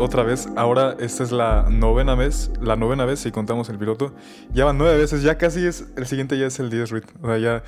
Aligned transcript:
otra 0.00 0.22
vez. 0.24 0.48
Ahora 0.56 0.96
esta 0.98 1.22
es 1.22 1.30
la 1.32 1.68
novena 1.70 2.14
vez, 2.14 2.50
la 2.60 2.76
novena 2.76 3.04
vez 3.04 3.20
si 3.20 3.30
contamos 3.30 3.68
el 3.68 3.78
piloto. 3.78 4.14
Ya 4.52 4.64
van 4.64 4.78
nueve 4.78 4.96
veces, 4.98 5.22
ya 5.22 5.38
casi 5.38 5.66
es, 5.66 5.86
el 5.96 6.06
siguiente 6.06 6.38
ya 6.38 6.46
es 6.46 6.58
el 6.58 6.70
10, 6.70 6.90
Ruth. 6.90 7.04
O 7.22 7.26
sea, 7.26 7.38
ya, 7.38 7.62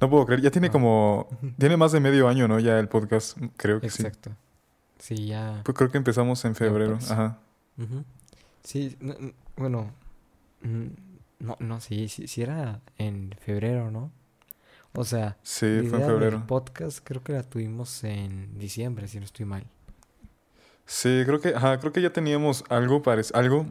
no 0.00 0.08
puedo 0.10 0.26
creer, 0.26 0.40
ya 0.42 0.50
tiene 0.50 0.70
como, 0.70 1.28
tiene 1.58 1.76
más 1.76 1.92
de 1.92 2.00
medio 2.00 2.28
año, 2.28 2.46
¿no? 2.48 2.58
Ya 2.60 2.78
el 2.78 2.88
podcast, 2.88 3.36
creo 3.56 3.80
que 3.80 3.90
sí. 3.90 4.02
Exacto. 4.02 4.30
Sí, 4.98 5.26
ya. 5.26 5.62
Pues 5.64 5.76
creo 5.76 5.90
que 5.90 5.98
empezamos 5.98 6.44
en 6.44 6.54
febrero, 6.54 6.98
ajá. 7.10 7.38
Sí, 8.62 8.96
no- 9.00 9.14
no, 9.18 9.32
bueno. 9.56 9.92
No, 11.40 11.56
no, 11.60 11.80
sí, 11.80 12.08
sí, 12.08 12.26
sí 12.26 12.42
era 12.42 12.80
en 12.98 13.32
febrero, 13.40 13.90
¿no? 13.92 14.10
O 14.94 15.04
sea, 15.04 15.36
Sí, 15.42 15.82
fue 15.88 16.00
en 16.00 16.06
febrero. 16.06 16.44
podcast 16.48 16.98
creo 17.04 17.22
que 17.22 17.32
la 17.32 17.44
tuvimos 17.44 18.02
en 18.02 18.58
diciembre, 18.58 19.06
si 19.06 19.18
no 19.20 19.24
estoy 19.24 19.46
mal. 19.46 19.64
Sí, 20.90 21.22
creo 21.26 21.38
que, 21.40 21.50
ajá, 21.54 21.78
creo 21.80 21.92
que 21.92 22.00
ya 22.00 22.10
teníamos 22.10 22.64
algo, 22.70 23.02
parec- 23.02 23.30
algo, 23.34 23.66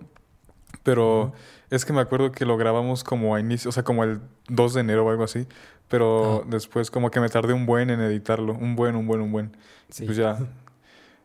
pero 0.83 1.33
es 1.71 1.83
que 1.83 1.91
me 1.93 1.99
acuerdo 2.01 2.31
que 2.31 2.45
lo 2.45 2.57
grabamos 2.57 3.03
como 3.03 3.33
a 3.35 3.39
inicio, 3.39 3.69
o 3.69 3.71
sea, 3.71 3.83
como 3.83 4.03
el 4.03 4.21
2 4.49 4.73
de 4.75 4.81
enero 4.81 5.03
o 5.05 5.09
algo 5.09 5.23
así, 5.23 5.47
pero 5.89 6.45
después 6.47 6.91
como 6.91 7.09
que 7.09 7.19
me 7.19 7.29
tardé 7.29 7.53
un 7.53 7.65
buen 7.65 7.89
en 7.89 8.01
editarlo, 8.01 8.53
un 8.53 8.75
buen, 8.75 8.95
un 8.95 9.07
buen, 9.07 9.21
un 9.21 9.31
buen. 9.31 9.57
Sí. 9.89 10.05
Pues 10.05 10.17
ya. 10.17 10.37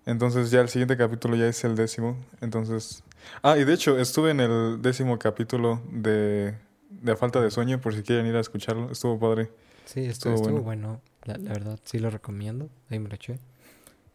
Entonces 0.07 0.51
ya 0.51 0.61
el 0.63 0.69
siguiente 0.69 0.97
capítulo 0.97 1.37
ya 1.37 1.47
es 1.47 1.63
el 1.65 1.77
décimo. 1.77 2.17
Entonces. 2.41 3.05
Ah, 3.43 3.57
y 3.59 3.65
de 3.65 3.75
hecho, 3.75 3.99
estuve 3.99 4.31
en 4.31 4.41
el 4.41 4.83
décimo 4.83 5.19
capítulo 5.19 5.81
de, 5.91 6.55
de 6.91 7.13
A 7.13 7.17
Falta 7.17 7.41
de 7.41 7.51
Sueño, 7.51 7.81
por 7.81 7.95
si 7.95 8.03
quieren 8.03 8.27
ir 8.27 8.35
a 8.35 8.41
escucharlo. 8.41 8.91
Estuvo 8.91 9.19
padre. 9.21 9.51
Sí, 9.85 10.01
estuvo, 10.07 10.35
estuvo 10.35 10.49
estuvo 10.49 10.63
bueno. 10.65 11.01
La, 11.25 11.37
la 11.39 11.53
verdad, 11.53 11.79
sí 11.85 11.99
lo 12.01 12.11
recomiendo. 12.11 12.69
Ahí 12.91 12.99
me 12.99 13.09
lo 13.09 13.15
eché. 13.15 13.39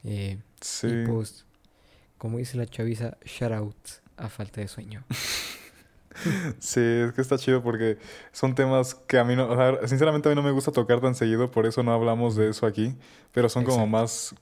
Eh, 0.03 0.39
Sí. 0.59 0.88
Y 0.88 1.06
pues, 1.08 1.45
como 2.17 2.37
dice 2.37 2.57
la 2.57 2.65
chaviza, 2.65 3.17
shout 3.25 3.51
out 3.51 3.75
a 4.17 4.29
falta 4.29 4.61
de 4.61 4.67
sueño. 4.67 5.03
Sí, 6.57 6.79
es 6.81 7.13
que 7.13 7.21
está 7.21 7.37
chido 7.37 7.61
porque 7.61 7.99
son 8.31 8.55
temas 8.55 8.95
que 8.95 9.19
a 9.19 9.23
mí 9.23 9.35
no. 9.35 9.47
O 9.49 9.55
sea, 9.55 9.87
sinceramente 9.87 10.27
a 10.27 10.31
mí 10.31 10.35
no 10.35 10.41
me 10.41 10.49
gusta 10.49 10.71
tocar 10.71 10.99
tan 10.99 11.13
seguido, 11.13 11.51
por 11.51 11.67
eso 11.67 11.83
no 11.83 11.91
hablamos 11.93 12.35
de 12.35 12.49
eso 12.49 12.65
aquí. 12.65 12.95
Pero 13.33 13.49
son 13.49 13.63
como 13.63 13.85
más 13.85 14.33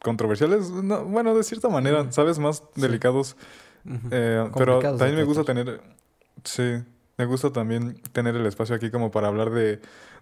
controversiales. 0.00 0.70
no, 0.70 1.04
bueno, 1.04 1.34
de 1.34 1.42
cierta 1.42 1.68
manera. 1.68 2.12
¿sabes? 2.12 2.38
Más 2.38 2.58
Sí. 2.76 2.80
delicados. 2.80 3.36
Eh, 4.12 4.48
pero 4.56 4.78
también 4.78 5.16
me 5.16 5.24
gusta 5.24 5.42
tener, 5.42 5.80
sí, 6.44 6.82
me 7.18 7.24
gusta 7.24 7.52
también 7.52 8.00
tener 8.12 8.36
el 8.36 8.46
espacio 8.46 8.76
aquí 8.76 8.90
como 8.90 9.10
para 9.10 9.26
hablar 9.26 9.50
de, 9.50 9.80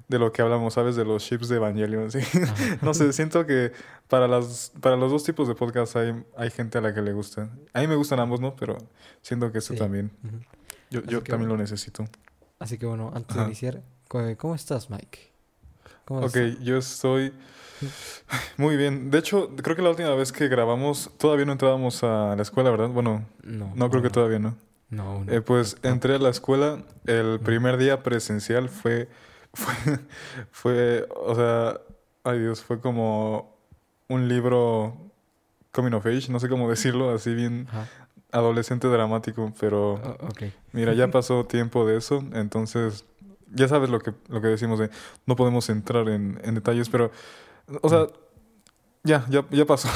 de 0.09 0.19
lo 0.19 0.33
que 0.33 0.43
hablamos, 0.43 0.75
¿sabes? 0.75 0.97
De 0.97 1.05
los 1.05 1.25
chips 1.25 1.49
de 1.49 1.57
Evangelion, 1.57 2.11
sí. 2.11 2.19
No 2.83 2.93
sé, 2.95 3.13
siento 3.13 3.47
que 3.47 3.73
para 4.09 4.29
las, 4.29 4.73
para 4.81 4.97
los 4.97 5.11
dos 5.11 5.25
tipos 5.25 5.49
de 5.49 5.55
podcast 5.55 5.97
hay, 5.97 6.15
hay 6.37 6.51
gente 6.51 6.79
a 6.79 6.81
la 6.81 6.93
que 6.95 7.01
le 7.03 7.13
gusta. 7.13 7.49
A 7.73 7.81
mí 7.81 7.87
me 7.87 7.97
gustan 7.97 8.21
ambos, 8.21 8.41
¿no? 8.41 8.55
Pero 8.57 8.77
siento 9.23 9.51
que 9.51 9.59
este 9.59 9.75
Sí. 9.75 9.79
también. 9.79 10.11
Yo, 10.91 11.01
yo 11.03 11.23
también 11.23 11.49
bueno. 11.49 11.55
lo 11.55 11.57
necesito. 11.59 12.05
Así 12.59 12.79
que 12.79 12.87
bueno, 12.87 13.11
antes 13.15 13.31
Ajá. 13.33 13.41
de 13.41 13.47
iniciar, 13.47 13.83
¿cómo 14.39 14.55
estás, 14.55 14.91
Mike? 14.91 15.33
¿Cómo 16.05 16.21
Ok, 16.21 16.37
yo 16.61 16.77
estoy 16.77 17.33
muy 18.57 18.77
bien. 18.77 19.11
De 19.11 19.19
hecho, 19.19 19.51
creo 19.57 19.75
que 19.77 19.83
la 19.83 19.91
última 19.91 20.15
vez 20.15 20.33
que 20.33 20.49
grabamos 20.49 21.11
todavía 21.19 21.45
no 21.47 21.53
entrábamos 21.53 22.03
a 22.05 22.35
la 22.37 22.43
escuela, 22.43 22.71
¿verdad? 22.71 22.89
Bueno, 22.91 23.27
No, 23.43 23.73
no 23.75 23.91
creo 23.91 24.03
que 24.03 24.11
todavía 24.11 24.39
no. 24.39 24.57
No, 24.91 25.25
no. 25.25 25.33
Eh, 25.33 25.41
pues 25.41 25.77
entré 25.83 26.15
a 26.15 26.19
la 26.19 26.29
escuela, 26.29 26.85
el 27.07 27.41
primer 27.41 27.79
día 27.79 28.03
presencial 28.03 28.69
fue, 28.69 29.09
fue, 29.55 29.75
fue, 30.51 31.09
o 31.17 31.35
sea, 31.35 31.81
ay 32.25 32.41
Dios, 32.41 32.63
fue 32.63 32.81
como 32.81 33.57
un 34.09 34.29
libro 34.29 34.97
coming 35.73 35.93
of 35.93 36.07
age, 36.07 36.31
no 36.31 36.39
sé 36.41 36.49
cómo 36.49 36.69
decirlo, 36.71 37.11
así 37.11 37.35
bien 37.35 37.67
Ajá. 37.69 37.89
adolescente 38.33 38.87
dramático, 38.89 39.53
pero 39.59 39.95
ok. 40.21 40.45
mira, 40.73 40.93
ya 40.95 41.09
pasó 41.09 41.47
tiempo 41.47 41.87
de 41.87 41.97
eso, 41.97 42.23
entonces 42.33 43.05
ya 43.53 43.69
sabes 43.69 43.91
lo 43.91 44.01
que, 44.01 44.13
lo 44.29 44.41
que 44.41 44.49
decimos 44.49 44.79
de 44.79 44.91
no 45.27 45.37
podemos 45.37 45.69
entrar 45.69 46.09
en, 46.09 46.41
en 46.45 46.55
detalles, 46.55 46.89
pero, 46.89 47.11
o 47.83 47.89
sea, 47.89 48.07
ya, 49.03 49.25
ya, 49.29 49.45
ya 49.51 49.65
pasó. 49.65 49.89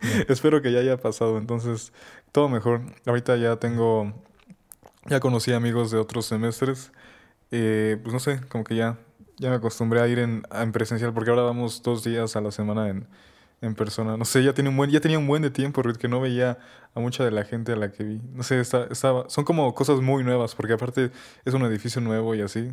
Espero 0.28 0.62
que 0.62 0.72
ya 0.72 0.78
haya 0.80 0.96
pasado, 0.98 1.38
entonces 1.38 1.92
todo 2.32 2.48
mejor. 2.48 2.82
Ahorita 3.06 3.36
ya 3.36 3.56
tengo, 3.56 4.12
ya 5.06 5.20
conocí 5.20 5.52
amigos 5.52 5.90
de 5.90 5.98
otros 5.98 6.26
semestres, 6.26 6.92
eh, 7.50 7.98
pues 8.02 8.12
no 8.12 8.20
sé, 8.20 8.40
como 8.48 8.64
que 8.64 8.76
ya, 8.76 8.98
ya 9.38 9.50
me 9.50 9.56
acostumbré 9.56 10.00
a 10.00 10.08
ir 10.08 10.18
en, 10.18 10.42
en 10.50 10.72
presencial, 10.72 11.12
porque 11.12 11.30
ahora 11.30 11.42
vamos 11.42 11.82
dos 11.82 12.04
días 12.04 12.36
a 12.36 12.40
la 12.40 12.50
semana 12.50 12.88
en, 12.88 13.06
en 13.60 13.74
persona. 13.74 14.16
No 14.16 14.24
sé, 14.24 14.42
ya 14.42 14.52
tiene 14.52 14.70
un 14.70 14.76
buen, 14.76 14.90
ya 14.90 15.00
tenía 15.00 15.18
un 15.18 15.26
buen 15.26 15.42
de 15.42 15.50
tiempo, 15.50 15.82
Ruth, 15.82 15.96
que 15.96 16.08
no 16.08 16.20
veía 16.20 16.58
a 16.94 17.00
mucha 17.00 17.24
de 17.24 17.30
la 17.30 17.44
gente 17.44 17.72
a 17.72 17.76
la 17.76 17.90
que 17.92 18.04
vi. 18.04 18.20
No 18.32 18.42
sé, 18.42 18.60
está, 18.60 18.84
estaba, 18.90 19.28
son 19.28 19.44
como 19.44 19.74
cosas 19.74 20.00
muy 20.00 20.24
nuevas, 20.24 20.54
porque 20.54 20.72
aparte 20.72 21.10
es 21.44 21.54
un 21.54 21.62
edificio 21.64 22.00
nuevo 22.00 22.34
y 22.34 22.42
así. 22.42 22.72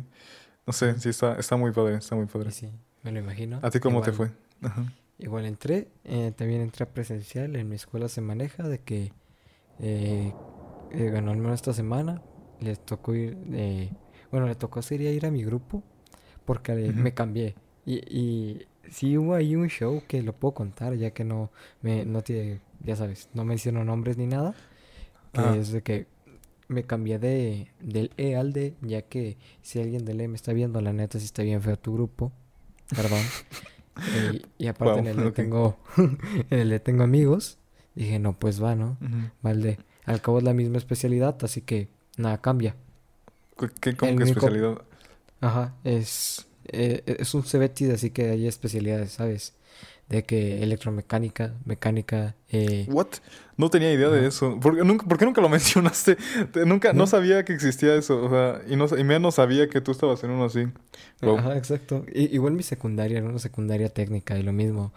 No 0.66 0.72
sé, 0.72 0.98
sí 0.98 1.10
está, 1.10 1.34
está 1.38 1.56
muy 1.56 1.72
padre, 1.72 1.96
está 1.96 2.16
muy 2.16 2.26
padre. 2.26 2.50
sí, 2.50 2.70
me 3.02 3.12
lo 3.12 3.18
imagino. 3.18 3.60
¿A 3.62 3.70
ti 3.70 3.80
cómo 3.80 4.00
te 4.00 4.12
fue? 4.12 4.30
Ajá. 4.62 4.84
Igual 5.18 5.44
entré, 5.46 5.88
eh, 6.04 6.32
también 6.36 6.60
entré 6.62 6.84
a 6.84 6.88
presencial, 6.88 7.54
en 7.54 7.68
mi 7.68 7.76
escuela 7.76 8.08
se 8.08 8.20
maneja 8.20 8.66
de 8.66 8.78
que, 8.80 9.12
eh, 9.78 10.32
eh, 10.90 11.08
bueno, 11.10 11.30
al 11.30 11.36
menos 11.36 11.54
esta 11.54 11.72
semana 11.72 12.20
les 12.60 12.84
tocó 12.84 13.14
ir, 13.14 13.38
eh, 13.52 13.92
bueno, 14.34 14.48
le 14.48 14.56
tocó 14.56 14.82
sería 14.82 15.12
ir 15.12 15.26
a 15.26 15.30
mi 15.30 15.44
grupo 15.44 15.82
porque 16.44 16.74
me 16.74 17.14
cambié. 17.14 17.54
Y, 17.86 17.96
y 18.08 18.66
sí 18.90 19.16
hubo 19.18 19.34
ahí 19.34 19.56
un 19.56 19.68
show 19.68 20.02
que 20.08 20.22
lo 20.22 20.32
puedo 20.34 20.54
contar 20.54 20.94
ya 20.96 21.12
que 21.12 21.24
no, 21.24 21.50
me, 21.82 22.04
no 22.04 22.22
tiene, 22.22 22.60
ya 22.84 22.96
sabes, 22.96 23.28
no 23.34 23.44
menciono 23.44 23.84
nombres 23.84 24.16
ni 24.18 24.26
nada, 24.26 24.54
que 25.32 25.40
Ah. 25.40 25.54
es 25.58 25.72
de 25.72 25.82
que 25.82 26.06
me 26.68 26.84
cambié 26.84 27.18
de, 27.18 27.68
del 27.80 28.10
E 28.16 28.36
al 28.36 28.52
D, 28.52 28.74
ya 28.82 29.02
que 29.02 29.36
si 29.62 29.80
alguien 29.80 30.04
del 30.04 30.20
E 30.20 30.28
me 30.28 30.36
está 30.36 30.52
viendo, 30.52 30.80
la 30.80 30.92
neta 30.92 31.18
sí 31.20 31.26
está 31.26 31.42
bien 31.42 31.62
feo 31.62 31.78
tu 31.78 31.94
grupo, 31.94 32.32
perdón. 32.94 33.32
Eh, 34.12 34.42
y 34.58 34.66
aparte 34.68 34.98
en 35.00 35.06
el 35.06 35.16
D 35.16 35.28
ok. 35.28 35.36
tengo, 35.36 35.78
en 36.50 36.58
el 36.58 36.70
D 36.70 36.80
tengo 36.80 37.04
amigos, 37.04 37.58
dije, 37.94 38.18
no, 38.18 38.38
pues 38.38 38.62
va, 38.62 38.74
¿no? 38.74 38.98
Ujú. 39.00 39.30
Va 39.44 39.52
el 39.52 39.62
D. 39.62 39.78
Al 40.04 40.20
cabo 40.20 40.38
es 40.38 40.44
la 40.44 40.54
misma 40.54 40.78
especialidad, 40.78 41.36
así 41.42 41.60
que 41.62 41.88
nada 42.16 42.40
cambia. 42.40 42.76
¿Qué, 43.80 43.90
El 43.90 43.96
que 43.96 44.04
único- 44.06 44.24
especialidad? 44.24 44.78
Ajá, 45.40 45.74
es, 45.84 46.46
eh, 46.66 47.02
es 47.06 47.34
un 47.34 47.42
CBT, 47.42 47.92
así 47.92 48.10
que 48.10 48.30
hay 48.30 48.46
especialidades, 48.46 49.12
¿sabes? 49.12 49.54
De 50.08 50.22
que 50.24 50.62
electromecánica, 50.62 51.54
mecánica, 51.64 52.34
eh, 52.50 52.86
What? 52.90 53.06
No 53.56 53.70
tenía 53.70 53.92
idea 53.92 54.08
de 54.10 54.26
eso. 54.26 54.58
¿Por 54.60 54.84
nunca, 54.84 55.06
por 55.06 55.16
qué 55.18 55.24
nunca 55.24 55.40
lo 55.40 55.48
mencionaste? 55.58 56.16
Te- 56.52 56.66
nunca, 56.66 56.92
no 56.92 57.00
¿No? 57.00 57.06
sabía 57.06 57.44
que 57.44 57.52
existía 57.54 57.94
eso. 57.94 58.22
O 58.22 58.28
sea, 58.28 58.60
y, 58.68 58.76
no, 58.76 58.86
y 58.98 59.04
menos 59.04 59.36
sabía 59.36 59.68
que 59.68 59.80
tú 59.80 59.92
estabas 59.92 60.22
en 60.24 60.30
uno 60.30 60.44
así. 60.44 60.66
Wow. 61.22 61.38
Ajá, 61.38 61.56
exacto. 61.56 62.04
I- 62.12 62.34
igual 62.34 62.52
mi 62.54 62.62
secundaria 62.62 63.18
era 63.18 63.26
una 63.28 63.38
secundaria 63.38 63.88
técnica 63.88 64.36
y 64.38 64.42
lo 64.42 64.52
mismo. 64.52 64.92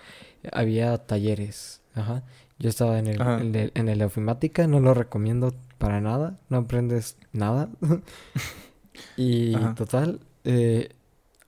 Había 0.51 0.97
talleres. 0.97 1.81
Ajá. 1.94 2.23
Yo 2.59 2.70
estaba 2.70 2.99
en 2.99 3.08
el, 3.08 3.22
el, 3.22 3.72
en 3.76 3.90
el 3.90 3.99
de 3.99 4.05
ofimática, 4.05 4.67
no 4.67 4.79
lo 4.79 4.93
recomiendo 4.93 5.53
para 5.78 6.02
nada. 6.02 6.38
No 6.50 6.58
aprendes 6.58 7.18
nada. 7.34 7.70
y 9.18 9.56
Ajá. 9.56 9.76
total, 9.76 10.20
eh, 10.44 10.90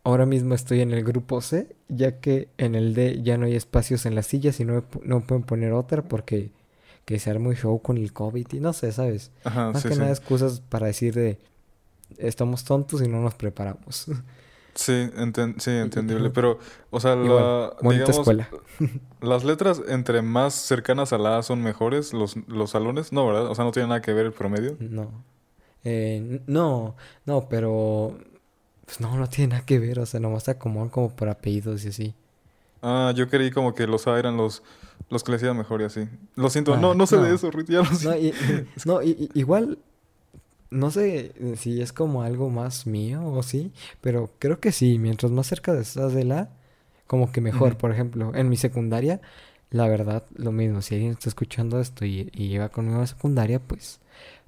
ahora 0.03 0.25
mismo 0.25 0.53
estoy 0.55 0.81
en 0.81 0.91
el 0.91 1.03
grupo 1.03 1.41
C, 1.41 1.75
ya 1.87 2.19
que 2.19 2.49
en 2.57 2.75
el 2.75 2.93
D 2.93 3.21
ya 3.23 3.37
no 3.37 3.45
hay 3.45 3.55
espacios 3.55 4.05
en 4.05 4.15
las 4.15 4.27
sillas 4.27 4.59
y 4.59 4.65
no, 4.65 4.83
no 5.03 5.21
pueden 5.21 5.43
poner 5.43 5.73
otra 5.73 6.01
porque 6.03 6.51
que 7.05 7.17
se 7.19 7.31
arma 7.31 7.49
un 7.49 7.55
show 7.55 7.81
con 7.81 7.97
el 7.97 8.13
COVID 8.13 8.45
y 8.51 8.59
no 8.59 8.71
sé, 8.73 8.91
¿sabes? 8.91 9.31
Ajá, 9.43 9.71
Más 9.71 9.81
sí, 9.81 9.87
que 9.87 9.95
sí. 9.95 9.99
nada 9.99 10.11
excusas 10.11 10.59
para 10.61 10.87
decir 10.87 11.15
de 11.15 11.39
estamos 12.17 12.63
tontos 12.63 13.01
y 13.01 13.07
no 13.07 13.21
nos 13.21 13.33
preparamos. 13.35 14.05
Sí, 14.79 14.93
enten- 15.17 15.59
sí, 15.59 15.71
entendible. 15.71 16.29
Pero, 16.29 16.57
o 16.89 16.99
sea, 17.01 17.13
la, 17.17 17.73
bonita 17.81 18.05
digamos, 18.05 18.17
escuela. 18.19 18.49
las 19.21 19.43
letras 19.43 19.81
entre 19.89 20.21
más 20.21 20.53
cercanas 20.53 21.11
a 21.11 21.17
la 21.17 21.37
A 21.37 21.43
son 21.43 21.61
mejores, 21.61 22.13
los, 22.13 22.37
los 22.47 22.69
salones, 22.69 23.11
no, 23.11 23.27
¿verdad? 23.27 23.47
O 23.47 23.55
sea, 23.55 23.65
no 23.65 23.71
tiene 23.73 23.89
nada 23.89 24.01
que 24.01 24.13
ver 24.13 24.25
el 24.27 24.31
promedio. 24.31 24.77
No. 24.79 25.11
Eh, 25.83 26.41
no, 26.47 26.95
no, 27.25 27.49
pero 27.49 28.17
pues 28.85 29.01
no, 29.01 29.17
no 29.17 29.27
tiene 29.27 29.49
nada 29.53 29.65
que 29.65 29.79
ver, 29.79 29.99
o 29.99 30.05
sea, 30.05 30.21
nomás 30.21 30.43
se 30.43 30.51
acomodan 30.51 30.87
como 30.89 31.13
por 31.13 31.27
apellidos 31.27 31.83
y 31.83 31.89
así. 31.89 32.15
Ah, 32.81 33.11
yo 33.13 33.27
creí 33.29 33.51
como 33.51 33.75
que 33.75 33.85
los 33.85 34.07
A 34.07 34.17
eran 34.17 34.37
los, 34.37 34.63
los 35.09 35.25
que 35.25 35.33
les 35.33 35.43
iba 35.43 35.53
mejor 35.53 35.81
y 35.81 35.85
así. 35.85 36.07
Lo 36.35 36.49
siento, 36.49 36.73
Ah, 36.73 36.77
no, 36.77 36.93
no 36.95 37.05
sé 37.05 37.17
de 37.17 37.27
no. 37.29 37.35
eso, 37.35 37.51
Ruth, 37.51 37.65
ya 37.67 37.79
lo 37.79 37.85
sé. 37.93 38.07
No, 38.07 38.15
y, 38.15 38.33
no, 38.85 39.01
y- 39.01 39.29
igual, 39.33 39.77
no 40.71 40.91
sé 40.91 41.33
si 41.57 41.81
es 41.81 41.93
como 41.93 42.23
algo 42.23 42.49
más 42.49 42.87
mío 42.87 43.25
o 43.25 43.43
sí, 43.43 43.71
pero 44.01 44.31
creo 44.39 44.59
que 44.59 44.71
sí, 44.71 44.99
mientras 44.99 45.31
más 45.31 45.47
cerca 45.47 45.77
estás 45.79 46.13
de 46.13 46.25
la, 46.25 46.49
como 47.07 47.31
que 47.31 47.41
mejor. 47.41 47.77
Por 47.77 47.91
ejemplo, 47.91 48.33
en 48.35 48.49
mi 48.49 48.57
secundaria, 48.57 49.21
la 49.71 49.87
verdad, 49.87 50.23
lo 50.35 50.51
mismo, 50.51 50.81
si 50.81 50.95
alguien 50.95 51.11
está 51.13 51.29
escuchando 51.29 51.79
esto 51.79 52.05
y, 52.05 52.29
y 52.33 52.49
lleva 52.49 52.69
conmigo 52.69 53.01
a 53.01 53.07
secundaria, 53.07 53.59
pues, 53.59 53.99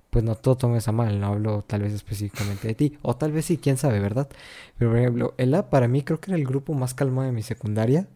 pues 0.10 0.24
no 0.24 0.36
todo 0.36 0.58
tomes 0.58 0.88
a 0.88 0.92
mal, 0.92 1.20
no 1.20 1.28
hablo 1.28 1.64
tal 1.66 1.82
vez 1.84 1.94
específicamente 1.94 2.68
de 2.68 2.76
ti, 2.76 2.98
o 3.02 3.16
tal 3.16 3.32
vez 3.32 3.46
sí, 3.46 3.58
quién 3.58 3.78
sabe, 3.78 4.00
¿verdad? 4.00 4.30
Pero 4.78 4.92
por 4.92 5.00
ejemplo, 5.00 5.34
el 5.38 5.54
A 5.56 5.70
para 5.70 5.88
mí 5.88 6.04
creo 6.04 6.20
que 6.20 6.32
era 6.32 6.38
el 6.38 6.46
grupo 6.46 6.74
más 6.74 6.94
calmado 6.94 7.28
de 7.28 7.34
mi 7.34 7.44
secundaria 7.44 8.08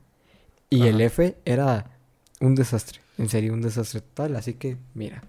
y 0.70 0.88
el. 0.88 1.02
F 1.02 1.38
era 1.46 1.92
un 2.42 2.56
desastre. 2.56 3.00
en 3.18 3.30
serio 3.30 3.54
un 3.54 3.62
desastre 3.62 4.02
total. 4.02 4.36
Así 4.36 4.56
que, 4.56 4.78
mira. 4.94 5.24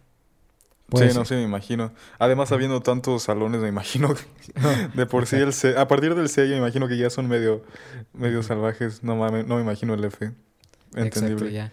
Sí, 0.88 0.91
puede 0.91 1.15
no 1.15 1.25
sé, 1.25 1.35
me 1.35 1.43
imagino. 1.43 1.93
Además, 2.19 2.53
habiendo 2.53 2.81
tantos 2.81 3.25
salones, 3.25 3.61
me 3.61 3.69
imagino 3.69 4.15
que 4.15 4.23
de 4.94 5.06
por 5.06 5.27
sí 5.27 5.35
el 5.37 5.53
C, 5.53 5.77
a 5.77 5.88
partir 5.88 6.15
del 6.15 6.29
C, 6.29 6.44
yo 6.49 6.53
me 6.55 6.59
imagino 6.59 6.87
que 6.87 6.97
ya 6.97 7.11
son 7.11 7.27
medio, 7.27 7.65
medio 8.12 8.43
salvajes. 8.44 9.03
No 9.03 9.17
mames, 9.17 9.47
no 9.47 9.56
me 9.56 9.62
imagino 9.62 9.94
el 9.94 10.05
F. 10.05 10.27
Exacto, 10.27 11.00
Entendible. 11.00 11.53
ya. 11.53 11.73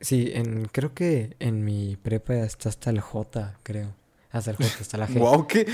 Sí, 0.00 0.30
en, 0.34 0.64
creo 0.66 0.94
que 0.94 1.36
en 1.40 1.64
mi 1.64 1.96
prepa 1.96 2.34
está 2.34 2.68
hasta 2.70 2.88
el 2.90 3.00
J, 3.00 3.58
creo. 3.62 3.94
Hasta 4.30 4.50
el 4.52 4.56
J, 4.56 4.68
hasta 4.80 4.96
la 4.98 5.08
G. 5.08 5.18
Wow, 5.18 5.46
¿qué? 5.46 5.66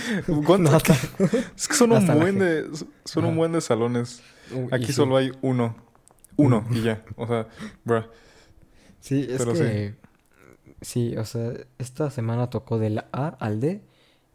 ¿Cuánto? 0.45 0.59
No, 0.71 0.77
hasta- 0.77 0.95
Es 1.57 1.69
que 1.69 1.75
son 1.75 1.93
un 1.93 2.07
buen 2.19 2.39
de, 2.41 2.67
son 3.05 3.25
un 3.25 3.37
buen 3.37 3.53
de 3.53 3.61
salones. 3.61 4.21
Aquí 4.73 4.87
sí. 4.87 4.93
solo 4.95 5.17
hay 5.17 5.31
uno. 5.43 5.77
Uno 6.37 6.67
y 6.71 6.83
ya. 6.83 7.05
O 7.17 7.27
sea, 7.27 7.47
bruh. 7.85 8.05
Sí, 9.01 9.27
es 9.31 9.39
Pero 9.39 9.55
sí. 9.55 9.63
que... 9.63 9.89
Sí, 9.91 9.95
o 11.17 11.25
sea, 11.25 11.53
esta 11.79 12.11
semana 12.11 12.50
tocó 12.50 12.79
del 12.79 12.99
A 13.12 13.29
al 13.38 13.61
D 13.61 13.82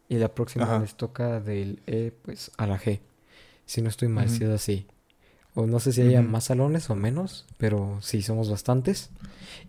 y 0.08 0.16
la 0.16 0.34
próxima 0.34 0.64
Ajá. 0.66 0.78
les 0.80 0.94
toca 0.94 1.40
del 1.40 1.80
E, 1.86 2.12
pues, 2.22 2.50
a 2.56 2.66
la 2.66 2.78
G. 2.78 3.00
Si 3.64 3.82
no 3.82 3.88
estoy 3.88 4.08
mal, 4.08 4.26
Ujú. 4.26 4.36
si 4.36 4.44
es 4.44 4.50
así. 4.50 4.86
O 5.54 5.66
no 5.66 5.80
sé 5.80 5.92
si 5.92 6.02
haya 6.02 6.22
más 6.22 6.44
salones 6.44 6.90
o 6.90 6.94
menos, 6.94 7.46
pero 7.58 7.98
sí, 8.02 8.22
somos 8.22 8.50
bastantes. 8.50 9.10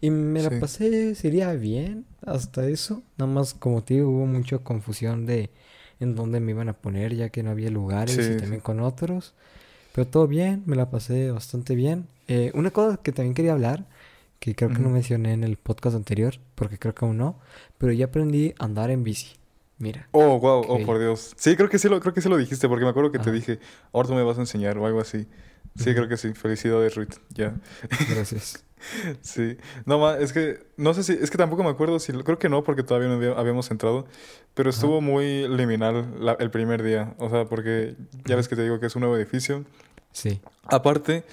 Y 0.01 0.09
me 0.11 0.43
la 0.43 0.49
Sí. 0.49 0.59
pasé, 0.59 1.15
sería 1.15 1.53
bien 1.53 2.05
hasta 2.25 2.67
eso. 2.67 3.01
Nada 3.17 3.31
más, 3.31 3.53
como 3.53 3.83
te 3.83 3.95
digo, 3.95 4.09
hubo 4.09 4.25
mucha 4.25 4.59
confusión 4.59 5.25
de 5.25 5.49
en 5.99 6.15
dónde 6.15 6.39
me 6.39 6.51
iban 6.51 6.69
a 6.69 6.73
poner, 6.73 7.15
ya 7.15 7.29
que 7.29 7.41
no 7.41 7.51
había 7.51 7.71
lugares 7.71 8.15
Sí, 8.15 8.21
y 8.21 8.33
sí. 8.33 8.37
también 8.37 8.61
con 8.61 8.79
otros. 8.81 9.33
Pero 9.93 10.07
todo 10.07 10.27
bien, 10.27 10.63
me 10.67 10.75
la 10.75 10.89
pasé 10.91 11.31
bastante 11.31 11.73
bien. 11.75 12.07
Eh, 12.27 12.51
una 12.53 12.71
cosa 12.71 12.97
que 12.97 13.11
también 13.11 13.33
quería 13.33 13.53
hablar, 13.53 13.85
que 14.39 14.55
creo 14.55 14.69
que 14.69 14.75
no 14.79 14.85
Ujú. 14.87 14.89
mencioné 14.95 15.33
en 15.33 15.43
el 15.43 15.57
podcast 15.57 15.95
anterior, 15.95 16.35
porque 16.55 16.77
creo 16.77 16.93
que 16.95 17.05
aún 17.05 17.17
no, 17.17 17.39
pero 17.77 17.91
ya 17.93 18.05
aprendí 18.05 18.53
a 18.59 18.65
andar 18.65 18.91
en 18.91 19.03
bici. 19.03 19.35
Mira. 19.79 20.07
Oh, 20.11 20.39
wow, 20.39 20.65
oh, 20.67 20.79
por 20.85 20.97
Dios. 20.99 21.33
Sí, 21.37 21.55
creo 21.55 21.69
que 21.69 21.77
sí 21.77 21.87
lo, 21.87 21.99
creo 21.99 22.13
que 22.13 22.21
sí 22.21 22.29
lo 22.29 22.37
dijiste, 22.37 22.67
porque 22.67 22.83
me 22.83 22.89
acuerdo 22.89 23.11
que 23.11 23.19
te 23.19 23.25
Ajá. 23.29 23.31
dije, 23.31 23.59
ahora 23.93 24.07
tú 24.07 24.15
me 24.15 24.23
vas 24.23 24.37
a 24.37 24.41
enseñar 24.41 24.77
o 24.79 24.85
algo 24.87 24.99
así. 24.99 25.27
Sí, 25.75 25.89
Ujú. 25.91 25.95
creo 25.97 26.07
que 26.07 26.17
sí. 26.17 26.33
Felicidades, 26.33 26.95
Ruth. 26.95 27.15
Ya. 27.33 27.55
Gracias. 28.09 28.63
Sí. 29.21 29.57
No, 29.87 29.97
ma, 29.97 30.17
es 30.19 30.31
que, 30.31 30.59
no 30.77 30.93
sé 30.93 31.01
si, 31.03 31.13
es 31.13 31.31
que 31.31 31.37
tampoco 31.39 31.63
me 31.63 31.69
acuerdo 31.71 31.97
si, 31.99 32.13
creo 32.13 32.37
que 32.37 32.47
no, 32.47 32.63
porque 32.63 32.83
todavía 32.83 33.09
no 33.09 33.15
había- 33.15 33.31
habíamos 33.31 33.71
entrado, 33.71 34.05
pero 34.53 34.69
estuvo 34.69 35.01
muy 35.01 35.47
liminal 35.47 36.13
la- 36.23 36.37
el 36.39 36.51
primer 36.51 36.83
día. 36.83 37.15
O 37.17 37.27
sea, 37.27 37.45
porque 37.45 37.95
ya 38.25 38.35
ves 38.35 38.47
que 38.47 38.55
te 38.55 38.61
digo 38.61 38.79
que 38.79 38.85
es 38.85 38.95
un 38.95 38.99
nuevo 39.01 39.17
edificio. 39.17 39.65
Sí. 40.11 40.41
Aparte, 40.65 41.23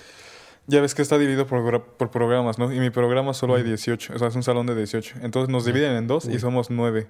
ya 0.66 0.80
ves 0.80 0.94
que 0.94 1.02
está 1.02 1.18
dividido 1.18 1.46
por, 1.46 1.82
por 1.82 2.10
programas, 2.10 2.58
¿no? 2.58 2.72
Y 2.72 2.80
mi 2.80 2.90
programa 2.90 3.34
solo 3.34 3.54
hay 3.54 3.60
Ujú. 3.62 3.68
18, 3.68 4.12
o 4.14 4.18
sea, 4.18 4.28
es 4.28 4.34
un 4.36 4.42
salón 4.42 4.66
de 4.66 4.74
18. 4.74 5.16
Entonces 5.22 5.48
nos 5.50 5.64
dividen 5.64 5.92
en 5.92 6.06
dos 6.06 6.26
y 6.26 6.38
somos 6.38 6.70
nueve. 6.70 7.08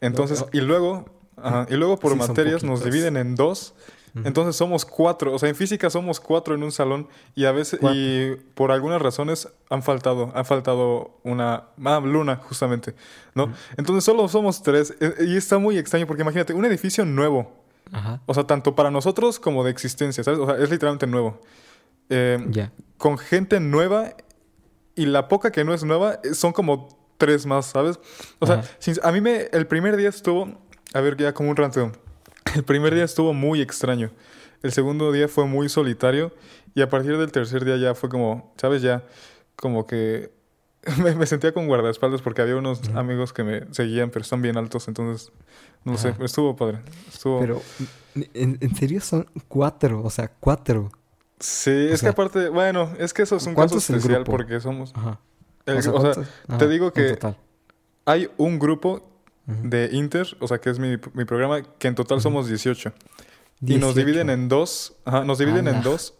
Entonces, 0.00 0.44
y 0.52 0.60
luego, 0.60 1.06
ajá, 1.36 1.66
y 1.70 1.74
luego 1.74 1.98
por 1.98 2.12
Sí, 2.12 2.18
materias 2.18 2.62
nos 2.64 2.84
dividen 2.84 3.16
en 3.16 3.34
dos. 3.34 3.74
Entonces 4.24 4.56
somos 4.56 4.84
cuatro, 4.84 5.32
o 5.32 5.38
sea, 5.38 5.48
en 5.48 5.54
física 5.54 5.88
somos 5.88 6.18
cuatro 6.18 6.56
en 6.56 6.64
un 6.64 6.72
salón 6.72 7.06
y 7.36 7.44
a 7.44 7.52
veces, 7.52 7.78
Cuatro. 7.80 7.96
y 7.96 8.34
por 8.54 8.72
algunas 8.72 9.00
razones 9.00 9.46
han 9.68 9.84
faltado, 9.84 10.32
ha 10.34 10.42
faltado 10.42 11.20
una, 11.22 11.66
ah, 11.84 12.00
Luna, 12.04 12.34
justamente, 12.42 12.96
¿no? 13.36 13.52
Entonces 13.76 14.02
solo 14.02 14.26
somos 14.26 14.64
tres 14.64 14.96
eh, 14.98 15.14
y 15.28 15.36
está 15.36 15.58
muy 15.58 15.78
extraño 15.78 16.08
porque 16.08 16.22
imagínate, 16.22 16.54
un 16.54 16.64
edificio 16.64 17.04
nuevo, 17.04 17.52
Ajá. 17.92 18.20
o 18.26 18.34
sea, 18.34 18.42
tanto 18.48 18.74
para 18.74 18.90
nosotros 18.90 19.38
como 19.38 19.62
de 19.62 19.70
existencia, 19.70 20.24
¿sabes? 20.24 20.40
O 20.40 20.46
sea, 20.46 20.56
es 20.56 20.68
literalmente 20.70 21.06
nuevo. 21.06 21.40
Eh, 22.10 22.68
con 22.98 23.16
gente 23.16 23.60
nueva 23.60 24.12
y 24.94 25.06
la 25.06 25.28
poca 25.28 25.50
que 25.50 25.64
no 25.64 25.72
es 25.72 25.84
nueva 25.84 26.20
eh, 26.22 26.34
son 26.34 26.52
como 26.52 26.88
tres 27.16 27.46
más, 27.46 27.66
¿sabes? 27.66 27.98
O 28.40 28.46
sea, 28.46 28.56
Ajá. 28.56 28.68
sin- 28.78 28.98
a 29.02 29.12
mí 29.12 29.20
me, 29.20 29.42
el 29.52 29.66
primer 29.66 29.96
día 29.96 30.08
estuvo, 30.08 30.58
a 30.92 31.00
ver, 31.00 31.16
ya 31.16 31.32
como 31.32 31.50
un 31.50 31.56
ranteo. 31.56 31.92
El 32.54 32.64
primer 32.64 32.94
día 32.94 33.04
estuvo 33.04 33.32
muy 33.32 33.60
extraño. 33.62 34.10
El 34.62 34.72
segundo 34.72 35.12
día 35.12 35.28
fue 35.28 35.46
muy 35.46 35.68
solitario 35.68 36.34
y 36.74 36.82
a 36.82 36.88
partir 36.90 37.16
del 37.16 37.30
tercer 37.32 37.64
día 37.64 37.76
ya 37.76 37.94
fue 37.94 38.08
como, 38.10 38.52
¿sabes? 38.56 38.82
Ya 38.82 39.04
como 39.56 39.86
que 39.86 40.30
me, 41.02 41.14
me 41.14 41.26
sentía 41.26 41.52
con 41.52 41.66
guardaespaldas 41.68 42.22
porque 42.22 42.42
había 42.42 42.56
unos 42.56 42.88
amigos 42.94 43.32
que 43.32 43.44
me 43.44 43.72
seguían, 43.72 44.10
pero 44.10 44.22
están 44.22 44.42
bien 44.42 44.56
altos, 44.56 44.88
entonces, 44.88 45.30
no 45.84 45.96
sé, 45.96 46.08
Ajá. 46.08 46.24
estuvo 46.24 46.56
padre. 46.56 46.80
Estuvo... 47.12 47.38
Pero, 47.40 47.62
¿en, 48.34 48.58
en 48.60 48.74
serio 48.74 49.00
son 49.00 49.26
cuatro? 49.48 50.02
O 50.02 50.10
sea, 50.10 50.28
cuatro. 50.40 50.90
Sí, 51.40 51.70
o 51.70 51.94
es 51.94 52.02
que 52.02 52.08
aparte, 52.08 52.48
bueno, 52.50 52.92
es 52.98 53.12
que 53.14 53.22
eso 53.22 53.36
es 53.36 53.46
un 53.46 53.54
caso 53.54 53.68
¿cuántos 53.68 53.90
el 53.90 53.96
especial 53.96 54.24
porque 54.24 54.60
somos... 54.60 54.92
Ajá. 54.94 55.18
el- 55.66 55.78
o 55.78 55.82
sea, 55.82 55.92
o 55.92 56.00
sea, 56.00 56.12
¿cuántos? 56.46 56.58
te 56.58 56.68
digo 56.68 56.92
que 56.92 57.18
hay 58.04 58.28
un 58.36 58.58
grupo 58.58 59.08
de 59.46 59.88
Inter, 59.92 60.26
o 60.38 60.46
sea, 60.46 60.58
que 60.58 60.70
es 60.70 60.78
mi, 60.78 60.96
mi 61.14 61.24
programa, 61.24 61.62
que 61.78 61.88
en 61.88 61.94
total 61.94 62.20
somos 62.20 62.46
18. 62.46 62.92
Y 63.62 63.74
nos 63.76 63.94
18. 63.94 63.94
dividen 63.94 64.30
en 64.30 64.48
dos, 64.48 64.96
ajá, 65.04 65.24
nos 65.24 65.38
dividen 65.38 65.66
en 65.68 65.82
dos 65.82 66.14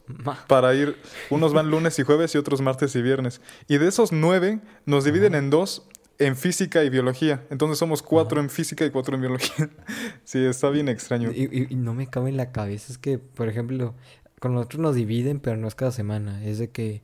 para 0.47 0.75
ir, 0.75 0.97
unos 1.31 1.53
van 1.55 1.71
lunes 1.71 1.99
y 1.99 2.03
jueves 2.03 2.35
y 2.35 2.39
otros 2.39 2.61
martes 2.61 2.95
y 2.97 3.03
viernes. 3.03 3.41
Y 3.69 3.79
de 3.79 3.89
esos 3.89 4.13
nueve, 4.13 4.61
nos 4.85 5.05
dividen 5.05 5.35
Ajá. 5.35 5.45
en 5.45 5.51
dos 5.51 5.87
en 6.19 6.37
física 6.37 6.85
y 6.85 6.91
biología. 6.91 7.47
Entonces 7.49 7.79
somos 7.79 8.03
cuatro 8.03 8.39
Ajá. 8.41 8.45
en 8.45 8.51
física 8.51 8.85
y 8.85 8.91
cuatro 8.91 9.15
en 9.15 9.23
biología. 9.23 9.71
sí, 10.25 10.45
está 10.45 10.69
bien 10.69 10.89
extraño. 10.91 11.31
Y, 11.31 11.45
y- 11.45 11.67
y 11.71 11.77
no 11.77 11.95
me 11.95 12.09
cabe 12.09 12.29
en 12.29 12.37
la 12.37 12.53
cabeza. 12.53 12.93
Es 12.93 12.99
que, 12.99 13.17
por 13.19 13.49
ejemplo, 13.49 13.95
con 14.41 14.55
nosotros 14.55 14.81
nos 14.81 14.95
dividen, 14.97 15.39
pero 15.39 15.57
no 15.57 15.69
es 15.69 15.75
cada 15.77 15.93
semana. 15.93 16.45
Es 16.45 16.59
de 16.59 16.71
que. 16.71 17.03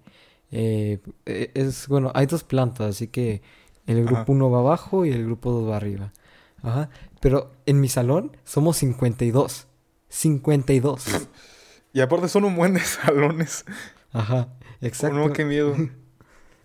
eh, 0.50 0.98
eh, 1.26 1.50
es 1.54 1.86
bueno, 1.88 2.10
hay 2.14 2.26
dos 2.26 2.42
plantas, 2.44 2.88
así 2.88 3.06
que 3.08 3.42
el 3.86 4.04
Ajá. 4.06 4.14
grupo 4.16 4.32
1 4.32 4.50
va 4.50 4.58
abajo 4.60 5.04
y 5.06 5.10
el 5.12 5.24
grupo 5.24 5.52
2 5.52 5.70
va 5.70 5.76
arriba. 5.76 6.12
Ajá. 6.62 6.90
Pero 7.20 7.52
en 7.66 7.80
mi 7.80 7.88
salón 7.88 8.36
somos 8.44 8.76
52. 8.78 9.66
52. 10.08 11.04
Y 11.92 12.00
aparte 12.00 12.28
son 12.28 12.44
un 12.44 12.56
buen 12.56 12.74
de 12.74 12.80
salones. 12.80 13.64
Ajá. 14.12 14.48
Oh, 14.50 14.66
Exacto. 14.86 15.16
no, 15.16 15.32
qué 15.32 15.44
miedo. 15.44 15.74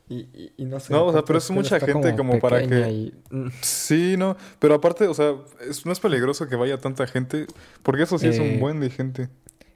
Y, 0.10 0.27
y- 0.34 0.51
y 0.57 0.65
no 0.65 0.77
sé. 0.81 0.91
No, 0.91 1.05
o 1.05 1.13
sea, 1.13 1.22
pero 1.24 1.39
es 1.39 1.50
mucha 1.51 1.79
gente 1.79 2.13
como 2.17 2.38
para 2.39 2.67
que- 2.67 2.89
y, 2.91 3.13
Sí, 3.62 4.15
no, 4.17 4.36
pero 4.60 4.74
aparte, 4.75 5.07
o 5.07 5.13
sea, 5.13 5.36
es- 5.69 5.86
no 5.86 5.93
es 5.93 6.01
peligroso 6.01 6.50
que 6.50 6.57
vaya 6.57 6.77
tanta 6.79 7.07
gente, 7.07 7.45
porque 7.81 8.03
eso 8.03 8.17
sí 8.19 8.27
es 8.27 8.38
un 8.38 8.45
Eh, 8.48 8.57
buen 8.60 8.81
de 8.81 8.89
gente. 8.89 9.29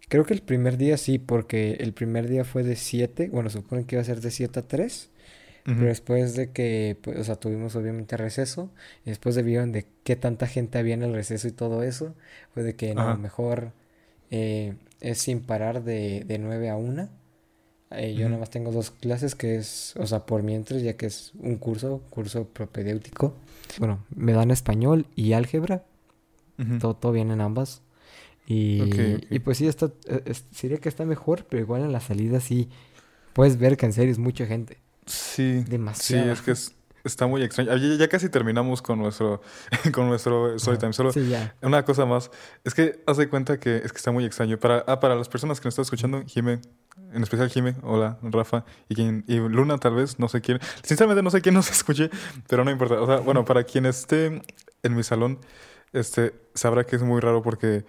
Creo 0.07 0.25
que 0.25 0.33
el 0.33 0.41
primer 0.41 0.77
día 0.77 0.97
sí, 0.97 1.17
porque 1.17 1.73
el 1.79 1.93
primer 1.93 2.27
día 2.27 2.43
fue 2.43 2.63
de 2.63 2.75
7. 2.75 3.29
Bueno, 3.31 3.49
se 3.49 3.57
supone 3.57 3.85
que 3.85 3.95
iba 3.95 4.01
a 4.01 4.05
ser 4.05 4.21
de 4.21 4.31
7 4.31 4.59
a 4.59 4.67
3. 4.67 5.09
Ujú. 5.65 5.75
Pero 5.75 5.87
después 5.87 6.35
de 6.35 6.51
que, 6.51 6.97
pues, 7.01 7.17
o 7.17 7.23
sea, 7.23 7.35
tuvimos 7.37 7.75
obviamente 7.75 8.17
receso, 8.17 8.69
y 9.03 9.09
después 9.09 9.33
de 9.33 9.41
vieron 9.41 9.71
de 9.71 9.87
qué 10.03 10.15
tanta 10.15 10.45
gente 10.45 10.77
había 10.77 10.93
en 10.93 11.01
el 11.01 11.13
receso 11.13 11.47
y 11.47 11.51
todo 11.51 11.81
eso, 11.81 12.13
fue 12.53 12.61
de 12.61 12.75
que 12.75 12.93
no, 12.93 13.17
mejor 13.17 13.71
eh, 14.29 14.75
es 15.01 15.17
sin 15.19 15.41
parar 15.41 15.83
de, 15.83 16.23
de 16.25 16.37
9 16.37 16.69
a 16.69 16.75
1. 16.75 17.09
Eh, 17.91 18.13
yo 18.13 18.27
nada 18.27 18.39
más 18.39 18.49
tengo 18.49 18.71
dos 18.71 18.91
clases 18.91 19.35
que 19.35 19.55
es, 19.55 19.95
o 19.97 20.05
sea, 20.05 20.25
por 20.25 20.43
mientras, 20.43 20.81
ya 20.81 20.97
que 20.97 21.07
es 21.07 21.31
un 21.39 21.57
curso, 21.57 22.01
curso 22.09 22.45
propedéutico. 22.45 23.33
Bueno, 23.79 24.05
me 24.15 24.33
dan 24.33 24.51
español 24.51 25.07
y 25.15 25.33
álgebra, 25.33 25.83
todo, 26.79 26.95
todo 26.95 27.11
bien 27.11 27.31
en 27.31 27.41
ambas. 27.41 27.81
Y, 28.47 29.25
y 29.29 29.39
pues 29.39 29.57
sí, 29.57 29.67
está, 29.67 29.87
eh, 30.07 30.21
es- 30.25 30.45
sería 30.51 30.77
que 30.77 30.89
está 30.89 31.05
mejor, 31.05 31.45
pero 31.49 31.61
igual 31.63 31.81
en 31.81 31.91
la 31.91 31.99
salida 31.99 32.39
sí 32.39 32.69
puedes 33.33 33.57
ver 33.57 33.75
que 33.77 33.85
en 33.87 33.93
serio 33.93 34.11
es 34.11 34.19
mucha 34.19 34.45
gente. 34.45 34.77
Sí, 35.05 35.61
sí, 35.63 35.69
Demasiada. 35.71 36.31
es 36.33 36.41
que 36.41 36.51
es- 36.51 36.73
está 37.03 37.27
muy 37.27 37.41
extraño. 37.43 37.75
Ya, 37.75 37.95
ya 37.97 38.07
casi 38.07 38.29
terminamos 38.29 38.81
con 38.81 38.99
nuestro, 38.99 39.41
con 39.93 40.07
nuestro 40.07 40.55
story 40.55 40.77
time. 40.77 40.93
Solo 40.93 41.11
Sí, 41.11 41.27
ya. 41.29 41.55
una 41.61 41.83
cosa 41.85 42.05
más. 42.05 42.29
Es 42.63 42.73
que 42.73 43.01
haz 43.07 43.17
de 43.17 43.27
cuenta 43.29 43.59
que 43.59 43.77
es 43.77 43.91
que 43.91 43.97
está 43.97 44.11
muy 44.11 44.25
extraño. 44.25 44.59
Para, 44.59 44.83
ah, 44.87 44.99
para 44.99 45.15
las 45.15 45.27
personas 45.29 45.59
que 45.59 45.65
nos 45.67 45.73
están 45.73 45.83
escuchando, 45.83 46.23
Jime, 46.25 46.59
en 47.13 47.23
especial 47.23 47.49
Jime, 47.49 47.75
hola, 47.83 48.17
Rafa, 48.23 48.63
y, 48.89 48.95
quien, 48.95 49.23
y 49.27 49.35
Luna 49.37 49.77
tal 49.79 49.95
vez, 49.95 50.17
no 50.19 50.27
sé 50.29 50.41
quién. 50.41 50.59
Sinceramente 50.83 51.21
no 51.23 51.29
sé 51.31 51.41
quién 51.41 51.55
nos 51.55 51.69
escuche, 51.71 52.09
pero 52.47 52.63
no 52.63 52.71
importa. 52.71 53.01
O 53.01 53.05
sea, 53.07 53.17
bueno, 53.17 53.43
para 53.43 53.63
quien 53.63 53.85
esté 53.85 54.41
en 54.83 54.95
mi 54.95 55.03
salón, 55.03 55.39
este, 55.93 56.33
sabrá 56.53 56.83
que 56.85 56.95
es 56.95 57.01
muy 57.01 57.19
raro 57.21 57.41
porque... 57.41 57.85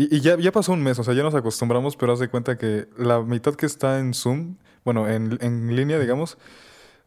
Y, 0.00 0.16
y 0.16 0.20
ya, 0.20 0.38
ya 0.38 0.50
pasó 0.50 0.72
un 0.72 0.82
mes, 0.82 0.98
o 0.98 1.04
sea, 1.04 1.12
ya 1.12 1.22
nos 1.22 1.34
acostumbramos, 1.34 1.94
pero 1.94 2.14
haz 2.14 2.20
de 2.20 2.28
cuenta 2.28 2.56
que 2.56 2.88
la 2.96 3.20
mitad 3.20 3.54
que 3.54 3.66
está 3.66 3.98
en 3.98 4.14
Zoom, 4.14 4.56
bueno, 4.82 5.06
en, 5.06 5.36
en 5.42 5.76
línea, 5.76 5.98
digamos, 5.98 6.38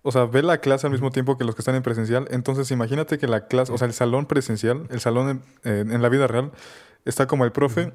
o 0.04 0.12
sea, 0.12 0.26
ve 0.26 0.44
la 0.44 0.60
clase 0.60 0.86
al 0.86 0.92
mismo 0.92 1.10
tiempo 1.10 1.36
que 1.38 1.44
los 1.44 1.56
que 1.56 1.62
están 1.62 1.74
en 1.74 1.82
presencial. 1.82 2.28
Entonces, 2.30 2.70
imagínate 2.70 3.18
que 3.18 3.26
la 3.28 3.48
clase, 3.48 3.72
o 3.72 3.80
sea, 3.80 3.88
el 3.88 3.94
salón 3.94 4.28
presencial, 4.28 4.86
el 4.92 5.00
salón 5.00 5.42
en, 5.64 5.72
en- 5.72 5.92
en 5.92 6.02
la 6.04 6.10
vida 6.10 6.28
real, 6.28 6.52
está 7.06 7.26
como 7.26 7.46
el 7.46 7.52
profe 7.52 7.94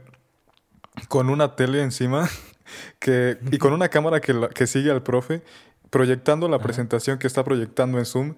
con 1.08 1.30
una 1.30 1.54
tele 1.54 1.80
encima 1.82 2.28
que, 2.98 3.38
y 3.52 3.58
con 3.58 3.72
una 3.72 3.88
cámara 3.90 4.20
que, 4.20 4.34
la- 4.34 4.48
que 4.48 4.66
sigue 4.66 4.90
al 4.90 5.04
profe, 5.04 5.42
proyectando 5.90 6.48
la 6.48 6.58
presentación 6.58 7.18
que 7.20 7.28
está 7.28 7.44
proyectando 7.44 7.98
en 7.98 8.04
Zoom. 8.04 8.34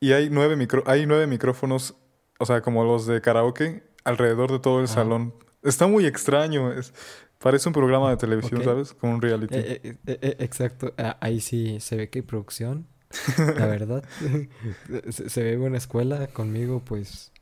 Y 0.00 0.12
hay 0.12 0.30
nueve, 0.30 0.56
micro, 0.56 0.82
hay 0.86 1.04
nueve 1.06 1.26
micrófonos, 1.26 1.96
o 2.38 2.46
sea, 2.46 2.62
como 2.62 2.84
los 2.84 3.06
de 3.06 3.20
karaoke, 3.20 3.82
alrededor 4.04 4.50
de 4.52 4.58
todo 4.60 4.78
el 4.78 4.86
Ajá. 4.86 4.94
salón. 4.94 5.34
Está 5.62 5.86
muy 5.86 6.06
extraño. 6.06 6.72
Es, 6.72 6.92
parece 7.38 7.68
un 7.68 7.72
programa 7.72 8.10
de 8.10 8.16
televisión. 8.16 8.62
¿sabes? 8.64 8.94
Como 8.94 9.14
un 9.14 9.22
reality. 9.22 9.54
Eh, 9.54 9.80
eh, 9.84 9.98
eh, 10.06 10.36
exacto. 10.40 10.94
Ah, 10.98 11.16
ahí 11.20 11.40
sí 11.40 11.78
se 11.80 11.96
ve 11.96 12.10
que 12.10 12.20
hay 12.20 12.22
producción. 12.22 12.86
La 13.36 13.66
verdad. 13.66 14.04
se, 15.10 15.30
se 15.30 15.42
ve 15.42 15.56
buena 15.56 15.78
escuela. 15.78 16.26
Conmigo, 16.28 16.82
pues. 16.84 17.32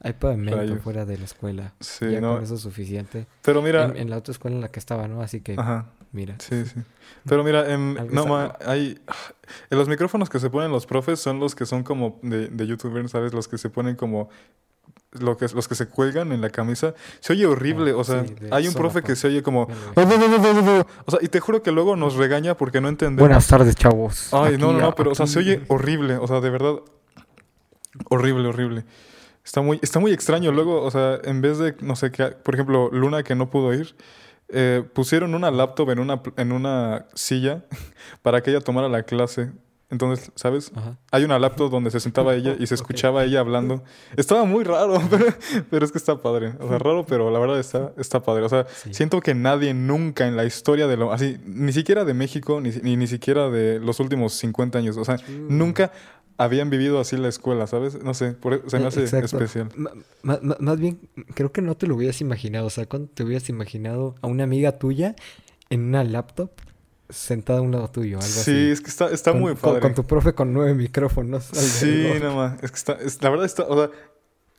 Hay 0.00 0.12
pavimento 0.12 0.76
fuera 0.76 1.04
de 1.04 1.18
la 1.18 1.24
escuela. 1.24 1.74
Sí, 1.80 2.08
ya 2.08 2.20
no. 2.20 2.34
con 2.34 2.44
eso 2.44 2.54
es 2.54 2.60
suficiente. 2.60 3.26
Pero 3.42 3.62
mira, 3.62 3.86
En, 3.86 3.96
en 3.96 4.10
la 4.10 4.18
otra 4.18 4.30
escuela 4.30 4.54
en 4.54 4.62
la 4.62 4.68
que 4.68 4.78
estaba, 4.78 5.08
¿no? 5.08 5.22
Así 5.22 5.40
que, 5.40 5.56
ajá, 5.58 5.90
mira. 6.12 6.36
sí, 6.38 6.64
sí. 6.66 6.80
Pero 7.28 7.42
mira, 7.42 7.72
en, 7.72 7.96
Algo 7.98 8.14
no, 8.14 8.26
ma, 8.26 8.56
hay, 8.64 9.00
en 9.70 9.78
los 9.78 9.88
micrófonos 9.88 10.30
que 10.30 10.38
se 10.38 10.50
ponen 10.50 10.70
los 10.70 10.86
profes 10.86 11.18
son 11.18 11.40
los 11.40 11.56
que 11.56 11.66
son 11.66 11.82
como 11.82 12.20
de, 12.22 12.46
de 12.46 12.66
youtubers, 12.68 13.10
¿sabes? 13.10 13.34
Los 13.34 13.48
que 13.48 13.58
se 13.58 13.70
ponen 13.70 13.96
como, 13.96 14.28
lo 15.12 15.36
que, 15.36 15.46
los 15.54 15.68
que 15.68 15.74
se 15.74 15.88
cuelgan 15.88 16.32
en 16.32 16.40
la 16.40 16.50
camisa. 16.50 16.94
Se 17.20 17.32
oye 17.32 17.46
horrible, 17.46 17.92
Ah, 17.92 17.96
o 17.96 18.04
sea, 18.04 18.24
sí, 18.24 18.34
hay 18.50 18.68
un 18.68 18.74
profe 18.74 19.02
que 19.02 19.16
se 19.16 19.28
oye 19.28 19.42
como, 19.42 19.66
Bueno, 19.94 20.86
o 21.06 21.10
sea, 21.10 21.20
y 21.22 21.28
te 21.28 21.40
juro 21.40 21.62
que 21.62 21.72
luego 21.72 21.96
nos 21.96 22.14
regaña 22.16 22.56
porque 22.56 22.80
no 22.80 22.88
entendemos. 22.88 23.26
Buenas 23.28 23.46
tardes, 23.46 23.74
chavos. 23.76 24.32
Ay, 24.32 24.58
no, 24.58 24.72
no, 24.72 24.80
no, 24.80 24.94
pero, 24.94 25.12
o 25.12 25.14
sea, 25.14 25.26
se 25.26 25.38
oye 25.38 25.62
horrible, 25.68 26.16
o 26.16 26.26
sea, 26.26 26.40
de 26.40 26.50
verdad, 26.50 26.74
horrible, 28.10 28.48
horrible. 28.48 28.84
Está 29.44 29.62
muy, 29.62 29.78
está 29.82 29.98
muy 29.98 30.12
extraño. 30.12 30.52
Luego, 30.52 30.82
o 30.82 30.90
sea, 30.90 31.18
en 31.24 31.40
vez 31.40 31.58
de, 31.58 31.74
no 31.80 31.96
sé 31.96 32.10
qué, 32.10 32.26
por 32.26 32.54
ejemplo, 32.54 32.90
Luna 32.92 33.22
que 33.22 33.34
no 33.34 33.48
pudo 33.48 33.72
ir, 33.72 33.96
eh, 34.50 34.82
pusieron 34.92 35.34
una 35.34 35.50
laptop 35.50 35.90
en 35.90 36.00
una, 36.00 36.22
en 36.36 36.52
una 36.52 37.06
silla 37.14 37.64
para 38.22 38.42
que 38.42 38.50
ella 38.50 38.60
tomara 38.60 38.88
la 38.88 39.04
clase. 39.04 39.50
Entonces, 39.90 40.30
¿sabes? 40.34 40.70
Ajá. 40.74 40.98
Hay 41.12 41.24
una 41.24 41.38
laptop 41.38 41.70
donde 41.70 41.90
se 41.90 41.98
sentaba 42.00 42.34
ella 42.34 42.56
y 42.58 42.66
se 42.66 42.74
escuchaba 42.76 43.24
ella 43.24 43.40
hablando. 43.40 43.82
Estaba 44.16 44.44
muy 44.44 44.62
raro, 44.64 45.00
pero, 45.10 45.24
pero 45.70 45.84
es 45.86 45.92
que 45.92 45.98
está 45.98 46.20
padre. 46.20 46.52
O 46.60 46.68
sea, 46.68 46.78
raro, 46.78 47.06
pero 47.06 47.30
la 47.30 47.38
verdad 47.38 47.58
está, 47.58 47.92
está 47.96 48.20
padre. 48.22 48.44
O 48.44 48.48
sea, 48.50 48.66
Sí. 48.68 48.92
siento 48.92 49.20
que 49.20 49.34
nadie 49.34 49.72
nunca 49.72 50.26
en 50.28 50.36
la 50.36 50.44
historia 50.44 50.86
de 50.86 50.96
lo... 50.98 51.10
Así, 51.12 51.38
ni 51.46 51.72
siquiera 51.72 52.04
de 52.04 52.12
México, 52.14 52.60
ni, 52.60 52.70
ni, 52.82 52.96
ni 52.96 53.06
siquiera 53.06 53.48
de 53.50 53.80
los 53.80 53.98
últimos 54.00 54.34
50 54.34 54.78
años. 54.78 54.96
O 54.98 55.04
sea, 55.06 55.16
nunca 55.48 55.90
habían 56.36 56.68
vivido 56.70 57.00
así 57.00 57.16
la 57.16 57.28
escuela, 57.28 57.66
¿sabes? 57.66 58.00
No 58.04 58.12
sé, 58.14 58.32
por 58.32 58.52
eso 58.54 58.68
se 58.68 58.76
me 58.78 58.84
Eh, 58.84 58.88
hace 58.88 59.00
exacto. 59.00 59.24
especial. 59.38 59.70
Ma- 60.22 60.38
más 60.60 60.78
bien, 60.78 61.00
creo 61.34 61.50
que 61.50 61.62
no 61.62 61.76
te 61.76 61.86
lo 61.86 61.96
hubieras 61.96 62.20
imaginado. 62.20 62.66
O 62.66 62.70
sea, 62.70 62.86
cuando 62.86 63.08
te 63.08 63.24
hubieras 63.24 63.48
imaginado 63.48 64.14
a 64.20 64.26
una 64.26 64.44
amiga 64.44 64.72
tuya 64.78 65.16
en 65.70 65.84
una 65.84 66.04
laptop 66.04 66.50
sentada 67.08 67.60
a 67.60 67.62
un 67.62 67.72
lado 67.72 67.88
tuyo, 67.90 68.16
algo 68.18 68.28
Sí, 68.28 68.40
así. 68.40 68.70
es 68.70 68.80
que 68.80 68.88
está, 68.90 69.08
está 69.10 69.32
Con- 69.32 69.40
muy 69.40 69.54
padre. 69.54 69.80
con 69.80 69.94
tu 69.94 70.04
profe 70.04 70.32
con 70.34 70.52
nueve 70.52 70.74
micrófonos. 70.74 71.44
Sí, 71.44 72.06
nada 72.20 72.34
más. 72.34 72.62
Es 72.62 72.70
que 72.70 72.76
está, 72.76 72.92
es- 72.94 73.22
la 73.22 73.30
verdad 73.30 73.46
está, 73.46 73.62
o 73.64 73.76
sea, 73.76 73.90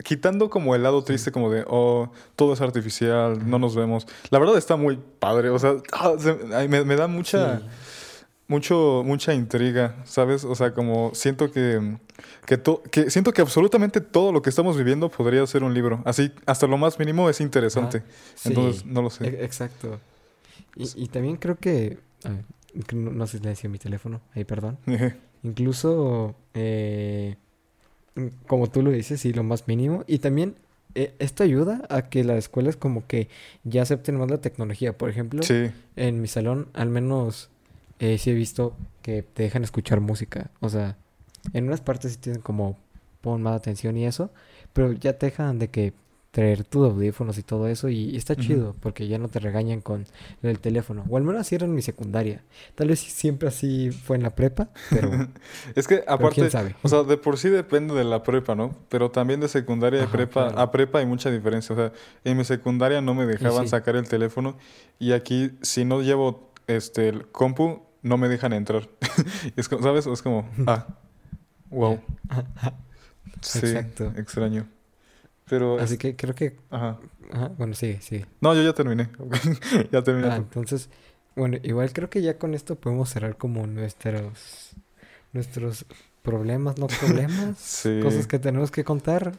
quitando 0.03 0.50
como 0.50 0.75
el 0.75 0.84
lado 0.84 1.03
triste 1.03 1.32
como 1.32 1.51
de, 1.51 1.63
oh, 1.68 2.12
todo 2.36 2.53
es 2.53 2.62
artificial, 2.62 3.48
no 3.50 3.60
nos 3.60 3.75
vemos. 3.75 4.08
La 4.29 4.39
verdad 4.39 4.58
está 4.58 4.75
muy 4.77 4.98
padre, 5.20 5.50
o 5.50 5.60
sea, 5.60 5.75
ah, 5.91 6.13
se- 6.18 6.68
me, 6.68 6.84
me 6.86 6.96
da 6.96 7.08
mucha, 7.08 7.60
Sí. 7.60 7.65
mucho, 8.48 9.03
mucha 9.06 9.34
intriga, 9.34 9.98
¿sabes? 10.06 10.44
O 10.46 10.56
sea, 10.56 10.74
como 10.74 11.12
siento 11.13 11.51
que, 11.51 11.98
que, 12.46 12.58
to- 12.58 12.82
que 12.91 13.12
siento 13.12 13.32
que 13.34 13.41
absolutamente 13.41 14.01
todo 14.01 14.32
lo 14.32 14.41
que 14.41 14.50
estamos 14.50 14.75
viviendo 14.77 15.10
podría 15.10 15.46
ser 15.46 15.63
un 15.63 15.74
libro. 15.74 16.01
Así, 16.06 16.32
hasta 16.46 16.65
lo 16.65 16.77
más 16.77 16.98
mínimo 16.98 17.29
es 17.29 17.41
interesante. 17.41 18.01
Sí, 18.36 18.50
Entonces, 18.50 18.86
no 18.86 19.01
lo 19.03 19.10
sé. 19.12 19.27
e- 19.27 19.44
exacto. 19.46 20.00
Y, 20.76 21.04
y 21.04 21.08
también 21.08 21.38
creo 21.38 21.58
que... 21.58 22.00
a 22.24 22.30
ver, 22.30 22.46
no, 22.94 23.12
no 23.12 23.28
silencio 23.28 23.70
mi 23.70 23.80
teléfono. 23.80 24.22
Ahí, 24.34 24.44
perdón. 24.44 24.78
Incluso, 25.44 26.36
eh, 26.54 27.36
como 28.48 28.70
tú 28.70 28.82
lo 28.82 28.92
dices, 28.92 29.22
sí, 29.22 29.34
lo 29.34 29.44
más 29.44 29.68
mínimo. 29.68 30.04
Y 30.08 30.20
también 30.20 30.56
eh, 30.96 31.14
esto 31.20 31.44
ayuda 31.44 31.84
a 31.90 32.10
que 32.10 32.24
las 32.24 32.38
escuelas 32.38 32.76
como 32.76 33.06
que 33.08 33.30
ya 33.64 33.84
acepten 33.84 34.18
más 34.18 34.30
la 34.30 34.40
tecnología. 34.40 34.98
Por 34.98 35.10
ejemplo, 35.10 35.44
sí, 35.44 35.72
en 35.96 36.22
mi 36.22 36.28
salón 36.28 36.68
al 36.74 36.90
menos 36.90 37.50
eh, 38.00 38.18
sí 38.18 38.32
he 38.32 38.34
visto 38.34 38.76
que 39.02 39.24
te 39.24 39.44
dejan 39.44 39.64
escuchar 39.64 40.02
música. 40.02 40.52
O 40.60 40.70
sea, 40.70 40.98
en 41.54 41.68
unas 41.68 41.82
partes 41.82 42.14
sí 42.14 42.18
tienen 42.18 42.42
como 42.42 42.78
pon 43.22 43.42
más 43.42 43.56
atención 43.56 43.98
y 43.98 44.06
eso, 44.06 44.32
pero 44.74 44.92
ya 44.94 45.18
te 45.18 45.28
dejan 45.28 45.60
de 45.60 45.70
que 45.70 45.94
traer 46.32 46.64
tus 46.64 46.86
audífonos 46.86 47.38
y 47.40 47.44
todo 47.44 47.68
eso 47.68 47.90
y, 47.90 48.12
y 48.12 48.16
está 48.16 48.36
chido 48.36 48.76
porque 48.80 49.08
ya 49.08 49.18
no 49.18 49.30
te 49.30 49.40
regañan 49.40 49.82
con 49.82 50.06
el 50.44 50.60
teléfono. 50.60 51.04
O 51.10 51.18
al 51.18 51.24
menos 51.24 51.42
así 51.42 51.56
era 51.56 51.66
en 51.66 51.74
mi 51.74 51.82
secundaria. 51.82 52.44
Tal 52.76 52.90
vez 52.90 53.00
siempre 53.00 53.48
así 53.48 53.92
fue 53.92 54.16
en 54.18 54.24
la 54.24 54.36
prepa, 54.36 54.70
pero, 54.90 55.10
es 55.76 55.88
que 55.88 55.98
pero 55.98 56.12
aparte, 56.12 56.36
quién 56.36 56.52
sabe. 56.52 56.76
O 56.84 56.88
sea, 56.88 57.04
de 57.04 57.18
por 57.18 57.38
sí 57.38 57.50
depende 57.50 57.96
de 57.96 58.04
la 58.04 58.22
prepa, 58.24 58.56
¿no? 58.56 58.76
Pero 58.90 59.10
también 59.10 59.40
de 59.40 59.48
secundaria 59.48 60.02
y 60.02 60.04
Ajá, 60.04 60.12
prepa, 60.12 60.48
claro. 60.50 60.60
a 60.60 60.72
prepa 60.72 61.00
hay 61.00 61.06
mucha 61.06 61.32
diferencia. 61.32 61.74
O 61.74 61.78
sea, 61.78 61.92
en 62.24 62.38
mi 62.38 62.44
secundaria 62.44 63.02
no 63.02 63.16
me 63.16 63.26
dejaban 63.26 63.64
sí. 63.64 63.70
sacar 63.70 63.96
el 63.96 64.08
teléfono 64.08 64.56
y 65.00 65.14
aquí 65.14 65.52
si 65.62 65.84
no 65.84 66.02
llevo 66.02 66.52
este 66.68 67.10
el 67.10 67.28
compu 67.28 67.82
no 68.02 68.18
me 68.18 68.30
dejan 68.30 68.54
entrar. 68.54 68.88
es 69.56 69.68
como, 69.68 69.84
¿sabes? 69.84 70.06
Es 70.06 70.22
como, 70.22 70.48
ah, 70.68 70.88
wow. 71.70 72.00
Sí, 73.42 73.60
Exacto. 73.60 74.14
extraño. 74.16 74.68
Pero 75.50 75.79
Así 75.79 75.94
es- 75.96 76.00
que 76.00 76.15
creo 76.15 76.36
que... 76.36 76.56
ajá. 76.70 77.00
Ajá, 77.32 77.48
bueno, 77.58 77.74
sigue, 77.75 78.01
sigue. 78.01 78.25
No, 78.41 78.53
yo 78.56 78.62
ya 78.63 78.74
terminé. 78.74 79.10
ya 79.91 80.03
terminé. 80.03 80.27
Ah, 80.29 80.36
entonces, 80.38 80.89
bueno, 81.36 81.58
igual 81.63 81.91
creo 81.94 82.10
que 82.10 82.22
ya 82.22 82.38
con 82.38 82.53
esto 82.53 82.75
podemos 82.75 83.10
cerrar 83.10 83.38
como 83.38 83.68
nuestros 83.68 84.72
nuestros 85.32 85.86
problemas, 86.24 86.77
no 86.79 86.88
problemas, 86.88 87.58
Sí. 87.60 88.00
cosas 88.01 88.25
que 88.27 88.39
tenemos 88.39 88.72
que 88.72 88.84
contar. 88.84 89.34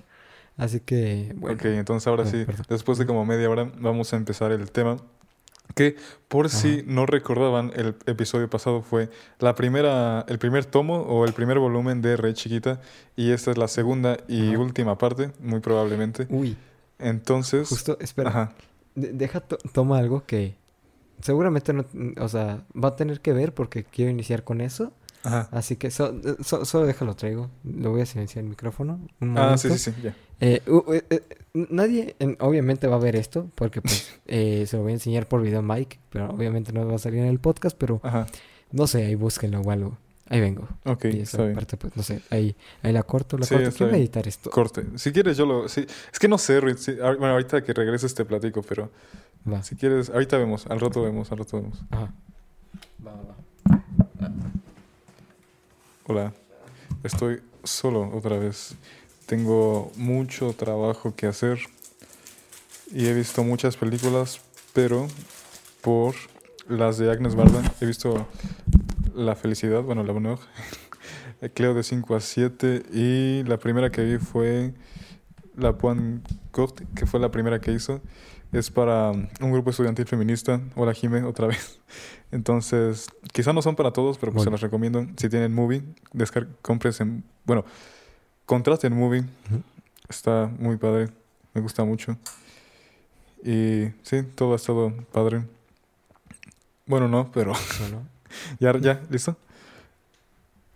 Así 0.57 0.81
que, 0.81 1.33
bueno, 1.37 1.57
Ok, 1.57 1.65
entonces 1.67 2.07
ahora 2.07 2.25
Ah, 2.25 2.27
sí, 2.27 2.45
perdón. 2.45 2.67
después 2.69 2.99
de 2.99 3.07
como 3.07 3.25
media 3.25 3.49
hora 3.51 3.71
vamos 3.79 4.13
a 4.13 4.17
empezar 4.17 4.53
el 4.53 4.71
tema. 4.71 4.99
Que 5.75 5.97
por 6.29 6.49
si 6.49 6.83
no 6.87 7.07
recordaban, 7.07 7.73
el 7.77 7.95
episodio 8.07 8.49
pasado 8.51 8.83
fue 8.83 9.09
la 9.39 9.55
primera, 9.55 10.25
el 10.29 10.39
primer 10.39 10.65
tomo 10.65 11.03
o 11.03 11.25
el 11.25 11.33
primer 11.33 11.59
volumen 11.59 12.03
de 12.03 12.17
Rey 12.17 12.35
Chiquita 12.35 12.81
y 13.17 13.31
esta 13.31 13.51
es 13.53 13.59
la 13.59 13.69
segunda 13.69 14.17
y 14.29 14.51
Ajá. 14.51 14.59
última 14.59 14.99
parte, 14.99 15.31
muy 15.41 15.61
probablemente. 15.61 16.27
uy, 16.31 16.57
Entonces, 16.99 17.69
justo, 17.69 17.97
espera, 18.01 18.31
ajá, 18.31 18.53
de- 18.95 19.13
deja, 19.13 19.41
to- 19.41 19.59
toma 19.73 19.99
algo 19.99 20.25
que 20.27 20.57
seguramente 21.23 21.73
no, 21.73 21.85
o 22.19 22.29
sea, 22.29 22.65
va 22.75 22.89
a 22.89 22.97
tener 22.97 23.21
que 23.21 23.33
ver 23.33 23.55
porque 23.55 23.85
quiero 23.85 24.11
iniciar 24.11 24.45
con 24.45 24.61
eso. 24.61 24.93
Ajá. 25.25 25.49
Así 25.53 25.77
que 25.77 25.91
so- 25.91 26.15
so- 26.43 26.65
solo 26.65 26.87
déjalo 26.87 27.15
traigo. 27.17 27.51
Lo 27.65 27.91
voy 27.91 28.01
a 28.03 28.07
silenciar 28.07 28.43
el 28.45 28.51
micrófono. 28.51 29.01
Un 29.21 29.37
Ah, 29.39 29.57
sí, 29.59 29.69
sí, 29.71 29.79
sí, 29.79 29.95
ya. 30.03 30.15
Eh, 30.41 30.63
eh, 30.67 31.03
eh, 31.11 31.23
nadie 31.55 32.17
en- 32.19 32.37
obviamente 32.41 32.87
va 32.87 32.97
a 32.97 33.01
ver 33.01 33.17
esto 33.17 33.49
porque 33.55 33.83
pues 33.83 34.11
eh, 34.27 34.65
se 34.67 34.77
lo 34.77 34.83
voy 34.83 34.93
a 34.93 34.95
enseñar 34.95 35.27
por 35.27 35.43
video 35.43 35.63
Mike, 35.63 35.99
pero 36.11 36.31
obviamente 36.31 36.73
no 36.73 36.87
va 36.87 36.95
a 36.95 36.99
salir 36.99 37.21
en 37.21 37.27
el 37.27 37.39
podcast, 37.41 37.77
pero 37.79 38.01
Ajá, 38.03 38.27
no 38.73 38.87
sé, 38.87 39.05
ahí 39.07 39.15
búsquenlo 39.15 39.61
o 39.61 39.71
algo. 39.71 39.99
Ahí 40.33 40.39
vengo. 40.41 40.69
ok, 40.85 41.07
y 41.07 41.09
está 41.21 41.39
esa 41.39 41.43
bien. 41.43 41.55
parte 41.57 41.77
pues 41.77 41.97
no 41.97 42.05
sé, 42.05 42.23
ahí, 42.31 42.55
ahí 42.85 42.93
la 42.93 43.03
corto, 43.03 43.37
la 43.37 43.45
Sí, 43.47 43.55
corto. 43.57 43.71
¿Quién 43.77 43.89
va 43.89 43.91
a 43.91 43.97
bien. 43.97 44.03
editar 44.03 44.29
esto? 44.29 44.49
Corte. 44.49 44.85
Si 44.95 45.11
quieres 45.11 45.37
yo 45.37 45.45
lo... 45.45 45.69
Sí. 45.69 45.85
Es 46.13 46.19
que 46.21 46.29
no 46.29 46.39
sé, 46.39 46.61
Ruiz, 46.61 46.79
sí, 46.79 46.93
ahor- 46.93 47.19
Bueno, 47.19 47.33
ahorita 47.33 47.65
que 47.65 47.73
regreses 47.73 48.15
te 48.15 48.25
platico, 48.25 48.63
pero 48.63 48.91
Va. 49.53 49.61
si 49.65 49.75
quieres, 49.75 50.09
ahorita 50.09 50.39
vemos, 50.39 50.67
al 50.69 50.79
rato 50.79 51.03
vemos, 51.03 51.33
al 51.33 51.39
rato 51.39 51.61
vemos. 51.61 51.83
Ajá. 51.91 52.15
Va, 53.05 53.11
va, 53.13 53.23
va. 53.23 53.35
Hola, 56.13 56.33
estoy 57.05 57.41
solo 57.63 58.11
otra 58.13 58.37
vez. 58.37 58.75
Tengo 59.27 59.93
mucho 59.95 60.53
trabajo 60.55 61.15
que 61.15 61.29
hacer 61.29 61.61
y 62.91 63.07
he 63.07 63.15
visto 63.15 63.45
muchas 63.45 63.77
películas, 63.77 64.41
pero 64.73 65.07
por 65.83 66.17
las 66.67 66.99
de 66.99 67.13
Agnes 67.13 67.37
Barda 67.37 67.63
he 67.81 67.87
visto 67.87 68.27
La 69.15 69.37
Felicidad, 69.37 69.85
bueno, 69.85 70.03
La 70.03 70.13
Bonheur, 70.13 70.41
Cleo 71.55 71.75
de 71.75 71.85
5 71.85 72.17
a 72.17 72.21
7 72.21 72.83
y 72.93 73.45
la 73.45 73.61
primera 73.61 73.91
que 73.91 74.03
vi 74.03 74.19
fue 74.19 74.75
La 75.57 75.79
Pointe 75.79 76.29
Courte, 76.51 76.89
que 76.97 77.07
fue 77.07 77.21
la 77.21 77.31
primera 77.31 77.61
que 77.61 77.71
hizo. 77.71 78.01
Es 78.53 78.71
para 78.71 79.11
un 79.13 79.53
grupo 79.53 79.71
estudiantil 79.71 80.07
feminista. 80.07 80.61
Hola 80.75 80.93
Jime, 80.93 81.23
otra 81.23 81.47
vez. 81.47 81.79
Entonces, 82.33 83.09
quizá 83.33 83.53
no 83.53 83.63
son 83.63 83.77
para 83.77 83.93
todos, 83.93 84.19
pero 84.19 84.33
pues 84.33 84.45
se 84.45 84.51
las 84.51 84.61
recomiendo. 84.61 85.07
Si 85.17 85.29
tienen 85.29 85.55
Movie, 85.55 85.83
compres 86.63 87.01
en... 87.01 87.23
Bueno, 87.45 87.65
contraten 88.47 88.93
Movie. 88.93 89.25
Está 90.09 90.51
muy 90.59 90.77
padre. 90.77 91.11
Me 91.55 91.61
gusta 91.61 91.85
mucho. 91.85 92.17
Y 93.45 93.87
sí, 94.03 94.23
todo 94.35 94.53
ha 94.55 94.57
estado 94.57 94.93
padre. 95.13 95.45
Bueno, 96.87 97.09
no, 97.09 97.31
pero... 97.33 97.53
Bueno, 97.81 98.07
¿Ya, 98.59 98.77
ya? 98.79 99.01
¿Listo? 99.11 99.37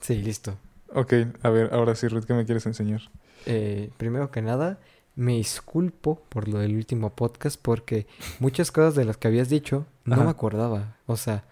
sí, 0.01 0.17
listo. 0.17 0.57
Ok, 0.93 1.13
a 1.43 1.51
ver, 1.51 1.71
ahora 1.73 1.95
sí, 1.95 2.07
Ruth, 2.07 2.25
¿qué 2.25 2.35
me 2.35 2.45
quieres 2.45 2.67
enseñar? 2.67 3.01
Eh, 3.47 3.91
primero 3.97 4.31
que 4.31 4.43
nada, 4.43 4.79
me 5.17 5.35
disculpo 5.35 6.21
por 6.29 6.49
lo 6.49 6.59
del 6.59 6.75
último 6.77 7.11
podcast 7.11 7.61
porque 7.61 8.07
muchas 8.41 8.71
cosas 8.73 8.95
de 8.95 9.05
las 9.05 9.17
que 9.17 9.29
habías 9.29 9.49
dicho 9.49 9.87
no 10.05 10.15
Ajá. 10.17 10.25
me 10.25 10.31
acordaba. 10.31 10.97
O 11.07 11.17
sea, 11.17 11.45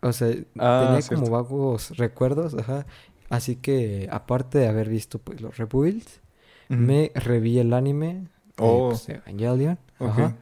o 0.00 0.12
sea, 0.12 0.28
Ah, 0.58 0.84
tenía 0.86 1.02
cierto. 1.02 1.24
como 1.24 1.30
vagos 1.36 1.96
recuerdos, 1.96 2.54
ajá. 2.54 2.86
Así 3.30 3.56
que, 3.56 4.08
aparte 4.10 4.58
de 4.58 4.68
haber 4.68 4.88
visto 4.88 5.18
pues 5.18 5.40
los 5.40 5.56
rebuilds, 5.56 6.20
me 6.68 7.12
reví 7.14 7.58
el 7.58 7.72
anime 7.72 8.26
Oh. 8.58 8.90
pues, 8.90 9.08
Evangelion. 9.08 9.78
Ajá. 9.98 10.36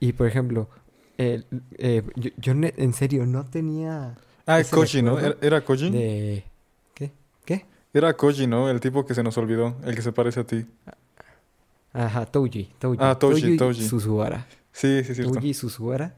Y 0.00 0.12
por 0.12 0.26
ejemplo, 0.26 0.68
eh, 1.16 1.42
yo, 2.36 2.52
en 2.54 2.92
serio 2.92 3.26
no 3.26 3.44
tenía 3.44 4.16
Ah, 4.46 4.62
Koji, 4.70 5.02
¿no? 5.02 5.18
¿Era, 5.18 5.36
era 5.42 5.64
Koji? 5.64 5.90
de... 5.90 6.44
Era 7.94 8.14
Koji, 8.14 8.46
¿no? 8.46 8.68
El 8.68 8.80
tipo 8.80 9.06
que 9.06 9.14
se 9.14 9.22
nos 9.22 9.38
olvidó, 9.38 9.74
el 9.84 9.94
que 9.94 10.02
se 10.02 10.12
parece 10.12 10.40
a 10.40 10.44
ti. 10.44 10.66
Ajá, 12.06 12.26
Touji. 12.26 12.70
Touji. 12.78 12.98
Ah, 13.02 13.18
Touji, 13.18 13.56
Touji. 13.56 13.82
Suzuhara. 13.88 14.46
Sí, 14.72 15.02
sí, 15.04 15.14
cierto. 15.14 15.32
Touji 15.32 15.54
Suzuhara. 15.54 16.14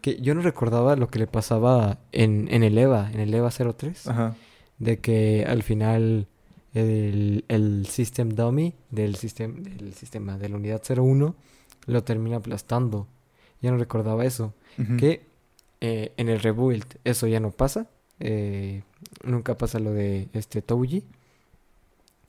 Que 0.00 0.20
yo 0.20 0.34
no 0.34 0.42
recordaba 0.42 0.94
lo 0.94 1.08
que 1.08 1.18
le 1.18 1.26
pasaba 1.26 1.98
en, 2.12 2.46
en 2.50 2.62
el 2.62 2.78
EVA, 2.78 3.10
en 3.12 3.20
el 3.20 3.34
EVA 3.34 3.50
03. 3.50 4.06
Ajá. 4.06 4.34
De 4.78 4.98
que 4.98 5.44
al 5.48 5.62
final 5.62 6.26
el, 6.74 7.44
el 7.48 7.86
System 7.86 8.28
Dummy 8.28 8.74
del, 8.90 9.16
sistema 9.16 9.54
del 9.58 9.94
sistema 9.94 10.38
de 10.38 10.48
la 10.50 10.56
unidad 10.56 10.82
01 10.86 11.34
lo 11.86 12.04
termina 12.04 12.36
aplastando. 12.36 13.08
Yo 13.62 13.70
no 13.72 13.78
recordaba 13.78 14.24
eso. 14.24 14.52
Que 14.98 15.22
eh, 15.80 16.12
en 16.18 16.28
el 16.28 16.40
rebuild 16.40 16.84
eso 17.04 17.26
ya 17.26 17.40
no 17.40 17.50
pasa. 17.50 17.88
eh, 18.20 18.82
nunca 19.24 19.56
pasa 19.56 19.78
lo 19.80 19.90
de 19.92 20.28
este 20.34 20.60
Touji. 20.62 21.02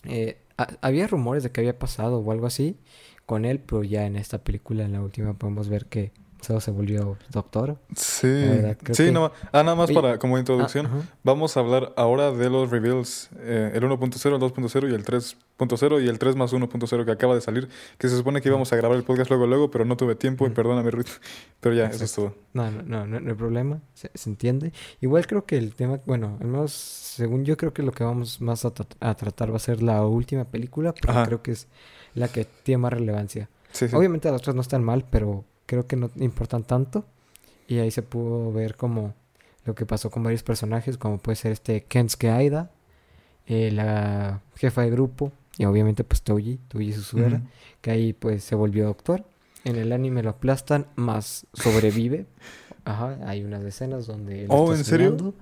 Eh, 0.05 0.37
había 0.81 1.07
rumores 1.07 1.43
de 1.43 1.51
que 1.51 1.61
había 1.61 1.79
pasado 1.79 2.19
o 2.19 2.31
algo 2.31 2.47
así 2.47 2.77
con 3.25 3.45
él, 3.45 3.59
pero 3.59 3.83
ya 3.83 4.05
en 4.05 4.15
esta 4.15 4.43
película, 4.43 4.85
en 4.85 4.93
la 4.93 5.01
última, 5.01 5.33
podemos 5.33 5.69
ver 5.69 5.87
que 5.87 6.11
solo 6.47 6.61
se 6.61 6.71
volvió 6.71 7.17
doctor. 7.29 7.77
Sí, 7.95 8.27
verdad, 8.27 8.77
sí, 8.91 9.05
que- 9.05 9.11
no, 9.11 9.31
ah, 9.51 9.63
nada 9.63 9.75
más 9.75 9.91
para 9.91 10.17
como 10.17 10.37
introducción. 10.39 10.85
Ah, 10.85 10.89
ajá. 10.99 11.07
Vamos 11.23 11.57
a 11.57 11.59
hablar 11.59 11.93
ahora 11.97 12.31
de 12.31 12.49
los 12.49 12.69
reveals, 12.71 13.29
eh, 13.39 13.71
el 13.75 13.83
1.0, 13.83 14.35
el 14.35 14.41
2.0 14.41 14.89
y 14.89 14.93
el 14.95 15.03
3.0 15.03 15.99
y 16.03 16.07
el 16.07 16.17
3 16.19 16.35
más 16.35 16.53
1.0 16.53 17.05
que 17.05 17.11
acaba 17.11 17.35
de 17.35 17.41
salir, 17.41 17.67
que 17.97 18.07
se 18.07 18.15
supone 18.17 18.41
que 18.41 18.47
íbamos 18.49 18.71
a 18.71 18.75
grabar 18.77 18.97
el 18.97 19.03
podcast 19.03 19.29
luego, 19.29 19.45
luego, 19.45 19.69
pero 19.71 19.83
no 19.85 19.97
tuve 19.97 20.15
tiempo 20.15 20.47
y 20.47 20.49
perdóname, 20.51 20.89
Ruth. 20.91 21.07
Pero 21.59 21.73
ya, 21.75 21.87
eso 21.87 22.03
es 22.05 22.11
Exacto. 22.11 22.35
todo. 22.35 22.43
No, 22.53 22.71
no, 22.71 22.83
no, 22.83 23.07
no, 23.07 23.19
no 23.19 23.29
hay 23.31 23.35
problema, 23.35 23.79
se, 23.95 24.11
se 24.13 24.29
entiende. 24.29 24.71
Igual 25.01 25.25
creo 25.27 25.45
que 25.45 25.57
el 25.57 25.73
tema, 25.75 25.99
bueno, 26.05 26.37
al 26.39 26.47
menos 26.47 26.71
según 26.71 27.43
yo 27.45 27.57
creo 27.57 27.73
que 27.73 27.81
lo 27.83 27.91
que 27.91 28.03
vamos 28.03 28.39
más 28.41 28.63
a, 28.63 28.73
tra- 28.73 28.85
a 28.99 29.15
tratar 29.15 29.51
va 29.51 29.55
a 29.57 29.59
ser 29.59 29.81
la 29.81 30.05
última 30.05 30.45
película, 30.45 30.93
porque 30.93 31.09
Ajá. 31.11 31.25
creo 31.25 31.41
que 31.41 31.51
es 31.51 31.67
la 32.13 32.27
que 32.27 32.45
tiene 32.45 32.77
más 32.77 32.93
relevancia. 32.93 33.49
Sí, 33.71 33.87
sí. 33.89 33.95
Obviamente 33.95 34.29
las 34.31 34.39
otras 34.41 34.55
no 34.55 34.61
están 34.61 34.83
mal, 34.83 35.03
pero 35.09 35.43
creo 35.67 35.86
que 35.86 35.95
no 35.95 36.09
importan 36.15 36.63
tanto. 36.63 37.05
Y 37.67 37.77
ahí 37.77 37.91
se 37.91 38.01
pudo 38.01 38.51
ver 38.51 38.75
como 38.75 39.13
lo 39.65 39.75
que 39.75 39.86
pasó 39.86 40.09
con 40.09 40.24
varios 40.24 40.41
personajes, 40.41 40.97
como 40.97 41.19
puede 41.19 41.36
ser 41.36 41.51
este 41.51 41.83
Kensuke 41.83 42.29
Aida, 42.29 42.71
eh, 43.45 43.69
la 43.71 44.41
jefa 44.55 44.81
de 44.81 44.89
grupo, 44.89 45.31
y 45.57 45.65
obviamente 45.65 46.03
pues 46.03 46.21
Toji, 46.24 46.59
Toji 46.69 46.93
Suzuera, 46.93 47.38
Ujú. 47.38 47.45
que 47.81 47.91
ahí 47.91 48.13
pues 48.13 48.43
se 48.43 48.55
volvió 48.55 48.86
doctor. 48.86 49.24
En 49.65 49.75
el 49.75 49.91
anime 49.91 50.24
lo 50.24 50.29
aplastan, 50.31 50.88
más 50.95 51.45
sobrevive. 51.53 52.25
Ajá, 52.86 53.19
hay 53.25 53.43
unas 53.43 53.63
escenas 53.63 54.07
donde 54.07 54.43
él 54.43 54.47
Oh, 54.50 54.71
está 54.71 54.77
¿en 54.79 54.86
serio? 54.86 55.33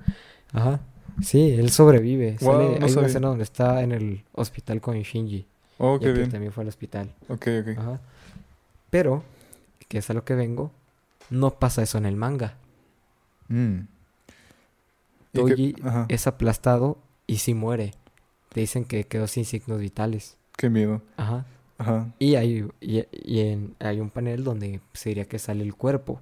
Ajá. 0.52 0.80
Sí, 1.22 1.52
él 1.52 1.70
sobrevive. 1.70 2.38
Guau, 2.42 2.58
Sale, 2.60 2.80
no 2.80 2.86
hay 2.88 2.94
una 2.94 3.06
escena 3.08 3.28
donde 3.28 3.44
está 3.44 3.84
en 3.84 3.92
el 3.92 4.24
hospital 4.34 4.82
con 4.82 4.98
Shinji. 5.00 5.46
Oh, 5.78 6.00
qué 6.00 6.06
que 6.08 6.12
bien. 6.14 6.30
también 6.32 6.52
fue 6.52 6.64
al 6.64 6.70
hospital. 6.70 7.14
Ok, 7.30 7.48
ok. 7.62 7.78
Ajá. 7.78 8.00
Pero, 8.90 9.24
que 9.88 10.00
es 10.00 10.10
a 10.10 10.14
lo 10.14 10.24
que 10.26 10.36
vengo, 10.36 10.72
no 11.30 11.52
pasa 11.60 11.82
eso 11.84 11.98
en 11.98 12.06
el 12.06 12.16
manga. 12.16 12.58
Mm. 13.50 13.80
¿Y 13.80 13.86
qué- 15.34 15.42
Toji 15.42 15.76
es 16.10 16.28
aplastado 16.28 16.98
y 17.28 17.38
sí 17.38 17.54
muere. 17.54 17.94
Te 18.54 18.62
dicen 18.62 18.86
que 18.86 19.04
quedó 19.06 19.28
sin 19.28 19.46
signos 19.46 19.80
vitales. 19.80 20.38
qué 20.58 20.70
miedo. 20.70 21.02
Ajá. 21.18 21.46
Ajá. 21.78 22.14
Y 22.20 22.36
hay, 22.36 22.66
y, 22.80 23.04
y 23.12 23.40
en- 23.42 23.76
hay 23.80 24.00
un 24.00 24.10
panel 24.10 24.46
donde 24.46 24.80
se 24.94 25.10
diría 25.10 25.26
que 25.26 25.38
sale 25.40 25.64
el 25.64 25.76
cuerpo. 25.76 26.22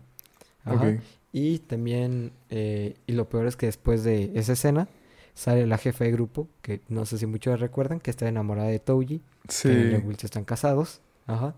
Ajá. 0.65 0.97
Y 1.31 1.59
también, 1.59 2.31
eh, 2.49 2.95
y 3.05 3.11
lo 3.13 3.29
peor 3.29 3.45
es 3.45 3.55
que 3.55 3.67
después 3.67 4.03
de 4.03 4.31
esa 4.33 4.53
escena, 4.53 4.87
sale 5.35 5.67
la 5.67 5.77
jefa 5.77 6.03
de 6.05 6.11
grupo, 6.11 6.47
que 6.63 6.81
no 6.89 7.05
sé 7.05 7.19
si 7.19 7.27
muchos 7.27 7.59
recuerdan, 7.59 7.99
que 7.99 8.09
está 8.09 8.27
enamorada 8.27 8.69
de 8.69 8.79
Touji. 8.79 9.21
Sí. 9.49 9.69
que 9.69 10.25
están 10.25 10.45
casados. 10.45 11.01
Ajá. 11.27 11.53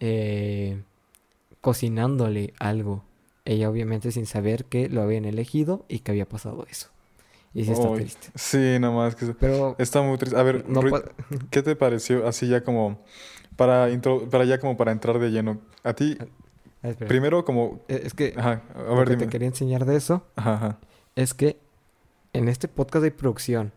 Eh, 0.00 0.82
cocinándole 1.60 2.54
algo. 2.58 3.04
Ella 3.44 3.70
obviamente 3.70 4.12
sin 4.12 4.26
saber 4.26 4.64
que 4.66 4.88
lo 4.88 5.02
habían 5.02 5.24
elegido 5.24 5.84
y 5.88 6.00
que 6.00 6.10
había 6.12 6.28
pasado 6.28 6.66
eso. 6.70 6.88
Y 7.52 7.64
sí 7.64 7.72
está 7.72 7.88
Ay, 7.88 7.94
triste. 7.96 8.28
Sí, 8.36 8.76
nada 8.78 8.94
más 8.94 9.16
que... 9.16 9.26
Pero 9.26 9.74
Está 9.78 10.02
muy 10.02 10.18
triste. 10.18 10.38
A 10.38 10.42
ver, 10.42 10.68
no 10.68 10.80
¿qué 11.50 11.62
te 11.62 11.74
pareció 11.74 12.26
así 12.28 12.46
ya 12.48 12.62
como... 12.62 13.00
Para, 13.56 13.90
intro, 13.90 14.28
para 14.30 14.44
ya 14.44 14.58
como 14.60 14.76
para 14.76 14.92
entrar 14.92 15.18
de 15.18 15.30
lleno. 15.30 15.58
A 15.82 15.92
ti, 15.94 16.16
Ah, 16.82 16.88
espera. 16.88 17.08
primero 17.08 17.44
como... 17.44 17.80
Eh, 17.88 18.02
Es 18.04 18.14
que 18.14 18.32
Ajá, 18.36 18.62
a 18.74 18.94
lo 18.94 19.04
que 19.04 19.10
dime. 19.10 19.24
te 19.24 19.28
quería 19.28 19.48
enseñar 19.48 19.84
de 19.84 19.96
eso 19.96 20.24
Ajá, 20.36 20.54
ajá. 20.54 20.78
es 21.16 21.34
que 21.34 21.58
en 22.32 22.48
este 22.48 22.68
podcast 22.68 23.02
de 23.02 23.10
producción, 23.10 23.72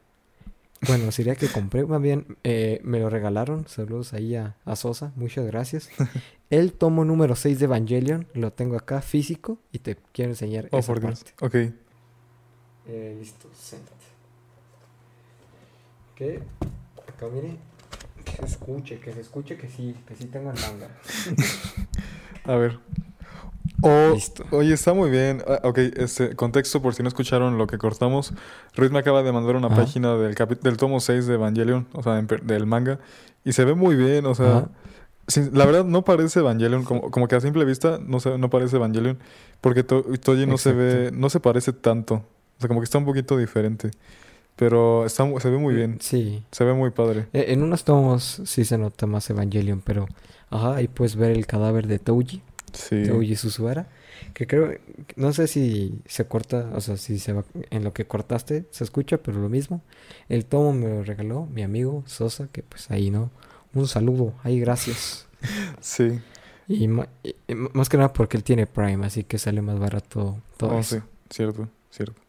bueno, 0.87 1.11
sería 1.11 1.35
que 1.35 1.47
compré, 1.47 1.85
más 1.85 2.01
bien 2.01 2.37
eh, 2.43 2.79
me 2.83 2.99
lo 2.99 3.09
regalaron. 3.09 3.67
Saludos 3.67 4.13
ahí 4.13 4.35
a, 4.35 4.55
a 4.65 4.75
Sosa, 4.75 5.11
muchas 5.15 5.45
gracias. 5.45 5.89
El 6.49 6.73
tomo 6.73 7.03
número 7.05 7.35
6 7.35 7.57
de 7.59 7.65
Evangelion 7.65 8.27
lo 8.33 8.51
tengo 8.53 8.75
acá 8.77 9.01
físico 9.01 9.57
y 9.71 9.79
te 9.79 9.97
quiero 10.11 10.31
enseñar 10.31 10.67
Oh, 10.71 10.77
esa 10.79 10.87
por 10.87 11.01
Dios. 11.01 11.23
parte. 11.23 11.45
Ok. 11.45 11.73
Eh, 12.87 13.15
listo, 13.19 13.49
siéntate. 13.57 13.95
Que 16.15 16.41
acá 17.07 17.25
mire, 17.33 17.57
que 18.25 18.31
se 18.37 18.45
escuche, 18.45 18.99
que 18.99 19.13
se 19.13 19.21
escuche 19.21 19.57
que 19.57 19.67
sí, 19.69 19.95
que 20.07 20.15
sí 20.15 20.25
tengo 20.25 20.51
el 20.51 20.59
manga. 20.59 20.89
A 22.45 22.55
ver. 22.55 22.79
Oh, 23.85 24.13
Listo. 24.13 24.43
Oye, 24.51 24.73
está 24.73 24.93
muy 24.93 25.09
bien. 25.09 25.43
Ah, 25.47 25.59
ok, 25.63 25.77
este 25.97 26.35
contexto 26.35 26.81
por 26.81 26.95
si 26.95 27.03
no 27.03 27.09
escucharon 27.09 27.57
lo 27.57 27.67
que 27.67 27.77
cortamos. 27.77 28.33
Ruiz 28.75 28.91
me 28.91 28.99
acaba 28.99 29.23
de 29.23 29.31
mandar 29.31 29.55
una 29.55 29.67
Ajá. 29.67 29.75
página 29.77 30.15
del, 30.15 30.35
del 30.35 30.77
tomo 30.77 30.99
6 30.99 31.27
de 31.27 31.33
Evangelion, 31.35 31.87
o 31.93 32.01
sea, 32.01 32.21
del 32.21 32.65
manga. 32.65 32.99
Y 33.43 33.51
se 33.53 33.65
ve 33.65 33.73
muy 33.75 33.95
bien, 33.95 34.25
o 34.25 34.35
sea... 34.35 34.67
Sin- 35.27 35.57
la 35.57 35.65
verdad 35.65 35.85
no 35.85 36.03
parece 36.03 36.39
Evangelion, 36.41 36.83
como, 36.83 37.09
como 37.09 37.27
que 37.29 37.35
a 37.35 37.39
simple 37.41 37.63
vista 37.63 37.97
no, 38.05 38.19
se, 38.19 38.37
no 38.37 38.49
parece 38.49 38.75
Evangelion. 38.75 39.17
Porque 39.61 39.83
to, 39.83 40.03
Toji 40.03 40.45
no 40.45 40.57
se 40.57 40.73
ve, 40.73 41.11
no 41.13 41.29
se 41.29 41.39
parece 41.39 41.71
tanto. 41.73 42.15
O 42.15 42.59
sea, 42.59 42.67
como 42.67 42.81
que 42.81 42.85
está 42.85 42.97
un 42.97 43.05
poquito 43.05 43.37
diferente. 43.37 43.91
Pero 44.55 45.05
está, 45.05 45.25
se 45.39 45.49
ve 45.49 45.57
muy 45.57 45.73
bien. 45.73 45.97
Sí. 46.01 46.43
Se 46.51 46.63
ve 46.63 46.73
muy 46.73 46.91
padre. 46.91 47.27
Eh, 47.33 47.45
en 47.49 47.63
unos 47.63 47.83
tomos 47.85 48.41
sí 48.45 48.65
se 48.65 48.77
nota 48.77 49.07
más 49.07 49.29
Evangelion, 49.29 49.81
pero 49.81 50.07
ajá, 50.49 50.75
ahí 50.75 50.87
puedes 50.87 51.15
ver 51.15 51.31
el 51.31 51.47
cadáver 51.47 51.87
de 51.87 51.99
Touji, 51.99 52.41
Sí. 52.73 53.03
Touji 53.03 53.35
Suzuara, 53.35 53.87
que 54.33 54.47
creo, 54.47 54.71
no 55.15 55.31
sé 55.33 55.47
si 55.47 55.99
se 56.07 56.25
corta, 56.27 56.69
o 56.73 56.81
sea, 56.81 56.97
si 56.97 57.19
se 57.19 57.33
va 57.33 57.43
en 57.69 57.83
lo 57.83 57.93
que 57.93 58.05
cortaste 58.05 58.65
se 58.71 58.83
escucha, 58.83 59.17
pero 59.17 59.39
lo 59.39 59.49
mismo. 59.49 59.81
El 60.29 60.45
tomo 60.45 60.73
me 60.73 60.87
lo 60.89 61.03
regaló 61.03 61.45
mi 61.45 61.63
amigo 61.63 62.03
Sosa, 62.07 62.47
que 62.51 62.63
pues 62.63 62.89
ahí 62.91 63.11
no, 63.11 63.31
un 63.73 63.87
saludo, 63.87 64.33
ahí 64.43 64.59
gracias. 64.59 65.27
Sí. 65.81 66.19
Y, 66.69 66.85
y- 66.85 67.35
y 67.49 67.55
más 67.55 67.89
que 67.89 67.97
nada 67.97 68.13
porque 68.13 68.37
él 68.37 68.43
tiene 68.43 68.65
Prime, 68.65 69.05
así 69.05 69.25
que 69.25 69.37
sale 69.37 69.61
más 69.61 69.77
barato 69.79 70.37
todo 70.57 70.71
Oh, 70.71 70.79
eso. 70.79 70.95
sí. 70.97 71.01
Cierto, 71.29 71.67
cierto. 71.91 72.19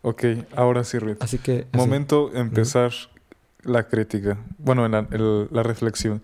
Ok, 0.00 0.24
ahora 0.56 0.82
sí, 0.82 0.98
Ruiz. 0.98 1.18
Así 1.20 1.36
que 1.38 1.66
así. 1.70 1.76
Momento 1.76 2.32
empezar 2.34 2.90
la 3.62 3.86
crítica. 3.88 4.38
Bueno, 4.58 4.86
en 4.86 4.92
la, 4.92 5.06
la 5.50 5.62
reflexión. 5.62 6.22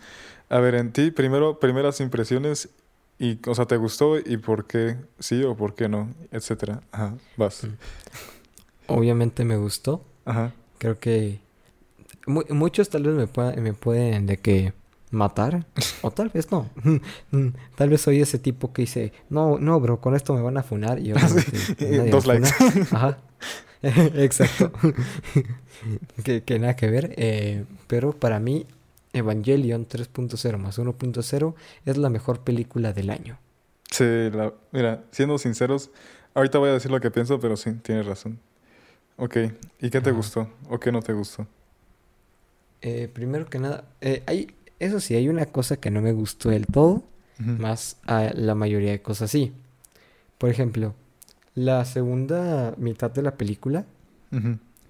A 0.49 0.59
ver, 0.61 0.75
en 0.77 0.93
ti, 0.93 1.11
primero, 1.11 1.61
primeras 1.61 2.01
impresiones 2.01 2.71
y, 3.19 3.39
o 3.49 3.55
sea, 3.55 3.67
¿te 3.67 3.77
gustó 3.77 4.19
y 4.19 4.37
por 4.37 4.67
qué 4.67 4.97
sí 5.19 5.43
o 5.43 5.57
por 5.57 5.75
qué 5.75 5.89
no? 5.89 6.09
Etcétera. 6.31 6.83
Ajá, 6.93 7.15
vas. 7.37 7.65
Mm. 7.65 7.69
obviamente 8.87 9.45
me 9.45 9.57
gustó. 9.57 10.05
Ajá. 10.25 10.53
Creo 10.79 10.99
que 10.99 11.41
mu- 12.27 12.45
muchos 12.51 12.89
tal 12.91 13.03
vez 13.05 13.15
me, 13.15 13.27
pueda- 13.27 13.53
me 13.57 13.73
pueden 13.75 14.27
de 14.27 14.37
que 14.39 14.73
matar 15.11 15.67
o 16.03 16.11
tal 16.11 16.29
vez 16.29 16.51
no. 16.53 16.69
Tal 17.77 17.89
vez 17.89 18.01
soy 18.03 18.21
ese 18.21 18.39
tipo 18.39 18.73
que 18.73 18.83
dice, 18.83 19.13
"No, 19.31 19.59
no, 19.59 19.81
bro, 19.81 20.01
con 20.01 20.15
esto 20.15 20.35
me 20.35 20.43
van 20.43 20.57
a 20.59 20.63
funar." 20.63 20.99
Y 21.01 21.13
Dos 22.11 22.27
likes. 22.27 22.49
Ajá. 22.93 23.19
Exacto. 23.83 24.73
que, 26.25 26.43
que 26.43 26.59
nada 26.59 26.77
que 26.77 26.89
ver, 26.89 27.15
eh, 27.17 27.65
pero 27.87 28.13
para 28.13 28.39
mí 28.41 28.67
Evangelion 29.19 29.87
3.0 29.87 30.59
más 30.59 30.79
1.0 30.79 31.55
es 31.85 31.97
la 31.97 32.09
mejor 32.11 32.41
película 32.41 32.93
del 32.93 33.11
año. 33.11 33.39
Sí, 33.91 34.05
la- 34.33 34.53
mira, 34.73 35.05
siendo 35.11 35.39
sinceros, 35.39 35.91
ahorita 36.35 36.59
voy 36.59 36.71
a 36.71 36.73
decir 36.75 36.91
lo 36.91 37.01
que 37.01 37.11
pienso, 37.11 37.39
pero 37.41 37.57
sí, 37.57 37.73
tienes 37.83 38.07
razón. 38.07 38.39
Ok, 39.17 39.37
¿y 39.81 39.91
qué 39.91 40.01
te 40.01 40.11
Ajá. 40.11 40.17
gustó 40.17 40.49
o 40.69 40.79
qué 40.79 40.93
no 40.93 41.03
te 41.03 41.13
gustó? 41.13 41.47
Eh, 42.81 43.09
primero 43.13 43.47
que 43.47 43.59
nada, 43.59 43.85
eh, 44.01 44.23
hay, 44.27 44.55
eso 44.79 45.01
sí, 45.01 45.15
hay 45.17 45.29
una 45.29 45.47
cosa 45.47 45.77
que 45.79 45.91
no 45.91 46.01
me 46.01 46.13
gustó 46.13 46.51
del 46.51 46.67
todo. 46.67 47.03
Más 47.41 47.99
a 48.05 48.33
la 48.35 48.57
mayoría 48.57 48.91
de 48.91 49.01
cosas 49.01 49.31
sí. 49.31 49.53
Por 50.39 50.51
ejemplo, 50.51 50.95
la 51.55 51.85
segunda 51.85 52.75
mitad 52.79 53.13
de 53.13 53.23
la 53.23 53.37
película, 53.37 53.85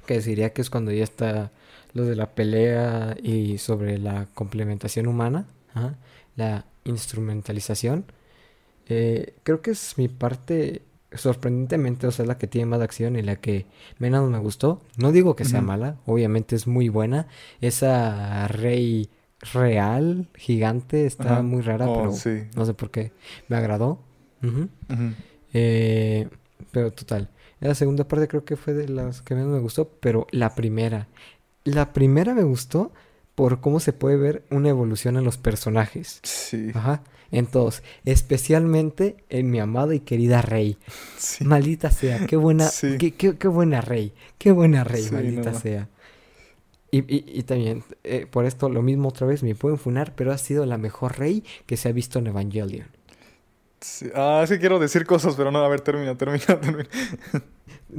que 0.07 0.21
diría 0.21 0.55
que 0.55 0.63
es 0.63 0.71
cuando 0.71 0.91
ya 0.91 1.05
está 1.05 1.51
lo 1.93 2.05
de 2.05 2.17
la 2.17 2.35
pelea 2.35 3.17
y 3.23 3.59
sobre 3.59 3.99
la 3.99 4.27
complementación 4.35 5.07
humana, 5.07 5.47
ajá, 5.75 5.97
la 6.37 6.67
instrumentalización, 6.85 8.05
eh, 8.89 9.35
creo 9.43 9.61
que 9.63 9.73
es 9.73 9.99
mi 9.99 10.09
parte 10.09 10.83
sorprendentemente, 11.13 12.07
o 12.07 12.11
sea, 12.11 12.27
la 12.27 12.37
que 12.39 12.47
tiene 12.47 12.67
más 12.67 12.81
acción 12.83 13.17
y 13.17 13.23
la 13.23 13.37
que 13.37 13.65
menos 13.99 14.29
me 14.31 14.39
gustó. 14.39 14.83
No 14.99 15.11
digo 15.11 15.37
que 15.37 15.45
sea 15.47 15.61
Ujú. 15.61 15.69
mala, 15.69 15.97
obviamente 16.05 16.55
es 16.55 16.67
muy 16.67 16.91
buena. 16.91 17.27
Esa 17.63 18.47
rey 18.49 19.09
real, 19.53 20.29
gigante, 20.37 21.07
está 21.07 21.35
Ajá. 21.35 21.43
muy 21.43 21.63
rara, 21.63 21.89
Oh, 21.89 21.97
pero 21.97 22.13
sí. 22.13 22.43
no 22.55 22.67
sé 22.67 22.75
por 22.75 22.91
qué. 22.91 23.13
Me 23.49 23.57
agradó. 23.57 24.01
Ujú. 24.43 24.69
Ujú. 24.91 25.13
Eh, 25.55 26.29
pero 26.73 26.93
total. 26.93 27.31
La 27.61 27.75
segunda 27.75 28.07
parte 28.07 28.29
creo 28.29 28.45
que 28.45 28.57
fue 28.57 28.75
de 28.75 28.89
las 28.89 29.23
que 29.23 29.35
menos 29.35 29.51
me 29.51 29.61
gustó, 29.61 29.89
pero 30.01 30.27
la 30.31 30.55
primera. 30.55 31.09
La 31.73 31.93
primera 31.93 32.35
me 32.35 32.43
gustó 32.45 32.93
por 33.35 33.61
cómo 33.61 33.79
se 33.81 33.93
puede 33.93 34.17
ver 34.17 34.43
una 34.51 34.69
evolución 34.69 35.17
en 35.17 35.25
los 35.25 35.37
personajes. 35.39 36.21
Sí. 36.23 36.71
Ajá. 36.75 37.03
En 37.31 37.47
todos. 37.47 37.83
Especialmente 38.05 39.17
en 39.29 39.51
mi 39.51 39.61
amada 39.61 39.95
y 39.95 40.01
querida 40.01 40.41
Rey. 40.43 40.79
Sí. 41.19 41.45
Maldita 41.45 41.91
sea, 41.91 42.27
qué 42.27 42.37
buena, 42.37 42.69
Sí. 42.69 42.97
qué, 42.99 43.13
qué- 43.13 43.37
qué 43.37 43.49
buena 43.49 43.81
Rey. 43.81 44.13
Qué 44.39 44.51
buena 44.53 44.83
Rey, 44.85 45.03
Sí, 45.03 45.13
maldita 45.13 45.53
no. 45.53 45.61
sea. 45.61 45.89
Y, 46.91 46.99
y- 47.01 47.25
y 47.39 47.43
también, 47.43 47.85
eh, 48.05 48.27
por 48.31 48.47
esto 48.47 48.71
lo 48.71 48.81
mismo 48.83 49.09
otra 49.11 49.27
vez, 49.27 49.43
me 49.43 49.55
pueden 49.55 49.79
funar, 49.79 50.15
pero 50.15 50.33
ha 50.33 50.39
sido 50.39 50.65
la 50.65 50.79
mejor 50.79 51.19
Rey 51.19 51.45
que 51.67 51.77
se 51.77 51.91
ha 51.91 51.93
visto 51.93 52.19
en 52.19 52.29
Evangelion. 52.29 52.87
Sí. 53.81 54.09
Ah, 54.15 54.45
sí 54.49 54.59
quiero 54.59 54.79
decir 54.79 55.07
cosas, 55.07 55.35
pero 55.37 55.51
no, 55.51 55.59
a 55.61 55.69
ver, 55.69 55.81
termina, 55.81 56.17
termina, 56.17 56.45
termina. 56.61 56.89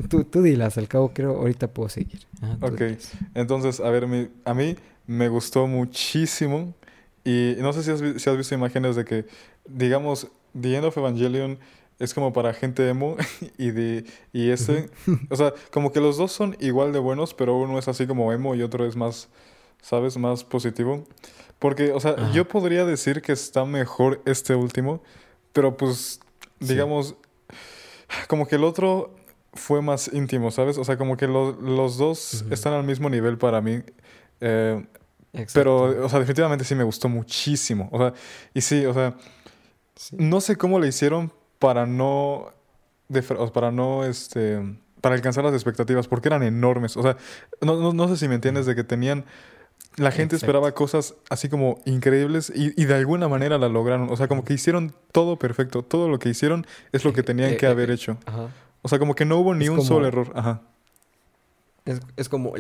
Tú, 0.10 0.24
tú 0.24 0.42
dilas, 0.42 0.78
al 0.78 0.88
cabo 0.88 1.12
creo, 1.14 1.38
ahorita 1.38 1.68
puedo 1.70 1.90
seguir. 1.90 2.20
Ajá, 2.42 2.58
tú 2.60 2.68
Ok. 2.68 2.80
dilas. 2.82 3.12
Entonces, 3.34 3.80
a 3.80 3.90
ver, 3.90 4.08
mi- 4.08 4.30
a 4.46 4.54
mí 4.54 4.76
me 5.08 5.30
gustó 5.30 5.68
muchísimo. 5.68 6.74
Y 7.24 7.56
no 7.60 7.74
sé 7.74 7.84
si 7.84 7.92
has, 7.92 8.22
si 8.22 8.30
has 8.30 8.38
visto 8.38 8.56
imágenes 8.56 8.96
de 8.96 9.06
que, 9.06 9.26
digamos, 9.66 10.28
The 10.60 10.76
End 10.76 10.86
of 10.86 10.98
Evangelion 10.98 11.60
es 12.00 12.14
como 12.14 12.32
para 12.34 12.54
gente 12.54 12.88
emo 12.90 13.18
y, 13.58 13.72
de, 13.72 14.06
y 14.32 14.50
ese, 14.52 14.90
o 15.30 15.36
sea, 15.36 15.54
como 15.72 15.92
que 15.92 16.00
los 16.00 16.18
dos 16.18 16.32
son 16.32 16.56
igual 16.60 16.94
de 16.94 17.00
buenos, 17.00 17.34
pero 17.34 17.58
uno 17.58 17.78
es 17.78 17.88
así 17.88 18.08
como 18.08 18.32
emo 18.32 18.56
y 18.56 18.62
otro 18.64 18.86
es 18.88 18.96
más, 18.96 19.28
¿sabes? 19.82 20.18
Más 20.18 20.44
positivo. 20.44 21.06
Porque, 21.60 21.92
o 21.92 22.00
sea, 22.00 22.32
yo 22.32 22.48
podría 22.48 22.86
decir 22.86 23.22
que 23.22 23.34
está 23.34 23.66
mejor 23.66 24.22
este 24.26 24.56
último, 24.56 25.04
pero 25.54 25.76
pues, 25.78 26.20
Sí. 26.62 26.68
digamos, 26.74 27.16
como 28.28 28.48
que 28.48 28.56
el 28.56 28.64
otro 28.64 29.16
fue 29.54 29.82
más 29.82 30.10
íntimo, 30.14 30.52
¿sabes? 30.52 30.78
O 30.78 30.84
sea, 30.84 30.98
como 30.98 31.18
que 31.18 31.28
lo- 31.28 31.54
los 31.62 31.98
dos 31.98 32.46
están 32.52 32.74
al 32.74 32.84
mismo 32.84 33.10
nivel 33.10 33.38
para 33.38 33.62
mí. 33.62 33.82
Eh, 34.42 34.86
pero, 35.54 36.06
o 36.06 36.10
sea, 36.10 36.20
definitivamente 36.20 36.64
sí 36.66 36.76
me 36.76 36.84
gustó 36.84 37.08
muchísimo. 37.10 37.90
O 37.92 37.98
sea, 37.98 38.14
y 38.54 38.62
sí, 38.62 38.86
o 38.86 38.94
sea, 38.94 39.16
Sí. 39.96 40.16
no 40.20 40.40
sé 40.42 40.56
cómo 40.56 40.80
le 40.80 40.88
hicieron 40.88 41.32
para 41.60 41.86
no, 41.86 42.52
para 43.54 43.72
no, 43.72 44.06
este, 44.06 44.60
para 45.02 45.16
alcanzar 45.16 45.44
las 45.44 45.54
expectativas, 45.54 46.08
porque 46.08 46.28
eran 46.30 46.44
enormes. 46.44 46.96
O 46.98 47.02
sea, 47.04 47.18
no, 47.62 47.76
no, 47.78 47.94
no 47.94 48.08
sé 48.08 48.18
si 48.18 48.28
me 48.28 48.36
entiendes 48.36 48.66
de 48.66 48.76
que 48.76 48.84
tenían, 48.84 49.26
la 49.98 50.12
gente 50.12 50.36
Exacto. 50.36 50.46
esperaba 50.46 50.72
cosas 50.74 51.16
así 51.30 51.50
como 51.50 51.80
increíbles 51.86 52.52
y, 52.56 52.80
y 52.82 52.86
de 52.86 52.94
alguna 52.96 53.28
manera 53.28 53.58
la 53.58 53.68
lograron. 53.70 54.10
O 54.10 54.16
sea, 54.18 54.28
como 54.28 54.44
que 54.46 54.54
hicieron 54.54 54.94
todo 55.12 55.38
perfecto. 55.38 55.84
Todo 55.84 56.08
lo 56.08 56.20
que 56.20 56.30
hicieron 56.30 56.66
es 56.94 57.04
lo 57.04 57.12
que 57.14 57.24
tenían 57.24 57.52
Eh, 57.52 57.58
que 57.58 57.66
eh, 57.66 57.70
haber 57.70 57.90
eh, 57.92 57.96
hecho. 57.96 58.18
Ajá. 58.26 58.48
O 58.82 58.88
sea, 58.88 58.98
como 59.00 59.14
que 59.16 59.26
no 59.26 59.38
hubo 59.40 59.54
ni 59.56 59.66
Es 59.66 59.70
un 59.72 59.78
como- 59.78 59.88
solo 59.88 60.08
error. 60.08 60.32
Ajá. 60.36 60.62
Es, 61.86 62.00
es 62.18 62.30
como 62.30 62.54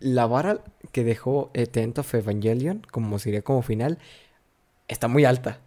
la 0.00 0.26
vara 0.26 0.58
que 0.92 1.04
dejó 1.04 1.50
End 1.54 1.98
of 1.98 2.12
Evangelion, 2.14 2.82
como 2.90 3.18
sería 3.18 3.40
como 3.42 3.62
final, 3.62 3.98
está 4.88 5.08
muy 5.08 5.24
alta. 5.24 5.60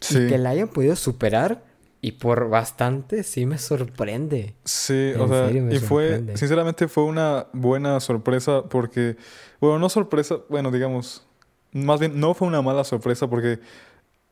Sí. 0.00 0.18
Y 0.18 0.28
que 0.28 0.38
la 0.38 0.50
hayan 0.50 0.68
podido 0.68 0.96
superar, 0.96 1.62
y 2.00 2.12
por 2.12 2.48
bastante, 2.48 3.22
sí 3.22 3.44
me 3.46 3.58
sorprende. 3.58 4.54
Sí, 4.64 5.12
o 5.18 5.26
sea, 5.26 5.46
serio 5.46 5.64
me 5.64 5.74
y 5.74 5.78
fue, 5.78 6.22
sinceramente 6.34 6.86
fue 6.86 7.04
una 7.04 7.46
buena 7.52 7.98
sorpresa 8.00 8.62
porque, 8.64 9.16
bueno, 9.60 9.78
no 9.78 9.88
sorpresa, 9.88 10.36
bueno, 10.48 10.70
digamos, 10.70 11.26
más 11.72 11.98
bien 11.98 12.18
no 12.20 12.34
fue 12.34 12.46
una 12.46 12.62
mala 12.62 12.84
sorpresa 12.84 13.28
porque, 13.28 13.58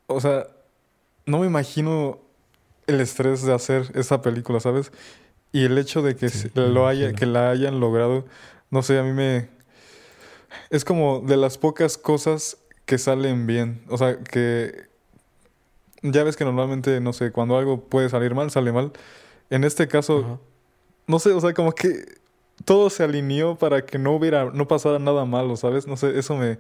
o 0.07 0.20
sea, 0.20 0.46
no 1.26 1.40
me 1.40 1.46
imagino 1.46 2.20
el 2.87 3.00
estrés 3.00 3.42
de 3.42 3.52
hacer 3.52 3.90
esa 3.94 4.22
película, 4.22 4.61
¿sabes? 4.61 4.92
Y 5.52 5.64
el 5.64 5.76
hecho 5.76 6.02
de 6.02 6.14
que 6.14 6.29
Sí, 6.29 6.50
lo 6.55 6.87
haya, 6.87 7.14
que 7.14 7.26
la 7.26 7.50
hayan 7.50 7.81
logrado, 7.81 8.24
no 8.70 8.83
sé, 8.83 8.98
a 8.98 9.02
mí 9.02 9.12
me... 9.12 9.48
Es 10.70 10.85
como 10.85 11.20
de 11.20 11.37
las 11.37 11.59
pocas 11.59 11.98
cosas 11.98 12.59
que 12.85 12.98
salen 12.98 13.48
bien, 13.48 13.83
o 13.88 13.98
sea, 13.98 14.18
que 14.20 14.87
ya 16.03 16.23
ves 16.25 16.37
que 16.37 16.45
normalmente, 16.45 17.01
no 17.01 17.13
sé, 17.13 17.33
cuando 17.33 17.57
algo 17.59 17.81
puede 17.85 18.09
salir 18.09 18.35
mal, 18.35 18.51
sale 18.51 18.73
mal. 18.73 18.93
En 19.51 19.65
este 19.65 19.89
caso, 19.89 20.19
Ajá. 20.21 20.39
no 21.07 21.19
sé, 21.19 21.33
o 21.33 21.41
sea, 21.41 21.55
como 21.55 21.73
que 21.73 22.05
todo 22.65 22.91
se 22.91 23.05
alineó 23.05 23.57
para 23.57 23.85
que 23.85 23.99
no 23.99 24.15
hubiera, 24.15 24.47
no 24.47 24.67
pasara 24.69 24.99
nada 24.99 25.25
malo, 25.25 25.57
¿sabes? 25.57 25.87
No 25.87 25.97
sé, 25.97 26.19
eso 26.19 26.37
me, 26.37 26.59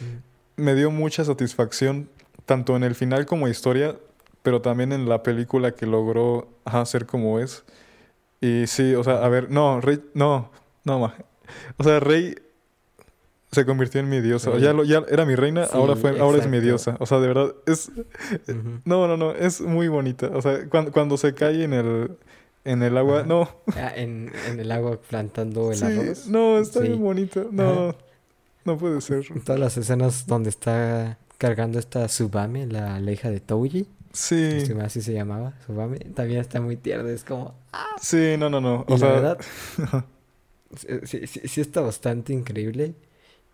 Mm. 0.00 0.62
me 0.62 0.74
dio 0.74 0.90
mucha 0.90 1.24
satisfacción, 1.24 2.08
tanto 2.46 2.76
en 2.76 2.84
el 2.84 2.94
final 2.94 3.26
como 3.26 3.48
historia, 3.48 3.96
pero 4.42 4.62
también 4.62 4.92
en 4.92 5.08
la 5.08 5.22
película 5.22 5.72
que 5.72 5.86
logró 5.86 6.48
ser 6.84 7.06
como 7.06 7.40
es. 7.40 7.64
Y 8.40 8.66
sí, 8.68 8.94
o 8.94 9.02
sea, 9.02 9.24
a 9.24 9.28
ver, 9.28 9.50
no, 9.50 9.80
Rey, 9.80 10.00
no, 10.14 10.50
no, 10.84 11.00
ma. 11.00 11.14
O 11.78 11.84
sea, 11.84 11.98
Rey 11.98 12.36
se 13.50 13.64
convirtió 13.64 14.00
en 14.00 14.08
mi 14.08 14.20
diosa. 14.20 14.56
Ya, 14.58 14.72
lo, 14.72 14.84
ya 14.84 15.04
era 15.08 15.24
mi 15.24 15.34
reina, 15.34 15.64
Sí, 15.66 15.70
ahora 15.74 15.96
fue, 15.96 16.18
ahora 16.20 16.38
es 16.38 16.46
mi 16.48 16.60
diosa. 16.60 16.96
O 17.00 17.06
sea, 17.06 17.18
de 17.20 17.28
verdad, 17.28 17.54
es, 17.66 17.90
Ujú. 18.48 18.80
no, 18.84 19.06
no, 19.08 19.16
no, 19.16 19.32
es 19.32 19.60
muy 19.60 19.88
bonita. 19.88 20.30
O 20.34 20.42
sea, 20.42 20.68
cuando, 20.68 20.92
cuando 20.92 21.16
se 21.16 21.34
cae 21.34 21.64
en 21.64 21.72
el, 21.72 22.10
en 22.64 22.82
el 22.82 22.96
agua, 22.98 23.20
Ajá. 23.20 23.26
no. 23.26 23.48
Ah, 23.74 23.92
en, 23.96 24.30
en 24.50 24.60
el 24.60 24.70
agua 24.70 25.00
plantando 25.00 25.70
el 25.72 25.78
Sí, 25.78 25.84
arroz. 25.84 26.26
no, 26.26 26.58
está 26.58 26.80
bien 26.80 27.00
bonita. 27.00 27.44
No, 27.50 27.94
no 28.64 28.76
puede 28.76 29.00
ser. 29.00 29.24
Todas 29.44 29.58
las 29.60 29.76
escenas 29.76 30.26
donde 30.26 30.50
está 30.50 31.18
cargando 31.38 31.78
esta 31.78 32.06
Tsubame, 32.06 32.66
la, 32.66 33.00
la 33.00 33.12
hija 33.12 33.30
de 33.30 33.40
Touji, 33.40 33.86
Sí, 34.12 34.64
así 34.82 35.00
se 35.00 35.12
llamaba, 35.12 35.52
Tsubame, 35.60 35.98
también 35.98 36.40
está 36.40 36.60
muy 36.60 36.76
tierna, 36.76 37.10
es 37.10 37.22
como... 37.24 37.54
sí, 38.00 38.34
no, 38.38 38.50
no, 38.50 38.60
no. 38.60 38.84
Y 38.88 38.92
O 38.94 38.96
la 38.96 38.98
sea, 38.98 39.08
verdad, 39.12 39.38
sí, 41.04 41.26
sí, 41.26 41.40
sí 41.46 41.60
está 41.60 41.80
bastante 41.80 42.32
increíble. 42.32 42.94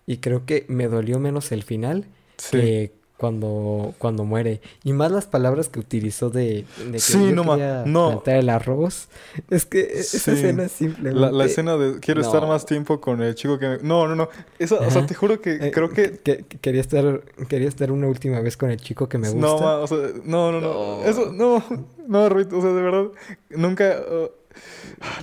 Y 0.07 0.19
creo 0.19 0.45
que 0.47 0.65
me 0.69 0.89
dolió 0.89 1.19
menos 1.19 1.51
el 1.53 1.63
final 1.63 2.07
sí. 2.37 2.51
que 2.59 2.93
cuando, 3.17 3.95
cuando 3.99 4.25
muere. 4.25 4.61
Y 4.83 4.93
más 4.93 5.11
las 5.11 5.25
palabras 5.27 5.69
que 5.69 5.79
utilizó 5.79 6.29
de, 6.31 6.67
de 6.85 6.93
que 6.93 6.99
Sí, 6.99 7.13
yo 7.31 7.31
no 7.35 7.45
quería 7.53 7.85
no. 7.87 8.23
el 8.27 8.51
arroz. 8.51 9.09
Es 9.51 9.65
que 9.65 9.81
esa 9.81 10.33
escena 10.33 10.69
simplemente... 10.69 11.19
La, 11.19 11.31
la 11.33 11.45
escena 11.47 11.77
de 11.77 12.01
quiero 12.01 12.21
estar 12.21 12.47
más 12.47 12.67
tiempo 12.67 13.01
con 13.01 13.23
el 13.23 13.35
chico 13.35 13.59
que... 13.59 13.69
me- 13.69 13.79
No, 13.83 14.07
no, 14.09 14.15
no. 14.17 14.29
Esa, 14.59 14.75
o 14.75 14.91
sea, 14.91 15.07
te 15.07 15.15
juro 15.15 15.41
que 15.41 15.55
Eh, 15.55 15.71
creo 15.73 15.89
que... 15.91 16.19
que- 16.19 16.45
que 16.45 16.59
quería 16.59 16.81
estar 16.83 17.23
quería 17.49 17.69
estar 17.69 17.93
una 17.93 18.09
última 18.09 18.41
vez 18.41 18.57
con 18.59 18.71
el 18.71 18.81
chico 18.81 19.09
que 19.09 19.17
me 19.17 19.31
gusta. 19.31 19.47
No, 19.47 19.59
ma, 19.61 19.77
o 19.77 19.87
sea, 19.87 19.99
no, 20.25 20.53
no, 20.53 20.61
no. 20.61 20.73
No. 21.01 21.05
Eso, 21.05 21.33
no, 21.33 21.65
no, 22.07 22.29
Ruth, 22.29 22.53
o 22.53 22.61
sea, 22.61 22.73
de 22.73 22.83
verdad, 22.83 23.07
nunca... 23.51 24.01
uh, 24.11 24.29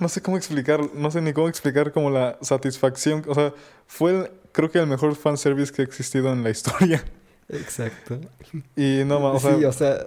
no 0.02 0.10
sé 0.10 0.22
cómo 0.22 0.38
explicar, 0.38 0.82
no 0.94 1.10
sé 1.12 1.22
ni 1.22 1.34
cómo 1.34 1.48
explicar 1.50 1.92
como 1.92 2.10
la 2.10 2.38
satisfacción. 2.42 3.24
O 3.28 3.36
sea, 3.36 3.54
fue, 3.86 4.12
el- 4.12 4.32
creo 4.52 4.70
que 4.72 4.80
el 4.80 4.88
mejor 4.88 5.16
fanservice 5.16 5.72
que 5.72 5.82
ha 5.82 5.86
existido 5.86 6.32
en 6.34 6.44
la 6.44 6.50
historia. 6.50 7.04
Exacto. 7.50 8.20
Y 8.76 9.04
no, 9.06 9.20
ma, 9.20 9.32
o 9.34 9.40
sea... 9.40 9.58
sí, 9.58 9.66
o 9.66 9.72
sea, 9.74 9.98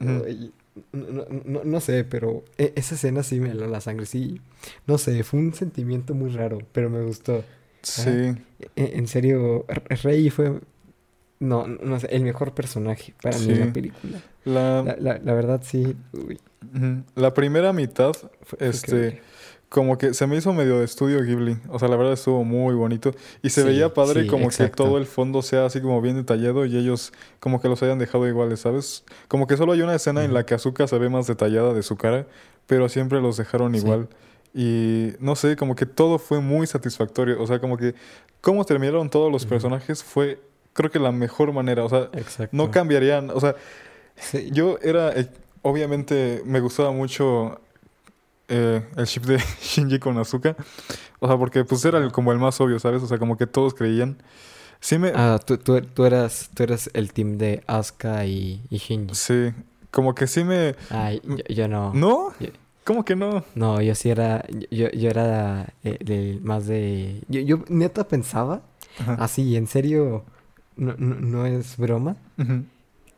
no, 0.00 0.22
no- 0.92 1.26
no- 1.44 1.64
no 1.64 1.80
sé, 1.80 2.04
pero 2.04 2.44
e- 2.58 2.72
esa 2.76 2.94
escena 2.94 3.22
sí 3.22 3.38
me 3.40 3.50
heló 3.50 3.66
la 3.66 3.80
sangre, 3.80 4.06
sí. 4.06 4.40
No 4.86 4.98
sé, 4.98 5.22
fue 5.22 5.38
un 5.40 5.54
sentimiento 5.54 6.14
muy 6.14 6.30
raro, 6.30 6.58
pero 6.72 6.90
me 6.90 7.02
gustó. 7.02 7.44
sí. 7.82 8.10
E- 8.10 8.36
En 8.76 9.06
serio, 9.06 9.64
Rey 10.02 10.30
fue, 10.30 10.60
no, 11.40 11.66
no 11.66 12.00
sé, 12.00 12.08
el 12.10 12.22
mejor 12.22 12.54
personaje 12.54 13.14
para 13.22 13.36
mí 13.38 13.50
en 13.50 13.54
Sí. 13.56 13.60
la 13.64 13.72
película. 13.72 14.22
La, 14.44 14.82
La, 14.82 14.96
la- 14.98 15.18
la 15.18 15.34
verdad 15.34 15.60
sí, 15.64 15.96
uy. 16.12 16.38
La 17.16 17.34
primera 17.34 17.72
mitad, 17.72 18.12
fue 18.42 18.58
este, 18.68 18.96
increíble. 18.96 19.22
Como 19.72 19.96
que 19.96 20.12
se 20.12 20.26
me 20.26 20.36
hizo 20.36 20.52
medio 20.52 20.78
de 20.80 20.84
estudio 20.84 21.22
Ghibli. 21.22 21.56
O 21.70 21.78
sea, 21.78 21.88
la 21.88 21.96
verdad 21.96 22.12
estuvo 22.12 22.44
muy 22.44 22.74
bonito. 22.74 23.12
Y 23.42 23.48
se 23.48 23.62
Sí, 23.62 23.66
veía 23.68 23.94
padre 23.94 24.22
sí, 24.24 24.26
como 24.28 24.44
exacto. 24.44 24.84
que 24.84 24.88
todo 24.88 24.98
el 24.98 25.06
fondo 25.06 25.40
sea 25.40 25.64
así 25.64 25.80
como 25.80 26.02
bien 26.02 26.14
detallado 26.16 26.66
y 26.66 26.76
ellos 26.76 27.12
como 27.40 27.58
que 27.58 27.68
los 27.68 27.82
hayan 27.82 27.98
dejado 27.98 28.28
iguales, 28.28 28.60
¿sabes? 28.60 29.02
Como 29.28 29.46
que 29.46 29.56
solo 29.56 29.72
hay 29.72 29.80
una 29.80 29.94
escena 29.94 30.24
en 30.24 30.34
la 30.34 30.44
que 30.44 30.52
Azuka 30.54 30.86
se 30.86 30.98
ve 30.98 31.08
más 31.08 31.26
detallada 31.26 31.72
de 31.72 31.82
su 31.82 31.96
cara, 31.96 32.26
pero 32.66 32.90
siempre 32.90 33.22
los 33.22 33.38
dejaron 33.38 33.72
Sí. 33.72 33.78
igual. 33.78 34.08
Y 34.54 35.12
no 35.20 35.36
sé, 35.36 35.56
como 35.56 35.74
que 35.74 35.86
todo 35.86 36.18
fue 36.18 36.40
muy 36.40 36.66
satisfactorio. 36.66 37.40
O 37.42 37.46
sea, 37.46 37.58
como 37.58 37.78
que 37.78 37.94
cómo 38.42 38.66
terminaron 38.66 39.08
todos 39.08 39.32
los 39.32 39.46
personajes 39.46 40.04
fue, 40.04 40.38
creo 40.74 40.90
que 40.90 40.98
la 40.98 41.12
mejor 41.12 41.50
manera. 41.54 41.82
O 41.82 41.88
sea, 41.88 42.10
Exacto. 42.12 42.54
no 42.54 42.70
cambiarían. 42.70 43.30
O 43.30 43.40
sea, 43.40 43.56
yo 44.50 44.76
era, 44.82 45.12
eh, 45.18 45.28
obviamente, 45.62 46.42
me 46.44 46.60
gustaba 46.60 46.92
mucho 46.92 47.58
eh, 48.48 48.86
el 48.96 49.04
ship 49.06 49.22
de 49.22 49.38
Shinji 49.62 49.98
con 49.98 50.18
Azuka. 50.18 50.56
O 51.20 51.28
sea, 51.28 51.36
porque 51.38 51.64
pues 51.64 51.84
era 51.84 51.98
el- 51.98 52.12
como 52.12 52.32
el 52.32 52.38
más 52.38 52.60
obvio, 52.60 52.78
¿sabes? 52.78 53.02
O 53.02 53.06
sea, 53.06 53.18
como 53.18 53.36
que 53.36 53.46
todos 53.46 53.74
creían. 53.74 54.16
Sí 54.80 54.98
me... 54.98 55.12
Ah, 55.14 55.38
tú, 55.44 55.58
tú, 55.58 55.80
tú 55.80 56.04
eras, 56.04 56.50
tú 56.54 56.62
eras 56.64 56.90
el 56.94 57.12
team 57.12 57.38
de 57.38 57.62
Asuka 57.66 58.24
y, 58.26 58.62
y 58.70 58.78
Shinji. 58.78 59.14
Sí, 59.14 59.50
como 59.90 60.14
que 60.14 60.26
sí 60.26 60.42
me... 60.44 60.74
Ay, 60.90 61.20
yo, 61.24 61.54
yo 61.54 61.68
no. 61.68 61.92
¿No? 61.94 62.32
Yo, 62.40 62.48
¿Cómo 62.84 63.04
que 63.04 63.14
no? 63.14 63.44
No, 63.54 63.80
yo 63.80 63.94
sí 63.94 64.10
era, 64.10 64.44
yo, 64.72 64.90
yo 64.90 65.08
era 65.08 65.72
eh, 65.84 65.98
de- 66.04 66.40
más 66.42 66.66
de... 66.66 67.22
Yo, 67.28 67.40
yo 67.42 67.64
neta 67.68 68.08
pensaba, 68.08 68.62
Ajá. 68.98 69.14
así, 69.20 69.54
en 69.56 69.68
serio, 69.68 70.24
no, 70.76 70.94
no, 70.98 71.14
no 71.14 71.46
es 71.46 71.76
broma, 71.76 72.16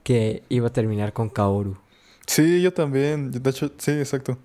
que 0.02 0.42
iba 0.50 0.68
a 0.68 0.72
terminar 0.72 1.12
con 1.14 1.30
Kaoru. 1.30 1.76
Sí, 2.26 2.60
yo 2.62 2.72
también. 2.74 3.30
De 3.30 3.50
hecho, 3.50 3.70
sí, 3.78 3.92
exacto. 3.92 4.36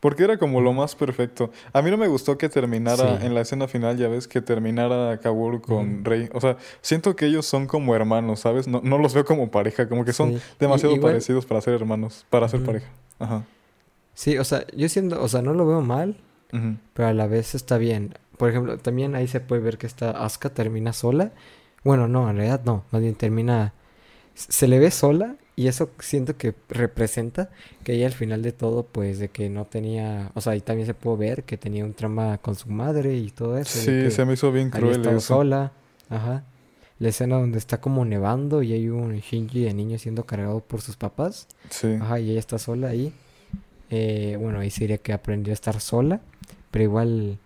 Porque 0.00 0.24
era 0.24 0.36
como 0.38 0.60
lo 0.60 0.72
más 0.74 0.94
perfecto. 0.94 1.50
A 1.72 1.80
mí 1.82 1.90
no 1.90 1.96
me 1.96 2.06
gustó 2.06 2.36
que 2.36 2.48
terminara 2.48 3.18
Sí. 3.18 3.26
en 3.26 3.34
la 3.34 3.40
escena 3.40 3.66
final, 3.66 3.96
ya 3.96 4.08
ves, 4.08 4.28
que 4.28 4.40
terminara 4.42 5.18
Kaworu 5.20 5.62
con. 5.62 6.04
Rey. 6.04 6.28
O 6.34 6.40
sea, 6.40 6.58
siento 6.82 7.16
que 7.16 7.26
ellos 7.26 7.46
son 7.46 7.66
como 7.66 7.94
hermanos, 7.94 8.40
¿sabes? 8.40 8.68
No, 8.68 8.80
no 8.84 8.98
los 8.98 9.14
veo 9.14 9.24
como 9.24 9.50
pareja, 9.50 9.88
como 9.88 10.04
que 10.04 10.12
son 10.12 10.34
Sí. 10.34 10.40
demasiado 10.60 10.94
igual- 10.94 11.12
parecidos 11.12 11.46
para 11.46 11.60
ser 11.62 11.74
hermanos, 11.74 12.26
para 12.30 12.46
ser 12.48 12.62
pareja. 12.62 12.88
Ajá. 13.18 13.44
Sí, 14.14 14.36
o 14.38 14.44
sea, 14.44 14.66
yo 14.76 14.88
siendo, 14.88 15.22
o 15.22 15.28
sea, 15.28 15.40
no 15.42 15.54
lo 15.54 15.66
veo 15.66 15.80
mal, 15.80 16.16
pero 16.94 17.08
a 17.08 17.12
la 17.14 17.26
vez 17.26 17.54
está 17.54 17.76
bien. 17.78 18.14
Por 18.38 18.50
ejemplo, 18.50 18.76
también 18.78 19.14
ahí 19.14 19.26
se 19.26 19.40
puede 19.40 19.62
ver 19.62 19.78
que 19.78 19.86
esta 19.86 20.10
Asuka 20.10 20.50
termina 20.50 20.92
sola. 20.92 21.32
Bueno, 21.84 22.06
no, 22.08 22.28
en 22.28 22.36
realidad 22.36 22.60
no, 22.64 22.84
más 22.90 23.00
bien 23.02 23.14
termina, 23.14 23.72
se 24.34 24.68
le 24.68 24.78
ve 24.78 24.90
sola 24.90 25.36
y 25.56 25.68
eso 25.68 25.90
siento 25.98 26.36
que 26.36 26.54
representa 26.68 27.50
que 27.82 27.94
ella 27.94 28.06
al 28.06 28.12
final 28.12 28.42
de 28.42 28.52
todo, 28.52 28.84
pues 28.84 29.18
de 29.18 29.28
que 29.28 29.48
no 29.48 29.64
tenía, 29.64 30.30
o 30.34 30.40
sea, 30.40 30.52
ahí 30.52 30.60
también 30.60 30.86
se 30.86 30.94
puede 30.94 31.16
ver 31.16 31.44
que 31.44 31.56
tenía 31.56 31.84
un 31.84 31.94
trama 31.94 32.38
con 32.38 32.54
su 32.54 32.68
madre 32.68 33.16
y 33.16 33.30
todo 33.30 33.56
eso. 33.58 33.78
Sí, 33.78 34.10
se 34.10 34.24
me 34.24 34.34
hizo 34.34 34.52
bien 34.52 34.70
cruel 34.70 35.00
eso. 35.06 35.20
sola, 35.20 35.72
ajá. 36.10 36.44
La 36.98 37.08
escena 37.08 37.36
donde 37.36 37.58
está 37.58 37.80
como 37.80 38.04
nevando 38.04 38.62
y 38.62 38.72
hay 38.72 38.88
un 38.88 39.16
Shinji 39.18 39.64
de 39.64 39.74
niño 39.74 39.98
siendo 39.98 40.24
cargado 40.24 40.60
por 40.60 40.80
sus 40.80 40.96
papás. 40.96 41.46
Sí. 41.70 41.94
Ajá, 42.00 42.20
y 42.20 42.30
ella 42.30 42.38
está 42.40 42.58
sola 42.58 42.88
ahí. 42.88 43.12
Eh, 43.90 44.36
bueno, 44.40 44.58
ahí 44.60 44.70
sería 44.70 44.98
que 44.98 45.12
aprendió 45.12 45.52
a 45.52 45.54
estar 45.54 45.80
sola, 45.80 46.20
pero 46.70 46.84
igual... 46.84 47.38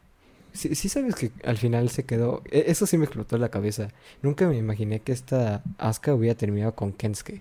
Sí, 0.53 0.75
sí 0.75 0.89
sabes 0.89 1.15
que 1.15 1.31
al 1.45 1.59
final 1.59 1.91
se 1.91 2.05
quedó... 2.05 2.43
e- 2.51 2.65
Eso 2.69 2.87
sí 2.87 2.97
me 2.99 3.05
explotó 3.05 3.39
la 3.39 3.51
cabeza. 3.51 3.89
Nunca 4.23 4.49
me 4.49 4.57
imaginé 4.57 5.01
que 5.01 5.13
esta 5.13 5.63
Asuka 5.79 6.15
hubiera 6.15 6.37
terminado 6.37 6.75
con 6.75 6.93
Kensuke, 6.93 7.41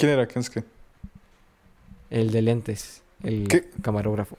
¿Quién 0.00 0.12
era 0.12 0.26
Kensuke? 0.26 0.64
el 2.10 2.30
de 2.32 2.42
lentes, 2.42 3.02
el 3.22 3.46
¿Qué? 3.46 3.70
camarógrafo. 3.82 4.36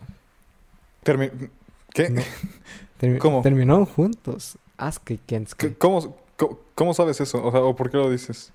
Termi- 1.06 1.50
¿Qué? 1.94 2.10
No. 2.10 2.22
Termi- 3.02 3.18
¿Cómo? 3.20 3.42
Terminaron 3.42 3.86
juntos, 3.86 4.58
Asuka 4.78 5.14
y 5.14 5.18
¿Qué- 5.18 5.24
Kensuke. 5.38 5.78
¿Cómo, 5.78 6.16
cómo, 6.38 6.60
cómo 6.76 6.94
sabes 6.94 7.22
eso? 7.22 7.44
O 7.46 7.52
sea, 7.52 7.62
¿o 7.62 7.76
por 7.76 7.90
qué 7.90 7.98
lo 7.98 8.10
dices? 8.10 8.52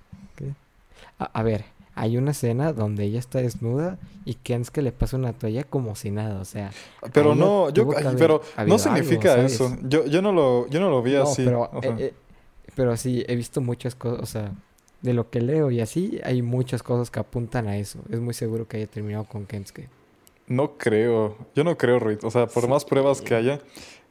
A, 1.18 1.24
a 1.26 1.42
ver, 1.42 1.64
hay 1.94 2.18
una 2.18 2.32
escena 2.32 2.74
donde 2.74 3.04
ella 3.04 3.18
está 3.18 3.38
desnuda 3.40 3.98
y 4.26 4.34
Kensuke 4.34 4.82
le 4.82 4.92
pasa 4.92 5.16
una 5.16 5.32
toalla 5.32 5.64
como 5.64 5.94
si 5.96 6.10
nada, 6.10 6.40
o 6.40 6.44
sea... 6.44 6.70
Pero 7.14 7.34
no, 7.34 7.70
yo, 7.70 7.88
ay, 7.96 8.04
haber 8.04 8.18
pero 8.18 8.42
no 8.66 8.78
significa 8.78 9.36
eso. 9.38 9.74
Yo, 9.84 10.04
yo 10.04 10.20
no 10.20 10.32
lo, 10.32 10.68
yo 10.68 10.78
no 10.80 10.90
lo 10.90 11.00
vi 11.02 11.14
No, 11.14 11.22
así. 11.22 11.44
pero, 11.44 11.70
o 11.72 11.80
sea. 11.80 11.92
eh, 11.92 11.96
eh, 12.06 12.14
pero 12.74 12.94
sí, 12.98 13.24
he 13.26 13.34
visto 13.36 13.62
muchas 13.62 13.94
cosas, 13.94 14.20
o 14.22 14.26
sea, 14.26 14.52
de 15.06 15.14
lo 15.14 15.30
que 15.30 15.40
leo 15.40 15.70
y 15.70 15.80
así, 15.80 16.20
hay 16.24 16.42
muchas 16.42 16.82
cosas 16.82 17.10
que 17.10 17.18
apuntan 17.20 17.66
a 17.68 17.78
eso. 17.78 18.00
Es 18.10 18.20
muy 18.20 18.34
seguro 18.34 18.68
que 18.68 18.76
haya 18.76 18.86
terminado 18.86 19.24
con 19.24 19.46
Kensuke. 19.46 19.88
No 20.48 20.76
creo, 20.76 21.36
yo 21.54 21.64
no 21.64 21.78
creo, 21.78 21.98
Ruiz. 21.98 22.18
O 22.22 22.30
sea, 22.30 22.46
por 22.46 22.64
Sí. 22.64 22.68
más 22.68 22.84
pruebas 22.84 23.20
que 23.22 23.34
haya, 23.34 23.60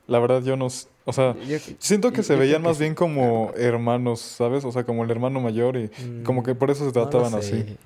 la 0.08 0.19
verdad 0.19 0.41
yo 0.43 0.58
no... 0.58 0.67
O 1.08 1.13
sea, 1.13 1.36
Yo- 1.47 1.60
siento 1.77 2.10
que 2.12 2.17
yo- 2.17 2.23
se 2.23 2.34
yo 2.34 2.39
veían 2.39 2.62
que 2.63 2.67
más 2.69 2.77
sí. 2.77 2.84
bien 2.84 2.95
como 2.95 3.51
hermanos, 3.55 4.19
¿sabes? 4.21 4.65
O 4.65 4.71
sea, 4.71 4.84
como 4.84 5.03
el 5.03 5.12
hermano 5.12 5.39
mayor 5.39 5.77
y 5.77 5.89
como 6.23 6.41
que 6.41 6.53
Mm, 6.53 6.58
por 6.58 6.71
eso 6.71 6.79
se 6.89 6.97
no 6.97 7.03
lo 7.05 7.10
trataban 7.10 7.36
así. 7.36 7.77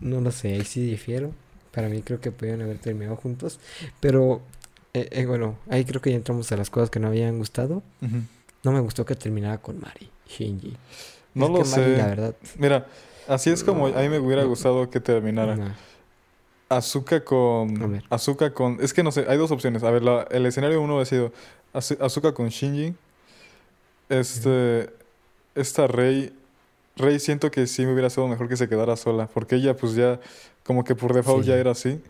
No 0.00 0.20
lo 0.20 0.30
sé, 0.30 0.54
ahí 0.54 0.64
sí 0.64 0.82
difiero. 0.84 1.32
Para 1.70 1.88
mí 1.88 2.02
creo 2.02 2.20
que 2.20 2.30
pudieron 2.30 2.60
haber 2.62 2.78
terminado 2.78 3.16
juntos. 3.16 3.58
Pero, 4.00 4.42
eh, 4.92 5.08
eh, 5.12 5.24
bueno, 5.26 5.56
ahí 5.70 5.84
creo 5.84 6.02
que 6.02 6.10
ya 6.10 6.16
entramos 6.16 6.52
a 6.52 6.56
las 6.56 6.68
cosas 6.68 6.90
que 6.90 7.00
no 7.00 7.08
habían 7.08 7.38
gustado. 7.38 7.82
No 8.62 8.72
me 8.72 8.80
gustó 8.80 9.04
que 9.06 9.14
terminara 9.16 9.58
con 9.58 9.80
Mari, 9.80 10.08
Shinji. 10.28 10.76
No 11.34 11.46
Es 11.46 11.50
lo 11.50 11.58
Mari, 11.58 11.92
sé. 11.92 11.96
la 11.96 12.06
verdad, 12.06 12.34
Mira, 12.58 12.86
así 13.28 13.50
es 13.50 13.64
como 13.64 13.86
a 13.86 13.90
mí 14.00 14.08
me 14.08 14.18
hubiera 14.18 14.44
gustado 14.44 14.88
que 14.90 15.00
terminara. 15.00 15.56
no. 15.56 15.74
Azuka 16.68 17.22
con... 17.22 18.02
Azuka 18.08 18.54
con... 18.54 18.78
Es 18.80 18.94
que 18.94 19.02
no 19.02 19.12
sé, 19.12 19.26
hay 19.28 19.36
dos 19.36 19.50
opciones. 19.50 19.82
A 19.82 19.90
ver, 19.90 20.02
la- 20.02 20.26
el 20.30 20.46
escenario 20.46 20.80
uno 20.80 21.00
ha 21.00 21.04
sido 21.04 21.30
Azu- 21.74 21.98
Azuka 22.00 22.32
con 22.32 22.48
Shinji. 22.48 22.94
Este... 24.08 24.90
Esta 25.54 25.86
Rey... 25.86 26.32
Rey 26.96 27.18
siento 27.20 27.50
que 27.50 27.66
sí 27.66 27.84
me 27.86 27.92
hubiera 27.92 28.10
sido 28.10 28.26
mejor 28.28 28.48
que 28.48 28.56
se 28.56 28.68
quedara 28.68 28.96
sola. 28.96 29.28
Porque 29.32 29.56
ella 29.56 29.76
pues 29.76 29.94
ya... 29.94 30.18
Como 30.64 30.82
que 30.84 30.94
por 30.94 31.12
default 31.12 31.42
Sí. 31.44 31.48
ya 31.50 31.56
era 31.56 31.72
así. 31.72 32.00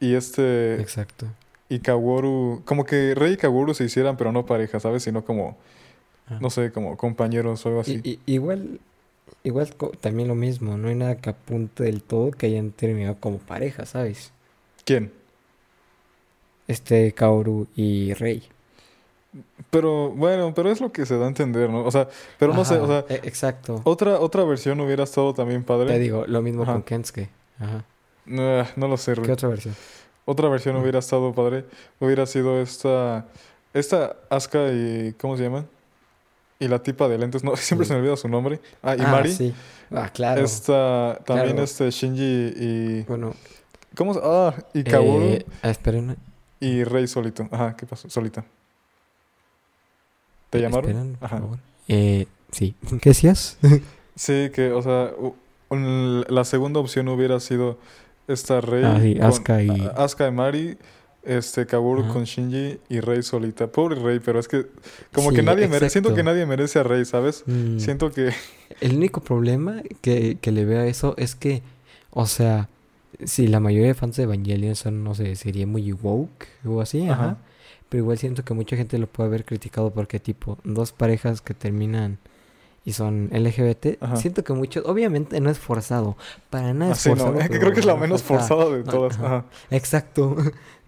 Y 0.00 0.14
este... 0.14 0.80
Exacto. 0.80 1.26
Y 1.70 1.78
Kaworu... 1.78 2.62
Como 2.66 2.84
que 2.84 3.14
Rey 3.14 3.32
y 3.34 3.36
Kaworu 3.38 3.72
se 3.72 3.84
hicieran, 3.84 4.16
pero 4.18 4.30
no 4.32 4.44
pareja, 4.44 4.78
¿sabes? 4.80 5.02
Sino 5.04 5.24
como... 5.24 5.56
Ah. 6.28 6.38
No 6.40 6.50
sé, 6.50 6.72
como 6.72 6.96
compañeros 6.96 7.64
o 7.64 7.68
algo 7.68 7.80
así. 7.80 8.20
Igual, 8.26 8.80
igual 9.42 9.74
también 10.00 10.28
lo 10.28 10.34
mismo, 10.34 10.76
no 10.76 10.88
hay 10.88 10.94
nada 10.94 11.16
que 11.16 11.30
apunte 11.30 11.84
del 11.84 12.02
todo 12.02 12.30
que 12.30 12.46
hayan 12.46 12.70
terminado 12.70 13.16
como 13.20 13.38
pareja, 13.38 13.86
¿sabes? 13.86 14.32
¿Quién? 14.84 15.12
Este 16.68 17.12
Kaoru 17.12 17.66
y 17.74 18.14
Rei. 18.14 18.42
Pero 19.70 20.10
bueno, 20.10 20.52
pero 20.54 20.70
es 20.70 20.80
lo 20.80 20.92
que 20.92 21.06
se 21.06 21.16
da 21.16 21.24
a 21.24 21.28
entender, 21.28 21.70
¿no? 21.70 21.84
O 21.84 21.90
sea, 21.90 22.08
pero 22.38 22.52
no 22.52 22.64
sé, 22.64 22.76
o 22.76 22.86
sea... 22.86 23.04
e- 23.08 23.20
exacto. 23.24 23.80
Otra, 23.84 24.20
otra 24.20 24.44
versión 24.44 24.78
hubiera 24.80 25.04
estado 25.04 25.32
también 25.32 25.64
padre. 25.64 25.86
Te 25.88 25.98
digo, 25.98 26.24
lo 26.26 26.42
mismo 26.42 26.64
Ajá. 26.64 26.74
con 26.74 26.82
Kensuke. 26.82 27.30
Ajá. 27.58 27.84
Ah, 28.38 28.66
no 28.76 28.88
lo 28.88 28.96
sé, 28.96 29.14
Rui. 29.14 29.26
¿Qué 29.26 29.32
otra 29.32 29.48
versión? 29.48 29.74
Otra 30.26 30.48
versión 30.48 30.76
hubiera 30.76 30.98
estado 30.98 31.32
padre. 31.32 31.64
Hubiera 31.98 32.26
sido 32.26 32.60
esta. 32.60 33.26
Esta 33.74 34.16
Asuka 34.28 34.68
y. 34.70 35.14
¿Cómo 35.18 35.36
se 35.36 35.44
llama? 35.44 35.64
Y 36.62 36.68
la 36.68 36.82
tipa 36.82 37.08
de 37.08 37.18
lentes. 37.18 37.42
No, 37.44 37.56
siempre 37.56 37.86
se 37.86 37.92
me 37.94 38.00
olvida 38.00 38.16
su 38.16 38.28
nombre. 38.28 38.60
Ah, 38.82 38.94
y 38.96 39.00
Ah, 39.00 39.10
Mari. 39.10 39.32
sí. 39.32 39.52
Ah, 39.90 40.08
claro. 40.12 40.42
Esta. 40.44 41.18
También 41.26 41.48
Claro. 41.50 41.64
este 41.64 41.90
Shinji 41.90 42.52
y. 42.56 43.02
Bueno, 43.08 43.34
¿Cómo 43.96 44.14
se.? 44.14 44.20
Ah, 44.22 44.54
y 44.72 44.84
Kaworu 44.84 45.24
eh, 45.24 45.46
ah, 45.62 45.70
esperen. 45.70 46.16
y 46.60 46.84
Rey 46.84 47.06
solito. 47.06 47.48
Ajá, 47.50 47.76
¿qué 47.76 47.84
pasó? 47.86 48.08
Solita. 48.08 48.44
¿Te 50.50 50.60
llamaron? 50.60 50.90
Esperan, 50.90 51.12
por 51.16 51.26
Ajá. 51.26 51.38
favor. 51.38 51.58
Eh, 51.88 52.26
sí. 52.50 52.74
¿Qué 53.00 53.10
decías? 53.10 53.58
Sí, 54.14 54.50
que, 54.54 54.70
o 54.72 54.82
sea, 54.82 55.10
un- 55.70 56.22
la 56.28 56.44
segunda 56.44 56.78
opción 56.80 57.08
hubiera 57.08 57.40
sido 57.40 57.78
esta 58.28 58.60
Rey. 58.60 58.84
Ah, 58.84 58.98
sí, 59.00 59.14
con- 59.14 59.24
Asuka 59.24 59.62
y- 59.62 59.90
Asuka 59.96 60.28
y 60.28 60.30
Mari, 60.30 60.78
este, 61.24 61.66
Ajá. 62.02 62.12
con 62.12 62.24
Shinji 62.24 62.78
y 62.88 63.00
Rey 63.00 63.22
solita. 63.22 63.68
Pobre 63.68 63.96
Rey, 63.96 64.20
pero 64.20 64.40
es 64.40 64.48
que 64.48 64.66
como 65.12 65.30
que 65.30 65.42
nadie 65.42 65.68
merece, 65.68 65.90
siento 65.90 66.14
que 66.14 66.22
nadie 66.22 66.46
merece 66.46 66.78
a 66.80 66.82
Rey, 66.82 67.04
¿sabes? 67.04 67.44
Mm, 67.46 67.78
Siento 67.78 68.10
que, 68.12 68.32
El 68.80 68.96
único 68.96 69.20
problema 69.20 69.82
que, 70.00 70.38
que 70.40 70.52
le 70.52 70.64
veo 70.64 70.80
a 70.80 70.86
eso 70.86 71.14
es 71.16 71.34
que, 71.34 71.62
o 72.10 72.26
sea, 72.26 72.68
si 73.24 73.46
la 73.46 73.60
mayoría 73.60 73.88
de 73.88 73.94
fans 73.94 74.16
de 74.16 74.24
Evangelion 74.24 74.74
son, 74.74 75.04
no 75.04 75.14
sé, 75.14 75.36
sería 75.36 75.66
muy 75.66 75.92
woke 75.92 76.48
o 76.64 76.80
así, 76.80 77.08
ajá. 77.08 77.24
Ajá. 77.24 77.38
Pero 77.88 78.04
igual 78.04 78.18
siento 78.18 78.42
que 78.44 78.54
mucha 78.54 78.74
gente 78.76 78.98
lo 78.98 79.06
puede 79.06 79.28
haber 79.28 79.44
criticado 79.44 79.92
porque, 79.92 80.18
tipo, 80.18 80.58
dos 80.64 80.92
parejas 80.92 81.42
que 81.42 81.52
terminan 81.52 82.18
y 82.84 82.92
son 82.92 83.30
LGBT, 83.32 83.98
Ajá. 84.00 84.16
siento 84.16 84.42
que 84.42 84.52
muchos, 84.52 84.84
obviamente 84.86 85.40
no 85.40 85.50
es 85.50 85.58
forzado, 85.58 86.16
para 86.50 86.74
nada 86.74 86.92
es 86.92 86.98
así 86.98 87.10
no, 87.10 87.16
forzado. 87.16 87.50
que 87.50 87.58
creo 87.58 87.72
que 87.72 87.80
es 87.80 87.86
la 87.86 87.94
no 87.94 88.00
menos 88.00 88.22
forzada 88.22 88.70
de 88.70 88.82
todas. 88.82 89.16
ajá. 89.18 89.26
Ajá. 89.26 89.44
Exacto. 89.70 90.36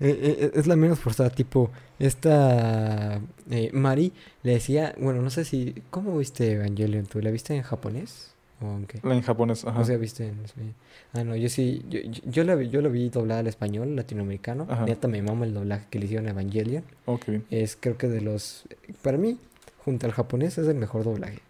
Eh, 0.01 0.41
eh, 0.41 0.51
es 0.55 0.67
la 0.67 0.77
menos 0.77 0.99
forzada. 0.99 1.31
Tipo, 1.31 1.71
esta 1.99 3.21
eh, 3.51 3.71
Mari 3.73 4.13
le 4.43 4.53
decía, 4.55 4.95
bueno, 4.99 5.23
no 5.23 5.31
sé 5.31 5.45
si, 5.45 5.75
¿cómo 5.91 6.19
viste 6.19 6.53
Evangelion 6.53 7.07
tú? 7.07 7.21
¿La 7.21 7.31
viste 7.31 7.55
en 7.55 7.63
japonés? 7.63 8.33
¿O 8.61 8.77
en 8.77 8.87
qué? 8.87 9.01
En 9.03 9.23
japonés, 9.23 9.65
ajá. 9.65 9.81
O 9.81 9.85
sea, 9.85 9.97
viste 9.97 10.27
en 10.27 10.45
español. 10.45 10.75
Ah, 11.13 11.23
no, 11.23 11.37
yo 11.37 11.49
sí, 11.49 11.85
yo, 11.89 12.01
yo, 12.01 12.23
yo 12.25 12.45
la 12.45 12.57
vi, 12.57 12.69
yo 12.71 12.83
lo 12.83 12.91
vi 12.91 13.09
doblada 13.09 13.41
al 13.41 13.47
español, 13.47 13.95
latinoamericano. 13.95 14.67
Ajá. 14.69 14.85
Neta 14.85 15.07
me 15.07 15.23
mama 15.23 15.45
el 15.45 15.55
doblaje 15.55 15.87
que 15.91 15.99
le 16.01 16.07
hicieron 16.07 16.27
a 16.27 16.31
Evangelion. 16.31 16.83
Ok. 17.07 17.27
Es 17.51 17.77
creo 17.79 17.97
que 17.97 18.09
de 18.09 18.21
los, 18.21 18.65
para 19.03 19.17
mí, 19.17 19.39
junto 19.85 20.07
al 20.07 20.13
japonés 20.13 20.59
es 20.59 20.69
el 20.69 20.77
mejor 20.77 21.05
doblaje. 21.05 21.41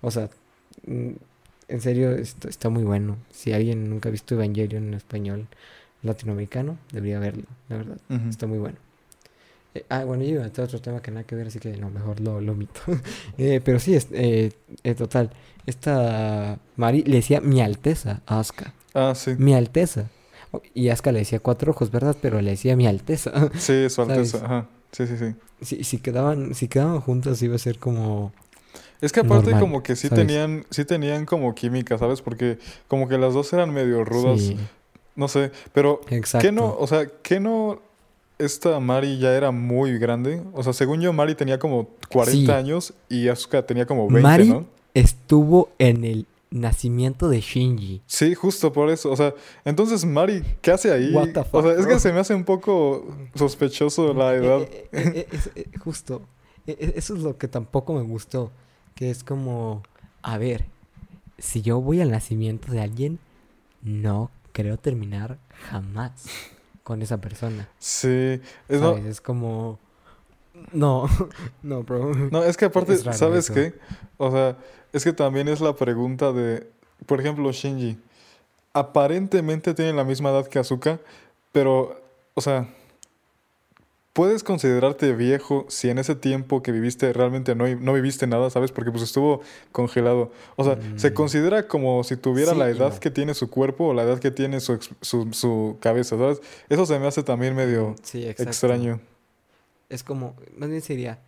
O 0.00 0.10
sea, 0.10 0.28
mm, 0.86 1.10
en 1.68 1.80
serio, 1.80 2.12
está, 2.12 2.48
está 2.48 2.68
muy 2.68 2.84
bueno. 2.84 3.16
Si 3.30 3.52
alguien 3.52 3.90
nunca 3.90 4.08
ha 4.08 4.12
visto 4.12 4.34
Evangelion 4.34 4.88
en 4.88 4.94
español 4.94 5.48
latinoamericano, 6.02 6.78
debería 6.92 7.18
verlo, 7.18 7.44
la 7.68 7.76
verdad. 7.78 7.98
Está 8.28 8.46
muy 8.46 8.58
bueno. 8.58 8.76
Eh, 9.74 9.84
ah, 9.88 10.04
bueno, 10.04 10.22
yo 10.22 10.30
iba 10.30 10.44
a 10.44 10.62
otro 10.62 10.80
tema 10.80 11.02
que 11.02 11.10
nada 11.10 11.24
que 11.24 11.34
ver, 11.34 11.48
así 11.48 11.58
que 11.58 11.76
no, 11.76 11.90
mejor 11.90 12.20
lo, 12.20 12.40
lo 12.40 12.52
omito. 12.52 12.80
Eh, 13.38 13.60
pero 13.64 13.78
sí, 13.78 13.94
es, 13.94 14.08
eh, 14.12 14.52
eh, 14.84 14.94
total. 14.94 15.30
Esta 15.66 16.58
Mari 16.76 17.02
le 17.02 17.16
decía 17.16 17.40
mi 17.40 17.60
alteza 17.60 18.22
a 18.26 18.38
Asuka. 18.40 18.72
Ah, 18.94 19.14
sí. 19.14 19.34
Mi 19.36 19.54
alteza. 19.54 20.08
Y 20.72 20.88
Asuka 20.88 21.12
le 21.12 21.18
decía 21.18 21.40
cuatro 21.40 21.72
ojos, 21.72 21.90
¿verdad? 21.90 22.16
Pero 22.22 22.40
le 22.40 22.50
decía 22.50 22.76
mi 22.76 22.86
alteza. 22.86 23.50
Sí, 23.58 23.90
su 23.90 24.02
alteza. 24.02 24.38
¿Sabes? 24.38 24.44
Ajá. 24.44 24.68
Sí, 24.96 25.06
sí, 25.06 25.16
sí. 25.18 25.34
si, 25.60 25.84
si 25.84 25.98
quedaban, 25.98 26.54
si 26.54 26.68
quedaban 26.68 27.00
juntas 27.00 27.42
iba 27.42 27.54
a 27.54 27.58
ser 27.58 27.78
como... 27.78 28.32
Es 29.02 29.12
que 29.12 29.20
aparte 29.20 29.50
Normal, 29.50 29.60
como 29.60 29.82
que 29.82 29.94
sí 29.94 30.08
¿sabes? 30.08 30.26
tenían, 30.26 30.64
sí 30.70 30.86
tenían 30.86 31.26
como 31.26 31.54
química, 31.54 31.98
¿sabes? 31.98 32.22
Porque 32.22 32.58
como 32.88 33.06
que 33.08 33.18
las 33.18 33.34
dos 33.34 33.52
eran 33.52 33.72
medio 33.74 34.04
rudas. 34.04 34.40
Sí. 34.40 34.56
No 35.14 35.28
sé, 35.28 35.50
pero 35.74 36.00
Exacto. 36.08 36.46
¿qué 36.46 36.52
no? 36.52 36.74
O 36.78 36.86
sea, 36.86 37.06
¿qué 37.22 37.38
no 37.40 37.80
esta 38.38 38.80
Mari 38.80 39.18
ya 39.18 39.34
era 39.36 39.50
muy 39.50 39.98
grande? 39.98 40.42
O 40.54 40.62
sea, 40.62 40.72
según 40.72 41.00
yo, 41.02 41.12
Mari 41.12 41.34
tenía 41.34 41.58
como 41.58 41.88
40 42.10 42.30
Sí. 42.32 42.50
años 42.50 42.94
y 43.10 43.28
Asuka 43.28 43.66
tenía 43.66 43.84
como 43.86 44.08
20, 44.08 44.22
Mari 44.22 44.48
¿no? 44.48 44.66
estuvo 44.94 45.68
en 45.78 46.04
el 46.04 46.26
nacimiento 46.50 47.28
de 47.28 47.40
Shinji. 47.40 48.02
Sí, 48.06 48.34
justo 48.34 48.72
por 48.72 48.90
eso. 48.90 49.10
O 49.10 49.16
sea, 49.16 49.34
entonces 49.64 50.04
Mari, 50.04 50.42
¿qué 50.62 50.70
hace 50.70 50.92
ahí? 50.92 51.12
What 51.12 51.28
the 51.32 51.40
o 51.40 51.44
fuck, 51.44 51.62
sea, 51.64 51.72
es 51.74 51.86
que 51.86 51.98
se 51.98 52.12
me 52.12 52.20
hace 52.20 52.34
un 52.34 52.44
poco 52.44 53.06
sospechoso 53.34 54.14
la 54.14 54.34
edad. 54.34 54.60
Eh, 54.62 54.88
eh, 54.92 55.12
eh, 55.14 55.28
es- 55.32 55.50
eh, 55.54 55.66
justo. 55.82 56.22
Eso 56.66 57.14
es 57.14 57.22
lo 57.22 57.36
que 57.38 57.48
tampoco 57.48 57.94
me 57.94 58.02
gustó. 58.02 58.50
Que 58.94 59.10
es 59.10 59.22
como, 59.22 59.82
a 60.22 60.38
ver, 60.38 60.64
si 61.38 61.62
yo 61.62 61.80
voy 61.80 62.00
al 62.00 62.10
nacimiento 62.10 62.72
de 62.72 62.80
alguien, 62.80 63.18
no 63.82 64.30
creo 64.52 64.76
terminar 64.78 65.38
jamás 65.70 66.12
con 66.82 67.02
esa 67.02 67.20
persona. 67.20 67.68
Sí, 67.78 68.40
es, 68.68 68.80
no, 68.80 68.94
¿sabes? 68.94 69.04
Es 69.04 69.20
como, 69.20 69.78
no, 70.72 71.06
no, 71.62 71.82
bro. 71.82 72.14
no, 72.14 72.42
es 72.42 72.56
que 72.56 72.64
aparte, 72.64 72.94
Es 72.94 73.02
¿sabes 73.02 73.44
eso. 73.44 73.54
qué? 73.54 73.74
O 74.16 74.30
sea, 74.32 74.56
es 74.96 75.04
que 75.04 75.12
también 75.12 75.48
es 75.48 75.60
la 75.60 75.74
pregunta 75.76 76.32
de, 76.32 76.66
por 77.06 77.20
ejemplo, 77.20 77.50
Shinji. 77.52 77.98
Aparentemente 78.72 79.74
tiene 79.74 79.92
la 79.92 80.04
misma 80.04 80.30
edad 80.30 80.46
que 80.46 80.58
Asuka, 80.58 80.98
pero, 81.52 82.00
o 82.34 82.40
sea, 82.40 82.68
¿puedes 84.12 84.42
considerarte 84.44 85.12
viejo 85.14 85.64
si 85.68 85.88
en 85.90 85.98
ese 85.98 86.14
tiempo 86.14 86.62
que 86.62 86.72
viviste 86.72 87.12
realmente 87.12 87.54
no, 87.54 87.66
no 87.68 87.92
viviste 87.94 88.26
nada, 88.26 88.48
¿sabes? 88.50 88.72
Porque 88.72 88.90
pues 88.90 89.02
estuvo 89.02 89.40
congelado. 89.72 90.30
O 90.56 90.64
sea, 90.64 90.78
se 90.96 91.10
Mm. 91.10 91.14
considera 91.14 91.68
como 91.68 92.02
si 92.04 92.16
tuviera 92.16 92.52
Sí 92.52 92.58
la 92.58 92.68
edad 92.68 92.92
no. 92.94 93.00
que 93.00 93.10
tiene 93.10 93.34
su 93.34 93.48
cuerpo 93.50 93.88
o 93.88 93.94
la 93.94 94.02
edad 94.02 94.18
que 94.18 94.30
tiene 94.30 94.60
su, 94.60 94.78
su, 95.00 95.32
su 95.32 95.76
cabeza, 95.80 96.16
¿sabes? 96.18 96.40
Eso 96.68 96.86
se 96.86 96.98
me 96.98 97.06
hace 97.06 97.22
también 97.22 97.54
medio 97.54 97.94
Sí, 98.02 98.26
extraño. 98.26 99.00
Es 99.88 100.02
como, 100.02 100.34
más 100.56 100.68
bien 100.68 100.82
sería, 100.82 101.18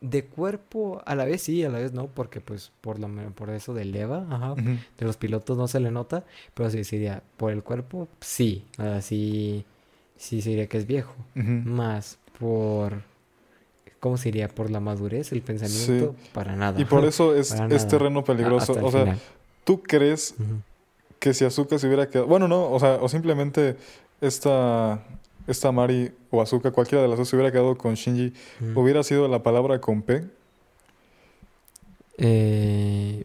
de 0.00 0.24
cuerpo 0.26 1.02
a 1.06 1.14
la 1.14 1.24
vez 1.24 1.42
sí, 1.42 1.64
a 1.64 1.70
la 1.70 1.78
vez 1.78 1.92
no, 1.92 2.08
porque 2.08 2.40
pues 2.40 2.72
por 2.80 2.98
lo 2.98 3.08
por 3.32 3.50
eso 3.50 3.74
del 3.74 3.94
EVA, 3.94 4.26
ajá, 4.30 4.54
de 4.54 5.06
los 5.06 5.16
pilotos 5.16 5.56
no 5.56 5.68
se 5.68 5.80
le 5.80 5.90
nota, 5.90 6.24
pero 6.54 6.70
sí 6.70 6.84
sería, 6.84 7.22
por 7.36 7.52
el 7.52 7.62
cuerpo, 7.62 8.08
sí, 8.20 8.64
así, 8.78 9.64
sí 10.16 10.42
sería 10.42 10.66
que 10.66 10.78
es 10.78 10.86
viejo, 10.86 11.14
más 11.34 12.18
por, 12.38 13.02
¿cómo 14.00 14.16
sería? 14.16 14.48
Por 14.48 14.70
la 14.70 14.80
madurez, 14.80 15.32
el 15.32 15.42
pensamiento, 15.42 16.14
para 16.32 16.56
nada. 16.56 16.80
Y 16.80 16.84
por 16.84 17.04
eso 17.06 17.34
es, 17.34 17.52
es 17.52 17.88
terreno 17.88 18.24
peligroso. 18.24 18.72
O 18.82 18.90
sea, 18.90 19.00
final. 19.00 19.18
¿tú 19.64 19.82
crees 19.82 20.34
que 21.18 21.32
si 21.32 21.44
Azuka 21.44 21.78
se 21.78 21.86
hubiera 21.86 22.08
quedado... 22.08 22.26
Bueno, 22.26 22.48
no, 22.48 22.70
o 22.70 22.78
sea, 22.78 22.98
o 23.00 23.08
simplemente 23.08 23.76
esta, 24.20 25.02
esta 25.46 25.72
Mari 25.72 26.12
o 26.30 26.40
Azuka, 26.40 26.70
cualquiera 26.70 27.02
de 27.02 27.08
las 27.08 27.18
dos 27.18 27.28
se 27.28 27.36
hubiera 27.36 27.52
quedado 27.52 27.76
con 27.76 27.94
Shinji, 27.94 28.32
hubiera 28.74 29.02
sido 29.02 29.28
la 29.28 29.42
palabra 29.42 29.80
con 29.80 30.02
P. 30.02 30.24
Eh, 32.18 33.24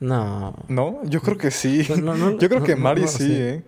no. 0.00 0.54
¿No? 0.68 1.00
Yo 1.04 1.20
creo 1.20 1.38
que 1.38 1.50
sí. 1.50 1.86
No, 1.90 1.96
no, 1.96 2.16
no, 2.16 2.38
Yo 2.38 2.48
creo 2.48 2.62
que 2.62 2.76
Mari 2.76 3.06
sí. 3.06 3.32
¿eh? 3.32 3.62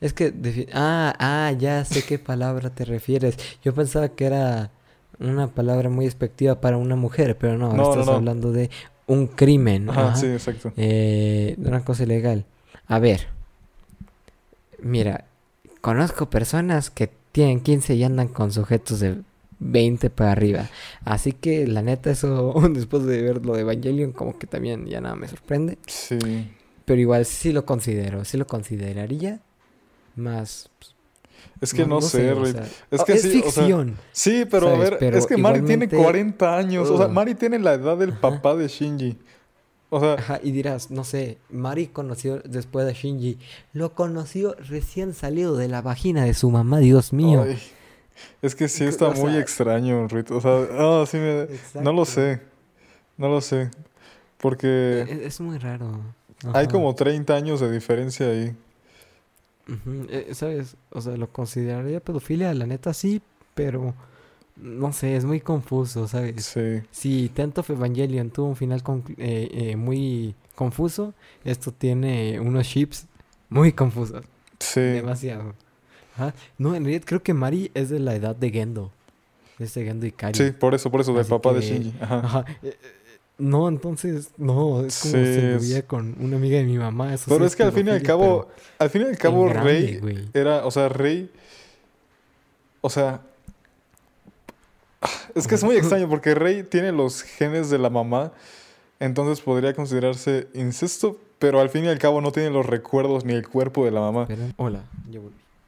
Es 0.00 0.12
que, 0.12 0.68
ah, 0.74 1.14
ah, 1.18 1.52
ya 1.58 1.84
sé 1.84 2.04
qué 2.04 2.18
palabra 2.18 2.70
te 2.70 2.84
refieres. 2.84 3.36
Yo 3.64 3.74
pensaba 3.74 4.10
que 4.10 4.26
era 4.26 4.70
una 5.18 5.48
palabra 5.48 5.88
muy 5.88 6.04
despectiva 6.04 6.60
para 6.60 6.76
una 6.76 6.94
mujer, 6.94 7.36
pero 7.36 7.58
no, 7.58 7.70
estás 7.90 8.06
hablando 8.08 8.52
de 8.52 8.70
un 9.06 9.26
crimen, 9.26 9.88
Ajá, 9.90 10.08
ajá, 10.08 10.16
sí, 10.16 10.26
exacto. 10.26 10.72
eh, 10.76 11.54
de 11.56 11.68
una 11.68 11.84
cosa 11.84 12.04
ilegal. 12.04 12.44
A 12.86 12.98
ver, 12.98 13.26
mira, 14.80 15.24
conozco 15.80 16.28
personas 16.30 16.90
que 16.90 17.10
tienen 17.32 17.60
15 17.60 17.94
y 17.94 18.04
andan 18.04 18.28
con 18.28 18.52
sujetos 18.52 19.00
de 19.00 19.16
20 19.60 20.10
para 20.10 20.32
arriba. 20.32 20.68
Así 21.04 21.32
que 21.32 21.66
la 21.66 21.82
neta, 21.82 22.10
eso, 22.10 22.54
después 22.72 23.04
de 23.04 23.22
ver 23.22 23.44
lo 23.44 23.54
de 23.54 23.62
Evangelion, 23.62 24.12
como 24.12 24.38
que 24.38 24.46
también 24.46 24.86
ya 24.86 25.00
nada 25.00 25.14
me 25.16 25.28
sorprende. 25.28 25.78
Sí. 25.86 26.18
Pero 26.84 27.00
igual 27.00 27.24
sí 27.26 27.52
lo 27.52 27.64
considero, 27.66 28.24
sí 28.24 28.36
lo 28.38 28.46
consideraría. 28.46 29.40
Más. 30.16 30.70
pues, 30.78 30.94
Es 31.60 31.74
que 31.74 31.86
no, 31.86 32.00
sé, 32.00 32.32
o 32.32 32.44
Rick. 32.44 32.54
sea, 32.56 32.66
Es 32.90 33.04
que 33.04 33.12
es 33.12 33.22
sí, 33.22 33.38
o 33.46 33.50
sea, 33.50 33.62
ficción. 33.62 33.96
Sí, 34.12 34.44
pero 34.50 34.68
a 34.68 34.78
ver, 34.78 34.96
Pero 34.98 35.16
es 35.18 35.26
que 35.26 35.36
Mari 35.36 35.60
tiene 35.62 35.84
igualmente- 35.84 35.96
40 35.96 36.56
años. 36.56 36.88
O 36.90 36.96
sea, 36.96 37.06
Ugh. 37.06 37.12
Mari 37.12 37.34
tiene 37.34 37.58
la 37.58 37.74
edad 37.74 37.96
del 37.96 38.10
Ajá. 38.12 38.20
papá 38.20 38.56
de 38.56 38.66
Shinji. 38.68 39.16
O 39.90 40.00
sea, 40.00 40.14
Ajá, 40.14 40.40
y 40.42 40.50
dirás, 40.50 40.90
no 40.90 41.02
sé, 41.04 41.38
Mari 41.50 41.86
conoció 41.86 42.40
después 42.40 42.84
de 42.86 42.92
Shinji. 42.92 43.38
Lo 43.72 43.94
conoció 43.94 44.54
recién 44.68 45.14
salido 45.14 45.56
de 45.56 45.68
la 45.68 45.80
vagina 45.80 46.24
de 46.24 46.34
su 46.34 46.50
mamá, 46.50 46.78
Dios 46.80 47.12
mío. 47.14 47.42
ay, 47.48 47.58
es 48.42 48.54
que 48.54 48.68
sí 48.68 48.84
O 48.84 48.88
está 48.88 49.10
muy 49.10 49.32
sea- 49.32 49.40
extraño, 49.40 50.06
Rick. 50.08 50.30
O 50.30 50.40
sea, 50.40 50.66
ah, 50.72 51.04
sí 51.06 51.16
me... 51.16 51.46
No 51.80 51.92
lo 51.92 52.04
sé. 52.04 52.40
No 53.16 53.28
lo 53.28 53.40
sé. 53.40 53.70
Porque 54.38 55.02
Es, 55.08 55.18
es 55.34 55.40
muy 55.40 55.56
raro. 55.58 56.00
hay 56.52 56.68
como 56.68 56.94
30 56.94 57.34
años 57.34 57.60
de 57.60 57.70
diferencia 57.70 58.26
ahí. 58.28 58.54
Eh, 60.08 60.28
¿Sabes? 60.32 60.76
O 60.90 61.00
sea, 61.00 61.16
lo 61.16 61.28
consideraría 61.28 62.00
pedofilia, 62.00 62.52
la 62.54 62.66
neta 62.66 62.94
sí, 62.94 63.20
pero 63.54 63.94
no 64.60 64.92
sé, 64.92 65.16
es 65.16 65.24
muy 65.24 65.40
confuso, 65.40 66.08
¿sabes? 66.08 66.44
Sí. 66.44 66.80
Si 66.90 67.28
Tent 67.30 67.58
of 67.58 67.70
Evangelion 67.70 68.30
tuvo 68.30 68.48
un 68.48 68.56
final 68.56 68.82
eh, 69.18 69.48
eh, 69.52 69.76
muy 69.76 70.34
confuso, 70.54 71.14
esto 71.44 71.72
tiene 71.72 72.40
unos 72.40 72.66
chips 72.68 73.06
muy 73.48 73.72
confusos. 73.72 74.24
Sí. 74.58 74.80
Demasiado. 74.80 75.54
Ajá. 76.16 76.34
No, 76.58 76.74
en 76.74 76.84
realidad 76.84 77.04
creo 77.06 77.22
que 77.22 77.32
Mari 77.34 77.70
es 77.74 77.88
de 77.90 78.00
la 78.00 78.14
edad 78.14 78.34
de 78.34 78.50
Gendo. 78.50 78.90
Es 79.58 79.74
de 79.74 79.84
Gendo 79.84 80.06
Ikari. 80.06 80.36
Sí, 80.36 80.50
por 80.52 80.74
eso, 80.74 80.90
por 80.90 81.00
eso, 81.00 81.12
del 81.12 81.20
Así 81.22 81.30
papá 81.30 81.52
de 81.52 81.60
Shinji. 81.60 81.94
Ajá. 82.00 82.18
Ajá. 82.18 82.44
eh, 82.62 82.76
No, 83.38 83.68
entonces, 83.68 84.30
no, 84.36 84.84
es 84.84 84.98
como 85.00 85.14
Sí, 85.14 85.34
si 85.34 85.40
me 85.40 85.54
es- 85.56 85.62
veía 85.68 85.86
con 85.86 86.16
una 86.18 86.36
amiga 86.36 86.58
de 86.58 86.64
mi 86.64 86.76
mamá. 86.76 87.14
Eso 87.14 87.26
Pero 87.28 87.44
sí 87.44 87.46
es 87.46 87.56
que 87.56 87.62
al 87.62 87.70
fin 87.72 87.86
y 87.86 87.90
al 87.90 88.02
cabo, 88.02 88.48
al 88.80 88.90
fin 88.90 89.02
y 89.02 89.04
al 89.04 89.16
cabo, 89.18 89.48
Rey 89.48 90.00
era, 90.34 90.66
o 90.66 90.72
sea, 90.72 90.88
Rey, 90.88 91.30
o 92.80 92.90
sea, 92.90 93.20
es 95.34 95.46
que 95.46 95.54
es 95.54 95.64
muy 95.64 95.76
extraño 95.76 96.08
porque 96.08 96.34
Rey 96.34 96.62
tiene 96.62 96.92
los 96.92 97.22
genes 97.22 97.70
de 97.70 97.78
la 97.78 97.90
mamá, 97.90 98.32
entonces 99.00 99.40
podría 99.40 99.74
considerarse 99.74 100.48
incesto, 100.54 101.18
pero 101.38 101.60
al 101.60 101.70
fin 101.70 101.84
y 101.84 101.88
al 101.88 101.98
cabo 101.98 102.20
no 102.20 102.32
tiene 102.32 102.50
los 102.50 102.66
recuerdos 102.66 103.24
ni 103.24 103.34
el 103.34 103.48
cuerpo 103.48 103.84
de 103.84 103.90
la 103.92 104.00
mamá. 104.00 104.26
Hola, 104.56 104.82
yo. 105.10 105.22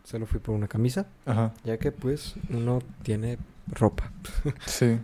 Solo 0.04 0.26
fui 0.26 0.40
por 0.40 0.56
una 0.56 0.66
camisa, 0.66 1.06
Ajá, 1.24 1.52
ya 1.62 1.78
que 1.78 1.92
pues 1.92 2.34
uno 2.48 2.80
tiene 3.04 3.38
ropa. 3.68 4.10
sí, 4.66 4.98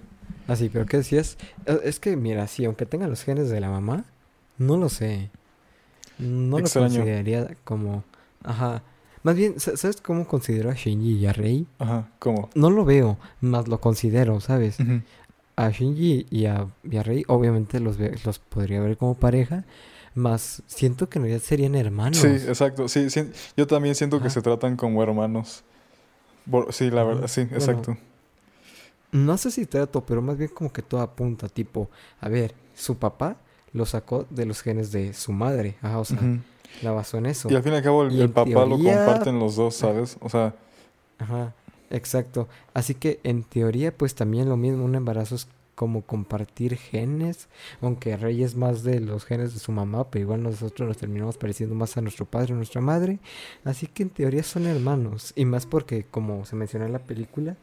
Así, 0.48 0.68
pero 0.68 0.86
¿qué 0.86 0.96
decías? 0.98 1.36
Eh, 1.66 1.80
Es 1.84 2.00
que, 2.00 2.16
mira, 2.16 2.46
sí, 2.48 2.64
aunque 2.64 2.86
tenga 2.86 3.06
los 3.06 3.22
genes 3.22 3.48
de 3.48 3.60
la 3.60 3.68
mamá, 3.70 4.04
no 4.58 4.76
lo 4.76 4.88
sé. 4.88 5.30
No 6.18 6.58
Extraño. 6.58 6.88
lo 6.88 6.94
consideraría 6.94 7.56
como... 7.64 8.02
Ajá. 8.42 8.82
Más 9.26 9.34
bien, 9.34 9.58
sa- 9.58 9.76
¿sabes 9.76 10.00
cómo 10.00 10.24
considero 10.28 10.70
a 10.70 10.74
Shinji 10.74 11.14
y 11.16 11.26
a 11.26 11.32
Rei? 11.32 11.66
ajá, 11.80 12.08
¿cómo? 12.20 12.48
No 12.54 12.70
lo 12.70 12.84
veo, 12.84 13.18
más 13.40 13.66
lo 13.66 13.80
considero, 13.80 14.40
¿sabes? 14.40 14.78
A 15.56 15.70
Shinji 15.70 16.26
y 16.30 16.46
a, 16.46 16.68
y 16.88 16.96
a 16.96 17.02
Rei, 17.02 17.24
obviamente 17.26 17.80
los, 17.80 17.96
los 18.24 18.38
podría 18.38 18.80
ver 18.80 18.96
como 18.96 19.16
pareja, 19.16 19.64
más 20.14 20.62
siento 20.68 21.08
que 21.08 21.18
en 21.18 21.24
realidad 21.24 21.42
serían 21.44 21.74
hermanos. 21.74 22.18
Sí, 22.20 22.28
exacto, 22.28 22.86
sí, 22.86 23.10
sí, 23.10 23.28
yo 23.56 23.66
también 23.66 23.96
siento 23.96 24.22
que 24.22 24.30
se 24.30 24.40
tratan 24.42 24.76
como 24.76 25.02
hermanos. 25.02 25.64
Sí, 26.70 26.88
la 26.92 27.02
verdad, 27.02 27.26
sí, 27.26 27.46
bueno, 27.46 27.56
exacto. 27.56 27.96
No 29.10 29.38
sé 29.38 29.50
si 29.50 29.66
trato, 29.66 30.06
pero 30.06 30.22
más 30.22 30.38
bien 30.38 30.50
como 30.54 30.72
que 30.72 30.82
todo 30.82 31.00
apunta, 31.00 31.48
tipo, 31.48 31.90
a 32.20 32.28
ver, 32.28 32.54
su 32.76 32.96
papá 32.98 33.38
lo 33.72 33.86
sacó 33.86 34.24
de 34.30 34.46
los 34.46 34.62
genes 34.62 34.92
de 34.92 35.14
su 35.14 35.32
madre, 35.32 35.74
ajá, 35.82 35.98
o 35.98 36.04
sea. 36.04 36.20
La 36.82 36.92
basó 36.92 37.18
en 37.18 37.26
eso. 37.26 37.50
Y 37.50 37.54
al 37.54 37.62
fin 37.62 37.72
y 37.72 37.76
al 37.76 37.82
cabo 37.82 38.04
el, 38.04 38.30
papá 38.30 38.64
lo 38.66 38.76
comparten 38.78 39.38
los 39.38 39.56
dos, 39.56 39.74
¿sabes? 39.74 40.16
O 40.20 40.28
sea, 40.28 40.54
Ajá, 41.18 41.54
exacto. 41.90 42.48
Así 42.74 42.94
que 42.94 43.20
en 43.24 43.42
teoría, 43.42 43.96
pues 43.96 44.14
también 44.14 44.48
lo 44.48 44.56
mismo, 44.56 44.84
un 44.84 44.94
embarazo 44.94 45.34
es 45.34 45.48
como 45.74 46.02
compartir 46.02 46.76
genes, 46.76 47.48
aunque 47.82 48.16
Rey 48.16 48.42
es 48.42 48.56
más 48.56 48.82
de 48.82 48.98
los 48.98 49.24
genes 49.26 49.52
de 49.52 49.60
su 49.60 49.72
mamá, 49.72 50.10
pero 50.10 50.22
igual 50.24 50.42
nosotros 50.42 50.88
nos 50.88 50.96
terminamos 50.96 51.36
pareciendo 51.36 51.74
más 51.74 51.96
a 51.96 52.00
nuestro 52.00 52.24
padre 52.24 52.54
o 52.54 52.56
nuestra 52.56 52.80
madre. 52.80 53.18
Así 53.64 53.86
que 53.86 54.02
en 54.02 54.10
teoría 54.10 54.42
son 54.42 54.66
hermanos, 54.66 55.32
y 55.36 55.44
más 55.44 55.66
porque, 55.66 56.04
como 56.10 56.46
se 56.46 56.56
menciona 56.56 56.86
en 56.86 56.92
la 56.92 56.98
película, 56.98 57.56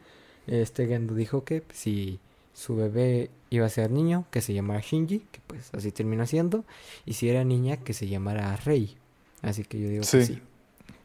este 0.46 0.86
Gendo 0.86 1.14
dijo 1.14 1.44
que 1.44 1.62
si 1.72 2.20
su 2.54 2.74
bebé 2.76 3.30
iba 3.50 3.66
a 3.66 3.68
ser 3.68 3.90
niño, 3.90 4.24
que 4.30 4.40
se 4.40 4.54
llamara 4.54 4.80
Shinji, 4.80 5.20
que 5.30 5.40
pues 5.46 5.70
así 5.74 5.92
terminó 5.92 6.26
siendo, 6.26 6.64
y 7.04 7.12
si 7.14 7.28
era 7.28 7.44
niña, 7.44 7.76
que 7.76 7.92
se 7.92 8.08
llamara 8.08 8.56
Rey. 8.56 8.96
Así 9.42 9.62
que 9.64 9.78
yo 9.78 9.88
digo 9.88 10.00
que 10.10 10.24
Sí. 10.24 10.40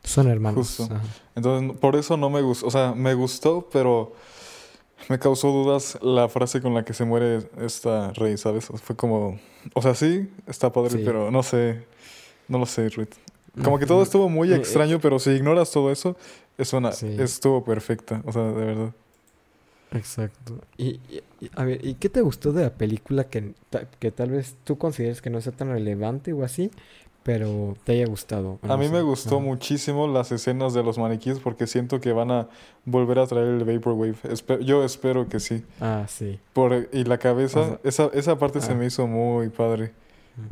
Son 0.04 0.28
hermanos. 0.30 0.78
Justo. 0.78 0.90
Entonces, 1.36 1.78
por 1.78 1.96
eso 1.98 2.16
no 2.16 2.30
me 2.30 2.42
gustó. 2.42 2.68
O 2.68 2.72
sea, 2.72 2.94
me 2.94 3.14
gustó, 3.14 3.68
pero 3.72 4.14
me 5.10 5.20
causó 5.20 5.50
dudas 5.52 5.98
la 6.02 6.30
frase 6.30 6.62
con 6.62 6.74
la 6.74 6.86
que 6.86 6.94
se 6.94 7.04
muere 7.04 7.50
esta 7.60 8.12
rey, 8.14 8.38
¿sabes? 8.38 8.66
Fue 8.68 8.96
como. 8.96 9.38
O 9.74 9.82
sea, 9.82 9.94
sí, 9.96 10.30
está 10.48 10.72
padre, 10.72 10.92
Sí. 10.92 11.02
pero 11.06 11.30
no 11.32 11.44
sé. 11.44 11.84
No 12.48 12.60
lo 12.60 12.66
sé, 12.66 12.88
Ruth. 12.90 13.10
Como 13.64 13.78
que 13.78 13.86
todo 13.86 14.02
estuvo 14.02 14.30
muy 14.30 14.50
Eh, 14.52 14.56
eh, 14.56 14.58
extraño, 14.58 15.00
pero 15.02 15.20
si 15.20 15.32
ignoras 15.32 15.70
todo 15.72 15.92
eso, 15.92 16.16
es 16.58 16.72
una, 16.72 16.94
Sí. 16.94 17.16
estuvo 17.20 17.64
perfecta. 17.64 18.22
O 18.26 18.32
sea, 18.32 18.44
de 18.44 18.66
verdad. 18.66 18.94
Exacto. 19.92 20.60
Y, 20.78 21.00
a 21.56 21.64
ver, 21.64 21.84
¿y 21.86 21.96
qué 21.96 22.10
te 22.10 22.22
gustó 22.22 22.52
de 22.54 22.64
la 22.64 22.70
película 22.74 23.24
que, 23.26 23.54
que 24.00 24.12
tal 24.12 24.32
vez 24.32 24.56
tú 24.64 24.78
consideres 24.78 25.22
que 25.22 25.30
no 25.30 25.42
sea 25.42 25.52
tan 25.54 25.70
relevante 25.70 26.32
o 26.34 26.44
así, 26.44 26.70
pero 27.24 27.76
te 27.84 27.94
haya 27.94 28.06
gustado? 28.06 28.60
A 28.64 28.78
mí 28.78 28.86
sé? 28.86 28.92
me 28.92 29.02
gustó 29.02 29.38
Ajá. 29.38 29.46
muchísimo 29.46 30.08
las 30.08 30.32
escenas 30.32 30.74
de 30.74 30.84
los 30.84 30.98
maniquíes 30.98 31.40
porque 31.40 31.66
siento 31.68 32.00
que 32.00 32.14
van 32.14 32.32
a 32.32 32.48
volver 32.86 33.20
a 33.20 33.28
traer 33.28 33.48
el 33.48 33.64
Vaporwave. 33.66 34.16
Espe- 34.24 34.60
yo 34.64 34.84
espero 34.84 35.28
que 35.28 35.40
sí. 35.40 35.64
Ah, 35.82 36.06
sí. 36.08 36.40
Por, 36.54 36.90
y 36.92 37.04
la 37.04 37.18
cabeza, 37.18 37.60
O 37.62 37.66
sea, 37.66 37.80
esa, 37.84 38.10
esa 38.14 38.38
parte 38.38 38.62
se 38.62 38.72
ah. 38.72 38.76
me 38.76 38.86
hizo 38.86 39.08
muy 39.08 39.50
padre. 39.50 39.92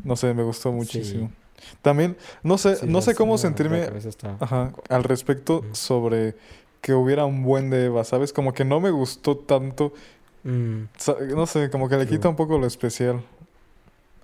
No 0.03 0.15
sé, 0.15 0.33
me 0.33 0.43
gustó 0.43 0.69
Sí. 0.69 0.75
muchísimo. 0.75 1.31
También, 1.81 2.17
no 2.43 2.57
sé, 2.57 2.75
Sí, 2.75 2.85
no 2.88 3.01
sé 3.01 3.15
cómo 3.15 3.38
sentirme 3.38 3.85
cabeza 3.85 4.09
está- 4.09 4.38
ajá, 4.39 4.73
al 4.89 5.03
respecto 5.03 5.63
sobre 5.71 6.35
que 6.82 6.93
hubiera 6.93 7.25
un 7.25 7.43
buen 7.43 7.69
de 7.69 7.86
Eva, 7.86 8.03
¿sabes? 8.03 8.32
Como 8.34 8.53
que 8.53 8.63
no 8.65 8.80
me 8.80 8.91
gustó 8.91 9.38
tanto, 9.38 9.93
Mm, 10.43 10.84
no 11.36 11.45
sé, 11.45 11.69
como 11.69 11.89
que 11.89 11.97
le 11.97 12.07
quita 12.07 12.30
un 12.30 12.36
poco 12.38 12.57
lo 12.57 12.65
especial. 12.67 13.21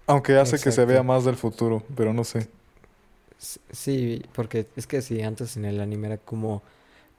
Aunque 0.07 0.37
hace 0.37 0.57
que 0.59 0.71
se 0.71 0.85
vea 0.85 1.03
más 1.03 1.25
del 1.25 1.35
futuro, 1.35 1.83
pero 1.97 2.13
no 2.13 2.23
sé. 2.23 2.47
sí, 3.71 4.23
porque 4.33 4.65
es 4.77 4.87
que 4.87 5.01
sí, 5.01 5.21
antes 5.21 5.57
en 5.57 5.65
el 5.65 5.81
anime 5.81 6.07
era 6.07 6.17
como 6.17 6.61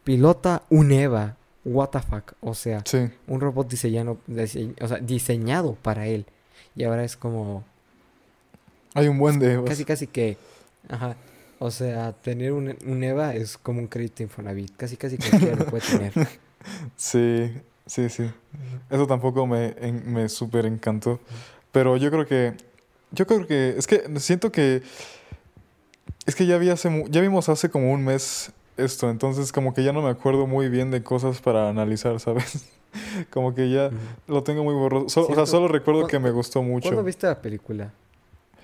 pilota 0.05 0.62
un 0.70 0.91
Eva, 0.93 1.37
what 1.64 1.89
the 1.91 2.01
fuck, 2.01 2.32
o 2.41 2.55
sea, 2.55 2.82
Sí, 2.87 3.11
un 3.26 3.41
robot 3.41 3.68
diseñado, 3.68 4.16
dise- 4.26 4.74
o 4.82 4.89
sea, 4.89 4.99
diseñado 4.99 5.74
para 5.74 6.07
él. 6.07 6.24
Y 6.76 6.85
ahora 6.85 7.05
es 7.05 7.16
como 7.16 7.64
hay 8.95 9.09
un 9.09 9.18
buen 9.18 9.39
de 9.39 9.55
Evas. 9.55 9.68
casi 9.68 9.85
casi 9.85 10.07
que, 10.07 10.37
ajá, 10.89 11.16
o 11.59 11.71
sea, 11.71 12.13
tener 12.13 12.53
un, 12.53 12.77
un 12.87 13.03
Eva 13.05 13.35
es 13.35 13.57
como 13.59 13.81
un 13.81 13.87
crédito 13.87 14.23
Infonavit, 14.23 14.77
casi 14.77 14.97
casi 14.97 15.17
cualquiera 15.19 15.57
lo 15.57 15.67
puede 15.67 15.83
tener. 15.87 16.13
Sí, 16.97 17.53
sí, 17.85 18.09
sí. 18.09 18.31
Eso 18.89 19.07
tampoco 19.07 19.47
me, 19.47 19.75
en- 19.79 20.11
me 20.11 20.29
súper 20.31 20.65
encantó. 20.65 21.21
Pero 21.73 21.99
yo 21.99 22.11
creo 22.11 22.27
que. 22.27 22.55
Yo 23.11 23.27
creo 23.27 23.47
que. 23.47 23.75
Es 23.77 23.87
que 23.87 24.03
siento 24.19 24.51
que. 24.51 24.83
Es 26.25 26.35
que 26.35 26.47
ya 26.47 26.57
vi 26.57 26.71
hace 26.71 27.05
ya 27.11 27.21
vimos 27.21 27.51
hace 27.51 27.69
como 27.69 27.93
un 27.93 28.03
mes 28.03 28.51
esto. 28.79 29.11
Entonces 29.11 29.53
como 29.53 29.75
que 29.75 29.85
ya 29.85 29.93
no 29.93 30.01
me 30.01 30.09
acuerdo 30.09 30.47
muy 30.47 30.71
bien 30.71 30.91
de 30.91 31.03
cosas 31.03 31.43
para 31.43 31.69
analizar, 31.69 32.19
¿sabes? 32.19 32.65
Como 33.31 33.55
que 33.55 33.69
ya 33.71 33.91
lo 34.29 34.43
tengo 34.45 34.65
muy 34.65 34.73
borroso. 34.75 35.09
So- 35.09 35.29
o 35.29 35.35
sea, 35.35 35.45
solo 35.47 35.69
recuerdo 35.69 36.03
¿Cu- 36.03 36.07
que 36.07 36.19
me 36.19 36.31
gustó 36.31 36.63
mucho. 36.63 36.89
¿Cuándo 36.89 37.03
viste 37.05 37.27
la 37.27 37.43
película? 37.43 37.93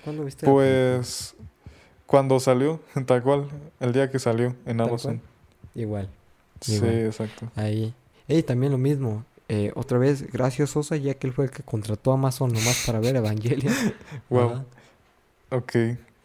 ¿Cuándo 0.03 0.23
viste 0.23 0.45
la 0.47 0.51
película? 0.53 1.50
Cuando 2.11 2.39
salió, 2.41 2.81
tal 3.05 3.23
cual. 3.23 3.45
El 3.79 3.93
día 3.93 4.11
que 4.11 4.19
salió 4.19 4.53
en 4.65 4.77
Tal 4.77 4.89
Amazon. 4.89 5.17
cual. 5.17 5.29
Igual, 5.75 6.09
Sí, 6.59 6.75
exacto. 6.85 7.49
ahí. 7.55 7.93
Y 8.27 8.43
también 8.43 8.71
lo 8.73 8.77
mismo. 8.77 9.23
eh, 9.47 9.71
otra 9.75 9.97
vez, 9.97 10.29
gracias 10.31 10.69
Sosa, 10.71 10.95
ya 10.97 11.13
que 11.13 11.27
él 11.27 11.33
fue 11.33 11.45
el 11.45 11.51
que 11.51 11.63
contrató 11.63 12.11
a 12.11 12.15
Amazon 12.15 12.51
nomás 12.53 12.83
para 12.85 12.99
ver 12.99 13.15
Evangelion. 13.15 13.73
Wow. 14.29 14.49
Ajá, 14.49 14.65
Ok, 15.49 15.75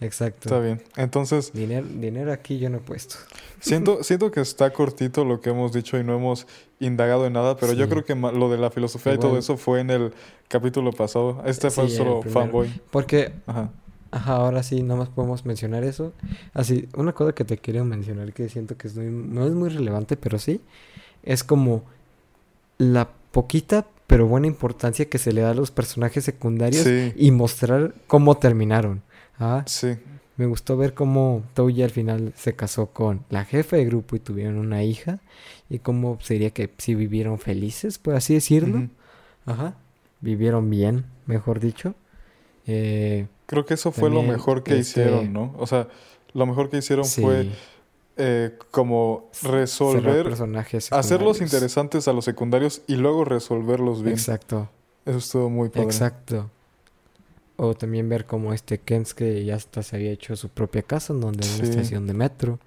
exacto. 0.01 0.49
está 0.49 0.59
bien. 0.61 0.82
Entonces. 0.97 1.53
Dinero, 1.53 1.87
dinero 1.89 2.32
aquí 2.32 2.59
yo 2.59 2.68
no 2.70 2.78
he 2.78 2.80
puesto. 2.80 3.16
Siento, 3.61 4.05
siento 4.05 4.30
que 4.30 4.41
está 4.41 4.70
cortito 4.72 5.24
lo 5.24 5.41
que 5.41 5.51
hemos 5.51 5.72
dicho 5.72 5.99
y 5.99 6.05
no 6.05 6.14
hemos 6.14 6.47
indagado 6.78 7.26
en 7.26 7.32
nada, 7.32 7.57
pero 7.57 7.72
yo 7.72 7.89
creo 7.89 8.05
que 8.05 8.14
lo 8.14 8.51
de 8.51 8.59
la 8.59 8.70
filosofía 8.70 9.14
y 9.14 9.18
todo 9.18 9.39
eso 9.39 9.57
fue 9.57 9.80
en 9.80 9.91
el 9.91 10.12
capítulo 10.49 10.93
pasado. 10.93 11.43
Este 11.47 11.70
fue 11.70 11.87
Sí, 11.87 11.93
el 11.93 11.97
solo 11.99 12.22
fanboy. 12.22 12.68
Porque, 12.91 13.32
Ajá. 13.47 13.70
Ajá, 14.11 14.36
ahora 14.36 14.62
sí, 14.62 14.82
nomás 14.82 15.09
podemos 15.09 15.44
mencionar 15.44 15.84
eso. 15.84 16.12
Así, 16.54 16.88
una 16.96 17.12
cosa 17.12 17.32
que 17.32 17.44
te 17.44 17.59
quiero 17.59 17.84
mencionar 17.84 18.32
que 18.32 18.48
siento 18.48 18.76
que 18.76 18.88
es 18.88 18.96
muy- 18.96 19.07
no 19.11 19.46
es 19.46 19.52
muy 19.52 19.68
relevante, 19.68 20.16
pero 20.16 20.38
sí, 20.38 20.61
es 21.22 21.44
como 21.44 21.82
la 22.78 23.09
poquita 23.32 23.86
pero 24.07 24.26
buena 24.28 24.46
importancia 24.46 25.09
que 25.09 25.18
se 25.18 25.32
le 25.32 25.40
da 25.40 25.50
a 25.50 25.54
los 25.54 25.72
personajes 25.72 26.22
secundarios 26.24 26.84
Sí, 26.84 27.12
y 27.16 27.32
mostrar 27.32 27.92
cómo 28.07 28.36
terminaron. 28.36 29.02
Ah, 29.38 29.64
sí, 29.66 29.94
me 30.36 30.46
gustó 30.46 30.76
ver 30.76 30.94
cómo 30.94 31.42
Touji 31.54 31.82
al 31.82 31.90
final 31.90 32.32
se 32.36 32.54
casó 32.54 32.86
con 32.86 33.24
la 33.30 33.44
jefa 33.44 33.74
de 33.76 33.84
grupo 33.84 34.14
y 34.14 34.20
tuvieron 34.20 34.59
una 34.59 34.84
hija. 34.84 35.18
Y 35.68 35.80
cómo 35.80 36.18
sería 36.20 36.50
que 36.50 36.70
si 36.78 36.94
vivieron 36.94 37.38
felices, 37.40 37.98
por 37.98 38.14
así 38.14 38.34
decirlo. 38.34 38.88
Ajá. 39.44 39.74
Vivieron 40.20 40.70
bien, 40.70 41.04
mejor 41.26 41.59
dicho. 41.59 41.94
Eh, 42.66 43.26
Creo 43.47 43.64
que 43.64 43.74
eso 43.74 43.92
fue 43.92 44.11
lo 44.11 44.22
mejor 44.22 44.62
que 44.62 44.78
este, 44.78 45.01
hicieron, 45.01 45.32
¿no? 45.32 45.55
O 45.59 45.66
sea, 45.66 45.88
lo 46.32 46.47
mejor 46.47 46.68
que 46.68 46.78
hicieron 46.78 47.05
sí, 47.05 47.22
fue 47.22 47.49
eh, 48.16 48.59
como 48.70 49.30
resolver, 49.42 50.24
personajes 50.24 50.92
hacerlos 50.92 51.40
interesantes 51.40 52.09
a 52.09 52.12
los 52.12 52.24
secundarios 52.24 52.82
y 52.86 52.97
luego 52.97 53.24
resolverlos 53.24 54.03
bien. 54.03 54.14
Exacto, 54.14 54.68
Eso 55.05 55.18
estuvo 55.18 55.51
muy 55.51 55.68
padre. 55.68 55.84
exacto. 55.84 56.51
O 57.57 57.74
también 57.74 58.09
ver 58.09 58.26
cómo 58.26 58.53
este 58.53 58.78
Kensuke 58.78 59.44
ya 59.44 59.55
hasta 59.55 59.82
se 59.82 59.97
había 59.97 60.11
hecho 60.11 60.36
su 60.36 60.49
propia 60.49 60.82
casa, 60.82 61.12
en 61.12 61.20
donde 61.20 61.47
en 61.47 61.55
una 61.55 61.64
estación 61.64 62.07
de 62.07 62.12
metro, 62.12 62.59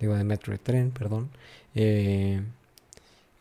digo 0.00 0.14
de 0.14 0.24
metro 0.24 0.52
de 0.52 0.58
tren, 0.58 0.90
perdón. 0.90 1.30
Eh, 1.74 2.42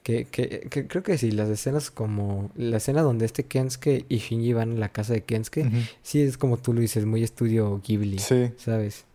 que, 0.03 0.25
que, 0.25 0.61
que 0.69 0.87
creo 0.87 1.03
que 1.03 1.17
sí, 1.17 1.31
las 1.31 1.49
escenas 1.49 1.91
como 1.91 2.49
la 2.55 2.77
escena 2.77 3.01
donde 3.03 3.25
este 3.25 3.45
Kensuke 3.45 4.05
y 4.09 4.17
Shinji 4.17 4.53
van 4.53 4.71
a 4.73 4.79
la 4.79 4.89
casa 4.89 5.13
de 5.13 5.23
Kensuke, 5.23 5.69
sí 6.01 6.21
es 6.21 6.37
como 6.37 6.57
tú 6.57 6.73
lo 6.73 6.81
dices, 6.81 7.05
muy 7.05 7.23
estudio 7.23 7.79
Ghibli, 7.85 8.17
Sí, 8.19 8.51
¿sabes? 8.57 9.05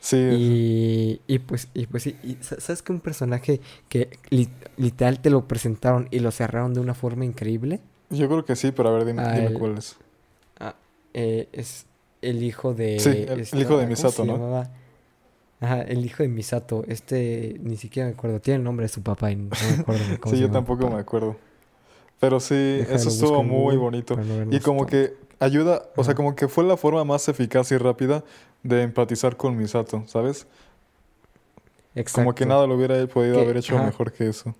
sí. 0.00 0.16
Y, 0.16 1.20
y 1.26 1.38
pues, 1.40 1.68
y 1.74 1.86
pues 1.86 2.04
sí, 2.04 2.14
y 2.22 2.36
sa- 2.40 2.60
sabes 2.60 2.82
que 2.82 2.92
un 2.92 3.00
personaje 3.00 3.60
que 3.88 4.10
li- 4.30 4.48
literal 4.76 5.20
te 5.20 5.30
lo 5.30 5.48
presentaron 5.48 6.06
y 6.12 6.20
lo 6.20 6.30
cerraron 6.30 6.72
de 6.74 6.80
una 6.80 6.94
forma 6.94 7.24
increíble, 7.24 7.80
Yo 8.10 8.26
creo 8.28 8.44
que 8.44 8.54
sí, 8.56 8.70
pero 8.72 8.88
a 8.90 8.92
ver, 8.92 9.04
dime, 9.06 9.22
Ah, 9.22 9.34
dime 9.34 9.48
el- 9.48 9.58
cuál 9.58 9.76
es. 9.78 9.96
eh, 11.14 11.48
es 11.52 11.86
el 12.22 12.42
hijo 12.42 12.74
de 12.74 12.98
Sí, 12.98 13.08
el- 13.10 13.28
el 13.30 13.60
hijo 13.60 13.76
de 13.76 13.84
¿cómo 13.84 13.88
Misato, 13.88 14.24
¿no? 14.24 14.34
llamaba? 14.34 14.70
Ajá, 15.60 15.82
el 15.82 16.04
hijo 16.04 16.22
de 16.22 16.28
Misato, 16.28 16.84
este 16.86 17.56
ni 17.62 17.76
siquiera 17.76 18.08
me 18.08 18.14
acuerdo, 18.14 18.40
tiene 18.40 18.58
el 18.58 18.64
nombre 18.64 18.84
de 18.84 18.88
su 18.90 19.02
papá 19.02 19.30
y 19.32 19.36
no 19.36 19.50
me 19.50 19.80
acuerdo 19.80 20.04
ni 20.08 20.16
cómo 20.18 20.30
Sí, 20.32 20.36
se 20.36 20.42
yo 20.42 20.50
tampoco 20.50 20.82
papá. 20.84 20.94
me 20.94 21.00
acuerdo. 21.00 21.36
Pero 22.20 22.40
sí, 22.40 22.54
Déjalo, 22.54 22.96
eso 22.96 23.08
estuvo 23.08 23.42
muy 23.42 23.76
bonito. 23.76 24.16
Y 24.50 24.60
como 24.60 24.86
que 24.86 25.14
ayuda, 25.40 25.82
o 25.96 26.02
sea, 26.04 26.14
como 26.14 26.34
que 26.36 26.48
fue 26.48 26.64
la 26.64 26.76
forma 26.76 27.04
más 27.04 27.28
eficaz 27.28 27.70
y 27.72 27.76
rápida 27.78 28.24
de 28.62 28.82
empatizar 28.82 29.36
con 29.36 29.56
Misato, 29.56 30.02
¿sabes? 30.06 30.46
Como 32.12 32.34
que 32.34 32.44
Exacto. 32.44 32.46
nada 32.46 32.66
lo 32.66 32.76
hubiera 32.76 33.04
podido 33.08 33.36
Que- 33.36 33.42
haber 33.42 33.56
hecho 33.56 33.76
ajá. 33.76 33.86
mejor 33.86 34.12
que 34.12 34.28
eso. 34.28 34.54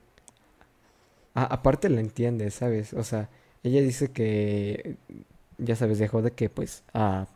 Ah, 1.35 1.45
aparte 1.51 1.89
la 1.89 2.01
entiende, 2.01 2.51
¿sabes? 2.51 2.93
O 2.95 3.05
sea, 3.05 3.29
ella 3.63 3.81
dice 3.81 4.11
que, 4.11 4.97
ya 5.59 5.77
sabes, 5.77 5.99
dejó 5.99 6.23
de 6.23 6.33
que 6.33 6.49
pues 6.51 6.83
a, 6.95 7.27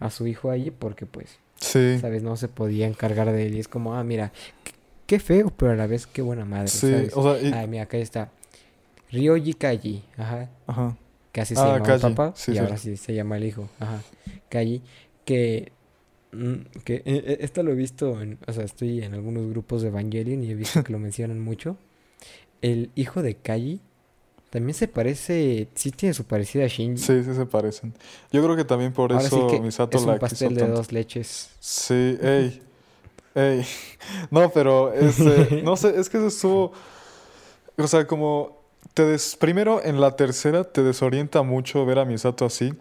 a 0.00 0.10
su 0.10 0.26
hijo 0.26 0.50
allí 0.50 0.70
porque 0.70 1.06
pues, 1.06 1.38
Sí, 1.64 1.98
¿sabes? 2.00 2.22
No 2.22 2.36
se 2.36 2.48
podía 2.48 2.86
encargar 2.86 3.30
de 3.32 3.46
él 3.46 3.54
y 3.56 3.60
es 3.60 3.68
como, 3.68 3.94
ah, 3.94 4.04
mira, 4.04 4.32
qué, 5.06 5.18
feo, 5.18 5.50
pero 5.56 5.72
a 5.72 5.76
la 5.76 5.86
vez 5.86 6.06
qué 6.06 6.22
buena 6.22 6.44
madre, 6.44 6.68
sí, 6.68 6.90
¿sabes? 6.90 7.12
o 7.16 7.22
sea, 7.22 7.42
y- 7.48 7.52
Ah, 7.52 7.66
mira, 7.66 7.84
acá 7.84 7.96
está. 7.98 8.30
Ryoji 9.10 9.54
Kaji, 9.54 10.02
ajá, 10.16 10.50
ajá, 10.66 10.96
que 11.32 11.40
así 11.40 11.54
se 11.54 11.60
Ah, 11.62 11.66
llama 11.66 11.78
el 11.78 11.82
Kaji, 12.00 12.14
papá 12.14 12.32
sí, 12.36 12.52
y 12.52 12.54
sí. 12.56 12.60
ahora 12.60 12.76
sí 12.76 12.96
se 12.96 13.14
llama 13.14 13.36
el 13.36 13.44
hijo, 13.44 13.68
ajá, 13.80 14.02
Kaji, 14.48 14.82
que, 15.24 15.72
mm, 16.32 16.54
que 16.84 16.94
eh, 16.96 17.02
eh, 17.06 17.36
esto 17.40 17.62
lo 17.62 17.72
he 17.72 17.74
visto, 17.76 18.20
en, 18.20 18.38
o 18.46 18.52
sea, 18.52 18.64
estoy 18.64 19.02
en 19.02 19.14
algunos 19.14 19.48
grupos 19.50 19.82
de 19.82 19.88
Evangelion 19.88 20.42
y 20.42 20.50
he 20.50 20.54
visto 20.54 20.82
que 20.84 20.92
lo 20.92 20.98
mencionan 20.98 21.40
mucho. 21.40 21.76
El 22.62 22.90
hijo 22.94 23.22
de 23.22 23.34
Kaji 23.36 23.80
también 24.54 24.74
se 24.74 24.86
parece, 24.86 25.66
sí 25.74 25.90
tiene 25.90 26.14
su 26.14 26.22
parecido 26.24 26.64
a 26.64 26.68
Shinji. 26.68 27.02
sí, 27.02 27.24
sí 27.24 27.34
se 27.34 27.44
parecen. 27.44 27.92
Yo 28.30 28.40
creo 28.40 28.54
que 28.54 28.64
también 28.64 28.92
por 28.92 29.12
Ahora 29.12 29.28
sí 29.28 29.40
eso 29.48 29.58
Misato 29.60 29.98
es 29.98 30.04
la 30.04 30.12
un 30.12 30.18
quiso 30.20 30.20
pastel 30.20 30.54
de 30.54 30.60
tanto. 30.60 30.76
dos 30.76 30.92
leches. 30.92 31.50
Sí, 31.58 32.16
ey, 32.22 32.62
ey. 33.34 33.66
No, 34.30 34.50
pero 34.50 34.92
este, 34.92 35.48
no 35.64 35.76
sé, 35.76 35.98
es 35.98 36.08
que 36.08 36.18
eso 36.18 36.28
estuvo, 36.28 36.72
o 37.76 37.88
sea, 37.88 38.06
como 38.06 38.56
te 38.94 39.04
des, 39.04 39.34
primero 39.34 39.82
en 39.82 40.00
la 40.00 40.14
tercera 40.14 40.62
te 40.62 40.84
desorienta 40.84 41.42
mucho 41.42 41.84
ver 41.84 41.98
a 41.98 42.04
Misato 42.04 42.44
así 42.44 42.74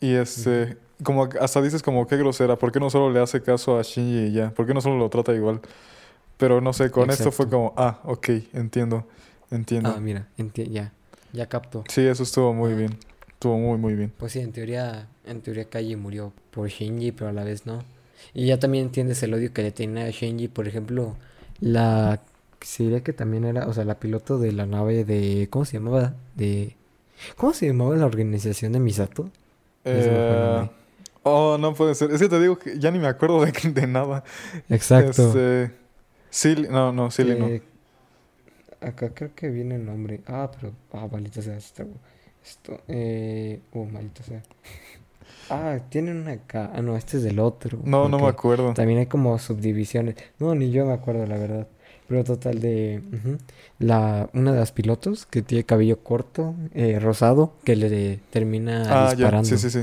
y 0.00 0.14
este, 0.14 0.78
como 1.02 1.28
hasta 1.38 1.60
dices 1.60 1.82
como 1.82 2.06
qué 2.06 2.16
grosera, 2.16 2.56
¿por 2.56 2.72
qué 2.72 2.80
no 2.80 2.88
solo 2.88 3.10
le 3.10 3.20
hace 3.20 3.42
caso 3.42 3.78
a 3.78 3.82
Shinji 3.82 4.28
y 4.28 4.32
ya? 4.32 4.50
¿Por 4.52 4.66
qué 4.66 4.72
no 4.72 4.80
solo 4.80 4.96
lo 4.96 5.10
trata 5.10 5.34
igual? 5.34 5.60
Pero 6.38 6.62
no 6.62 6.72
sé, 6.72 6.90
con 6.90 7.10
esto 7.10 7.30
fue 7.30 7.48
como, 7.48 7.74
ah, 7.76 8.00
ok, 8.04 8.28
entiendo, 8.54 9.06
entiendo. 9.52 9.92
Ah, 9.96 10.00
mira, 10.00 10.28
enti- 10.38 10.68
ya, 10.70 10.92
ya 11.32 11.46
capto. 11.48 11.84
Sí, 11.88 12.00
eso 12.02 12.22
estuvo 12.22 12.52
muy 12.52 12.72
Ah. 12.72 12.76
bien, 12.76 12.98
estuvo 13.28 13.58
muy, 13.58 13.78
muy 13.78 13.94
bien. 13.94 14.12
Pues 14.18 14.32
sí, 14.32 14.40
en 14.40 14.52
teoría, 14.52 15.08
en 15.26 15.40
teoría 15.40 15.64
Kaji 15.66 15.96
murió 15.96 16.32
por 16.50 16.68
Shinji, 16.68 17.12
pero 17.12 17.30
a 17.30 17.32
la 17.32 17.44
vez 17.44 17.66
no. 17.66 17.84
Y 18.34 18.46
ya 18.46 18.58
también 18.58 18.84
entiendes 18.86 19.22
el 19.22 19.34
odio 19.34 19.52
que 19.52 19.62
le 19.62 19.72
tenía 19.72 20.04
a 20.06 20.10
Shinji, 20.10 20.48
por 20.48 20.66
ejemplo, 20.68 21.16
la 21.60 22.20
se 22.60 22.84
diría 22.84 23.02
que 23.02 23.12
también 23.12 23.44
era, 23.44 23.66
o 23.66 23.72
sea, 23.72 23.84
la 23.84 23.98
piloto 23.98 24.38
de 24.38 24.52
la 24.52 24.66
nave 24.66 25.04
de 25.04 25.48
¿cómo 25.50 25.64
se 25.64 25.78
llamaba? 25.78 26.14
De 26.36 26.76
¿Cómo 27.36 27.52
se 27.52 27.66
llamaba 27.66 27.94
la 27.96 28.06
organización 28.06 28.72
de 28.72 28.80
Misato? 28.80 29.28
Eh. 29.84 30.68
Oh, 31.24 31.56
no 31.58 31.74
puede 31.74 31.94
ser. 31.94 32.10
Es 32.12 32.20
que 32.20 32.28
te 32.28 32.40
digo 32.40 32.58
que 32.58 32.78
ya 32.78 32.90
ni 32.90 32.98
me 32.98 33.06
acuerdo 33.08 33.44
de, 33.44 33.52
de 33.52 33.86
nada. 33.86 34.24
Exacto. 34.68 35.28
Este. 35.28 35.74
Silly, 36.30 36.68
no, 36.68 36.92
no, 36.92 37.10
Silly 37.10 37.38
no. 37.38 37.48
Acá 38.82 39.10
creo 39.14 39.34
que 39.34 39.48
viene 39.50 39.76
el 39.76 39.84
nombre. 39.84 40.20
Ah, 40.26 40.50
pero. 40.54 40.72
Ah, 40.92 41.08
maldita 41.10 41.42
sea. 41.42 41.56
Esto. 41.56 41.84
esto 42.44 42.80
eh, 42.88 43.60
oh, 43.72 43.84
maldita 43.84 44.22
sea. 44.22 44.42
Ah, 45.50 45.78
tienen 45.88 46.18
una 46.18 46.32
acá. 46.32 46.70
Ah, 46.72 46.80
no, 46.82 46.96
este 46.96 47.16
es 47.16 47.22
del 47.24 47.38
otro. 47.40 47.78
No, 47.84 48.08
no 48.08 48.18
me 48.18 48.28
acuerdo. 48.28 48.72
También 48.74 49.00
hay 49.00 49.06
como 49.06 49.38
subdivisiones. 49.38 50.14
No, 50.38 50.54
ni 50.54 50.70
yo 50.70 50.86
me 50.86 50.92
acuerdo, 50.92 51.26
la 51.26 51.36
verdad. 51.36 51.66
Pero 52.08 52.22
total 52.24 52.60
de... 52.60 53.02
La, 53.78 54.30
una 54.34 54.52
de 54.52 54.58
las 54.60 54.72
pilotos 54.72 55.26
que 55.26 55.42
tiene 55.42 55.64
cabello 55.64 55.98
corto, 56.02 56.54
eh, 56.74 56.98
rosado, 57.00 57.54
que 57.64 57.76
le 57.76 58.18
termina 58.30 58.82
Ah, 58.88 59.08
ya. 59.10 59.16
disparando. 59.16 59.48
Sí, 59.48 59.58
sí, 59.58 59.70
sí. 59.70 59.80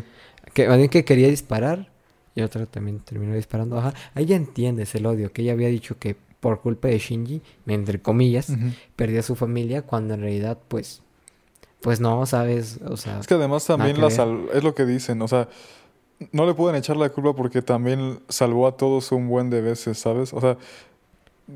Que, 0.53 0.67
bien 0.75 0.89
que 0.89 1.03
quería 1.03 1.27
disparar 1.27 1.89
y 2.35 2.41
otra 2.41 2.65
también 2.65 2.99
terminó 2.99 3.35
disparando. 3.35 3.77
Ajá. 3.77 3.93
Ahí 4.15 4.25
ya 4.25 4.37
entiendes 4.37 4.95
el 4.95 5.05
odio, 5.05 5.31
que 5.33 5.41
ella 5.41 5.51
había 5.53 5.67
dicho 5.67 5.97
que 5.99 6.15
por 6.39 6.61
culpa 6.61 6.87
de 6.87 6.97
Shinji, 6.99 7.41
entre 7.67 8.01
comillas, 8.01 8.49
Ujú. 8.49 8.69
perdió 8.95 9.19
a 9.19 9.23
su 9.23 9.35
familia 9.35 9.81
cuando 9.83 10.13
en 10.13 10.21
realidad, 10.21 10.57
pues... 10.67 11.01
Pues 11.81 11.99
no, 12.01 12.25
¿sabes? 12.25 12.79
O 12.85 12.97
sea... 12.97 13.19
Es 13.19 13.27
que 13.27 13.35
además 13.35 13.65
también 13.65 14.01
la 14.01 14.09
sal- 14.09 14.47
es 14.53 14.63
lo 14.63 14.75
que 14.75 14.85
dicen, 14.85 15.21
o 15.21 15.27
sea, 15.29 15.47
no 16.33 16.45
le 16.45 16.53
pueden 16.53 16.75
echar 16.75 16.97
la 16.97 17.09
culpa 17.09 17.33
porque 17.33 17.61
también 17.61 18.19
salvó 18.27 18.67
a 18.67 18.75
todos 18.75 19.11
un 19.13 19.29
buen 19.29 19.49
de 19.49 19.61
veces, 19.61 19.97
¿sabes? 19.97 20.33
O 20.33 20.41
sea, 20.41 20.57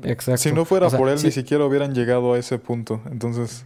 Exacto. 0.02 0.38
si 0.38 0.52
no 0.52 0.64
fuera 0.64 0.86
O 0.86 0.90
sea, 0.90 0.98
por 0.98 1.08
él 1.08 1.18
ni 1.22 1.30
siquiera 1.30 1.64
hubieran 1.66 1.94
llegado 1.94 2.32
a 2.34 2.38
ese 2.38 2.58
punto. 2.58 3.00
Entonces, 3.10 3.64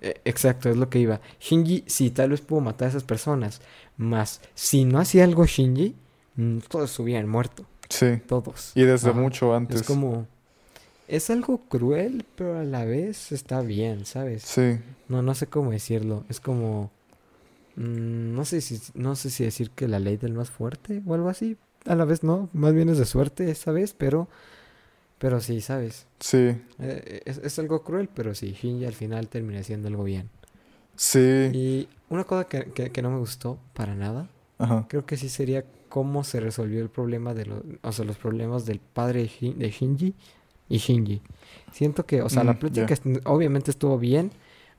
Eh, 0.00 0.20
Exacto, 0.26 0.68
es 0.68 0.76
lo 0.76 0.88
que 0.90 0.98
iba. 1.00 1.20
Shinji 1.40 1.84
sí 1.86 2.10
tal 2.10 2.30
vez 2.30 2.40
pudo 2.42 2.60
matar 2.60 2.86
a 2.86 2.90
esas 2.90 3.02
personas, 3.04 3.60
más 3.96 4.40
si 4.54 4.84
no 4.84 5.00
hacía 5.00 5.24
algo 5.24 5.44
Shinji, 5.46 5.96
mm, 6.36 6.58
todos 6.68 6.96
hubieran 7.00 7.28
muerto, 7.28 7.64
sí. 7.88 8.20
todos. 8.28 8.72
Y 8.76 8.82
desde 8.82 9.10
Ajá. 9.10 9.18
mucho 9.18 9.54
antes. 9.54 9.80
Es 9.80 9.86
como 9.86 10.26
es 11.08 11.30
algo 11.30 11.58
cruel, 11.68 12.24
pero 12.36 12.58
a 12.58 12.64
la 12.64 12.84
vez 12.84 13.32
está 13.32 13.60
bien, 13.62 14.04
¿sabes? 14.06 14.42
Sí. 14.42 14.78
No 15.08 15.22
no 15.22 15.34
sé 15.34 15.46
cómo 15.46 15.70
decirlo, 15.70 16.24
es 16.28 16.40
como 16.40 16.90
mm, 17.76 18.34
no 18.34 18.44
sé 18.44 18.60
si 18.60 18.80
no 18.94 19.16
sé 19.16 19.30
si 19.30 19.44
decir 19.44 19.70
que 19.70 19.88
la 19.88 19.98
ley 19.98 20.16
del 20.16 20.34
más 20.34 20.50
fuerte 20.50 21.02
o 21.06 21.14
algo 21.14 21.28
así. 21.28 21.56
A 21.86 21.94
la 21.94 22.04
vez 22.04 22.22
no, 22.22 22.50
más 22.52 22.74
bien 22.74 22.88
es 22.90 22.98
de 22.98 23.06
suerte 23.06 23.50
esa 23.50 23.72
vez, 23.72 23.94
pero 23.96 24.28
pero 25.18 25.40
sí, 25.40 25.60
¿sabes? 25.60 26.06
Sí. 26.20 26.54
Eh, 26.78 27.22
es, 27.24 27.38
es 27.38 27.58
algo 27.58 27.82
cruel, 27.82 28.08
pero 28.14 28.34
sí, 28.34 28.52
Shinji 28.52 28.84
al 28.84 28.92
final 28.94 29.28
termina 29.28 29.60
haciendo 29.60 29.88
algo 29.88 30.04
bien. 30.04 30.30
Sí. 30.96 31.18
Y 31.52 31.88
una 32.08 32.24
cosa 32.24 32.44
que, 32.44 32.66
que- 32.72 32.90
que 32.90 33.02
no 33.02 33.10
me 33.10 33.18
gustó 33.18 33.58
para 33.74 33.94
nada, 33.94 34.28
Ajá. 34.58 34.86
creo 34.88 35.06
que 35.06 35.16
sí 35.16 35.28
sería 35.28 35.64
cómo 35.88 36.22
se 36.24 36.38
resolvió 36.40 36.80
el 36.82 36.88
problema 36.90 37.34
de 37.34 37.46
los, 37.46 37.62
o 37.82 37.92
sea, 37.92 38.04
los 38.04 38.16
problemas 38.18 38.66
del 38.66 38.78
padre 38.80 39.22
de 39.40 39.70
Shinji 39.70 40.14
y 40.68 40.78
Shinji. 40.78 41.22
Siento 41.72 42.06
que, 42.06 42.22
o 42.22 42.28
sea, 42.28 42.44
la 42.44 42.54
Mm, 42.54 42.58
plática 42.58 42.94
est- 42.94 43.06
obviamente 43.24 43.70
estuvo 43.70 43.98
bien, 43.98 44.30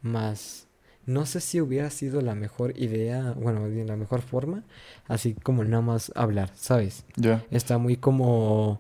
más 0.02 0.68
no 1.06 1.26
sé 1.26 1.42
si 1.42 1.60
hubiera 1.60 1.90
sido 1.90 2.22
la 2.22 2.36
mejor 2.36 2.78
idea, 2.78 3.34
bueno, 3.36 3.68
la 3.68 3.96
mejor 3.96 4.22
forma, 4.22 4.64
así 5.08 5.34
como 5.34 5.64
nada 5.64 5.82
más 5.82 6.12
hablar, 6.16 6.52
¿sabes? 6.56 7.04
Ya. 7.16 7.44
Está 7.52 7.78
muy 7.78 7.96
como 7.98 8.80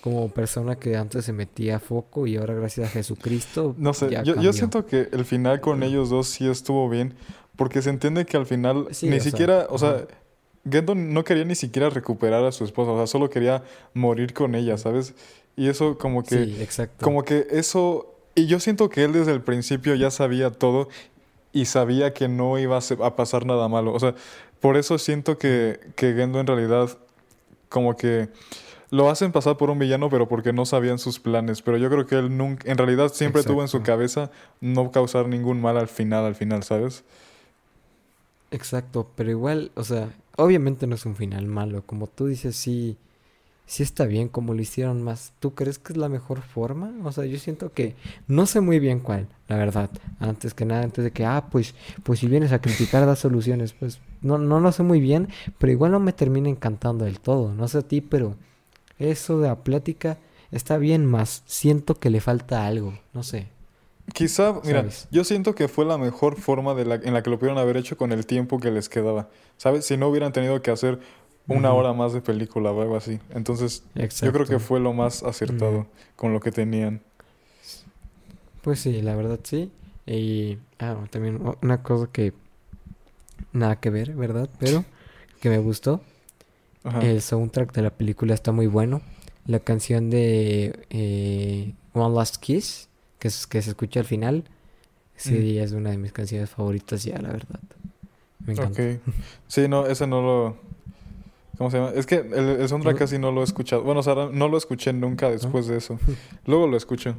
como 0.00 0.28
persona 0.30 0.76
que 0.76 0.96
antes 0.96 1.24
se 1.24 1.32
metía 1.32 1.76
a 1.76 1.78
foco 1.80 2.26
y 2.26 2.36
ahora 2.36 2.54
gracias 2.54 2.86
a 2.88 2.90
Jesucristo 2.90 3.74
No 3.78 3.92
sé, 3.94 4.10
ya 4.10 4.22
yo, 4.22 4.36
yo 4.40 4.52
siento 4.52 4.86
que 4.86 5.08
el 5.12 5.24
final 5.24 5.60
con 5.60 5.82
ellos 5.82 6.08
dos 6.08 6.28
sí 6.28 6.48
estuvo 6.48 6.88
bien, 6.88 7.14
porque 7.56 7.82
se 7.82 7.90
entiende 7.90 8.24
que 8.24 8.36
al 8.36 8.46
final 8.46 8.86
Sí, 8.92 9.08
ni 9.08 9.16
o 9.16 9.20
sea, 9.20 9.30
siquiera, 9.30 9.66
o 9.70 9.78
sea. 9.78 10.06
Gendo 10.70 10.94
no 10.94 11.24
quería 11.24 11.44
ni 11.44 11.54
siquiera 11.54 11.88
recuperar 11.88 12.44
a 12.44 12.52
su 12.52 12.62
esposa, 12.64 12.90
o 12.90 12.96
sea, 12.98 13.06
solo 13.06 13.30
quería 13.30 13.62
morir 13.94 14.34
con 14.34 14.54
ella, 14.54 14.76
¿sabes? 14.76 15.14
Y 15.58 15.68
eso 15.68 15.98
como 15.98 16.22
que, 16.22 16.44
Sí, 16.44 16.56
exacto. 16.60 17.04
como 17.04 17.24
que 17.24 17.48
eso, 17.50 18.14
y 18.36 18.46
yo 18.46 18.60
siento 18.60 18.88
que 18.88 19.02
él 19.02 19.12
desde 19.12 19.32
el 19.32 19.42
principio 19.42 19.96
ya 19.96 20.12
sabía 20.12 20.50
todo 20.50 20.88
y 21.52 21.64
sabía 21.64 22.14
que 22.14 22.28
no 22.28 22.58
iba 22.60 22.78
a, 22.78 23.16
pasar 23.16 23.44
nada 23.44 23.66
malo, 23.68 23.92
o 23.92 23.98
sea, 23.98 24.14
por 24.60 24.76
eso 24.76 24.98
siento 24.98 25.36
que, 25.36 25.80
que 25.96 26.14
Gendo 26.14 26.38
en 26.38 26.46
realidad 26.46 26.96
como 27.68 27.96
que 27.96 28.28
lo 28.90 29.10
hacen 29.10 29.32
pasar 29.32 29.56
por 29.56 29.68
un 29.68 29.80
villano, 29.80 30.08
pero 30.10 30.28
porque 30.28 30.52
no 30.52 30.64
sabían 30.64 31.00
sus 31.00 31.18
planes. 31.18 31.60
Pero 31.60 31.76
yo 31.76 31.90
creo 31.90 32.06
que 32.06 32.14
él 32.14 32.36
nunca, 32.36 32.70
en 32.70 32.78
realidad 32.78 33.12
siempre 33.12 33.42
tuvo 33.42 33.62
en 33.62 33.68
su 33.68 33.82
cabeza 33.82 34.30
no 34.60 34.92
causar 34.92 35.28
ningún 35.28 35.60
mal 35.60 35.76
al 35.76 35.88
final, 35.88 36.24
al 36.24 36.36
final, 36.36 36.62
¿sabes? 36.62 37.04
Exacto, 38.52 39.10
pero 39.16 39.30
igual, 39.30 39.72
o 39.74 39.84
sea, 39.84 40.08
obviamente 40.36 40.86
no 40.86 40.94
es 40.94 41.04
un 41.04 41.16
final 41.16 41.46
malo, 41.46 41.82
como 41.84 42.06
tú 42.06 42.26
dices, 42.26 42.56
sí, 42.56 42.96
sí 43.68 43.82
está 43.82 44.06
bien 44.06 44.28
como 44.28 44.54
lo 44.54 44.62
hicieron 44.62 45.02
más. 45.02 45.34
¿Tú 45.40 45.54
crees 45.54 45.78
que 45.78 45.92
es 45.92 45.98
la 45.98 46.08
mejor 46.08 46.40
forma? 46.40 46.90
O 47.04 47.12
sea, 47.12 47.26
yo 47.26 47.38
siento 47.38 47.70
que 47.72 47.94
no 48.26 48.46
sé 48.46 48.62
muy 48.62 48.78
bien 48.80 48.98
cuál, 48.98 49.28
la 49.46 49.56
verdad. 49.56 49.90
Antes 50.18 50.54
que 50.54 50.64
nada, 50.64 50.82
antes 50.82 51.04
de 51.04 51.10
que, 51.10 51.26
ah, 51.26 51.48
pues, 51.50 51.74
pues 52.02 52.18
si 52.18 52.26
vienes 52.26 52.50
a 52.52 52.62
criticar, 52.62 53.04
da 53.04 53.14
soluciones, 53.14 53.74
pues 53.74 54.00
no, 54.22 54.38
no 54.38 54.58
lo 54.58 54.72
sé 54.72 54.82
muy 54.82 55.00
bien, 55.00 55.28
pero 55.58 55.70
igual 55.70 55.92
no 55.92 56.00
me 56.00 56.14
termina 56.14 56.48
encantando 56.48 57.04
del 57.04 57.20
todo. 57.20 57.52
No 57.52 57.68
sé 57.68 57.78
a 57.78 57.82
ti, 57.82 58.00
pero 58.00 58.36
eso 58.98 59.38
de 59.38 59.48
la 59.48 59.56
plática 59.56 60.16
está 60.50 60.78
bien, 60.78 61.04
más 61.04 61.42
siento 61.44 61.94
que 61.94 62.08
le 62.08 62.22
falta 62.22 62.66
algo, 62.66 62.98
no 63.12 63.22
sé. 63.22 63.48
Quizá, 64.14 64.54
mira, 64.64 64.80
¿Sabes? 64.80 65.08
yo 65.10 65.24
siento 65.24 65.54
que 65.54 65.68
fue 65.68 65.84
la 65.84 65.98
mejor 65.98 66.36
forma 66.36 66.74
de 66.74 66.86
la, 66.86 66.94
en 66.94 67.12
la 67.12 67.22
que 67.22 67.28
lo 67.28 67.38
pudieron 67.38 67.58
haber 67.58 67.76
hecho 67.76 67.98
con 67.98 68.12
el 68.12 68.24
tiempo 68.24 68.58
que 68.58 68.70
les 68.70 68.88
quedaba, 68.88 69.28
¿sabes? 69.58 69.84
Si 69.84 69.98
no 69.98 70.08
hubieran 70.08 70.32
tenido 70.32 70.62
que 70.62 70.70
hacer 70.70 71.00
una 71.48 71.72
hora 71.72 71.92
más 71.92 72.12
de 72.12 72.20
película 72.20 72.70
o 72.70 72.82
algo 72.82 72.96
así. 72.96 73.18
Entonces, 73.30 73.82
yo 73.94 74.32
creo 74.32 74.46
que 74.46 74.58
fue 74.58 74.80
lo 74.80 74.92
más 74.92 75.22
acertado 75.22 75.86
con 76.14 76.32
lo 76.32 76.40
que 76.40 76.52
tenían. 76.52 77.00
Pues 78.62 78.80
sí, 78.80 79.00
la 79.02 79.16
verdad 79.16 79.40
sí. 79.42 79.72
Y 80.06 80.58
ah, 80.78 80.96
también 81.10 81.40
una 81.62 81.82
cosa 81.82 82.08
que 82.10 82.32
nada 83.52 83.76
que 83.76 83.90
ver, 83.90 84.14
¿verdad? 84.14 84.48
Pero 84.58 84.84
que 85.40 85.48
me 85.48 85.58
gustó. 85.58 86.00
Ajá. 86.84 87.00
El 87.00 87.20
soundtrack 87.22 87.72
de 87.72 87.82
la 87.82 87.90
película 87.90 88.34
está 88.34 88.52
muy 88.52 88.66
bueno. 88.66 89.02
La 89.46 89.60
canción 89.60 90.10
de 90.10 90.86
eh, 90.90 91.74
One 91.92 92.14
Last 92.14 92.36
Kiss, 92.36 92.88
que, 93.18 93.28
es, 93.28 93.46
que 93.46 93.62
se 93.62 93.70
escucha 93.70 94.00
al 94.00 94.06
final, 94.06 94.44
sí, 95.16 95.58
es 95.58 95.72
una 95.72 95.90
de 95.90 95.98
mis 95.98 96.12
canciones 96.12 96.50
favoritas 96.50 97.02
ya, 97.04 97.18
la 97.20 97.30
verdad. 97.30 97.60
Me 98.44 98.52
encanta. 98.52 98.82
Ok. 98.82 99.00
Sí, 99.46 99.68
no, 99.68 99.86
ese 99.86 100.06
no 100.06 100.22
lo... 100.22 100.56
¿Cómo 101.58 101.70
se 101.70 101.78
llama? 101.78 101.90
Es 101.94 102.06
que 102.06 102.16
el, 102.16 102.32
el 102.60 102.68
soundtrack 102.68 102.94
No. 102.94 102.98
casi 102.98 103.18
no 103.18 103.32
lo 103.32 103.40
he 103.40 103.44
escuchado. 103.44 103.82
Bueno, 103.82 104.00
o 104.00 104.02
sea, 104.02 104.14
no 104.32 104.48
lo 104.48 104.56
escuché 104.56 104.92
nunca 104.92 105.28
después 105.30 105.66
de 105.66 105.76
eso. 105.76 105.98
Luego 106.46 106.66
lo 106.68 106.76
escucho. 106.76 107.16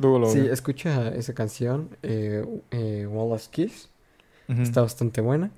Luego 0.00 0.18
lo 0.18 0.30
Sí, 0.30 0.40
escucha 0.40 1.08
esa 1.14 1.34
canción, 1.34 1.96
eh, 2.02 2.44
eh, 2.70 3.06
One 3.10 3.30
Last 3.30 3.50
Kiss. 3.52 3.88
Está 4.48 4.82
bastante 4.82 5.20
buena. 5.20 5.52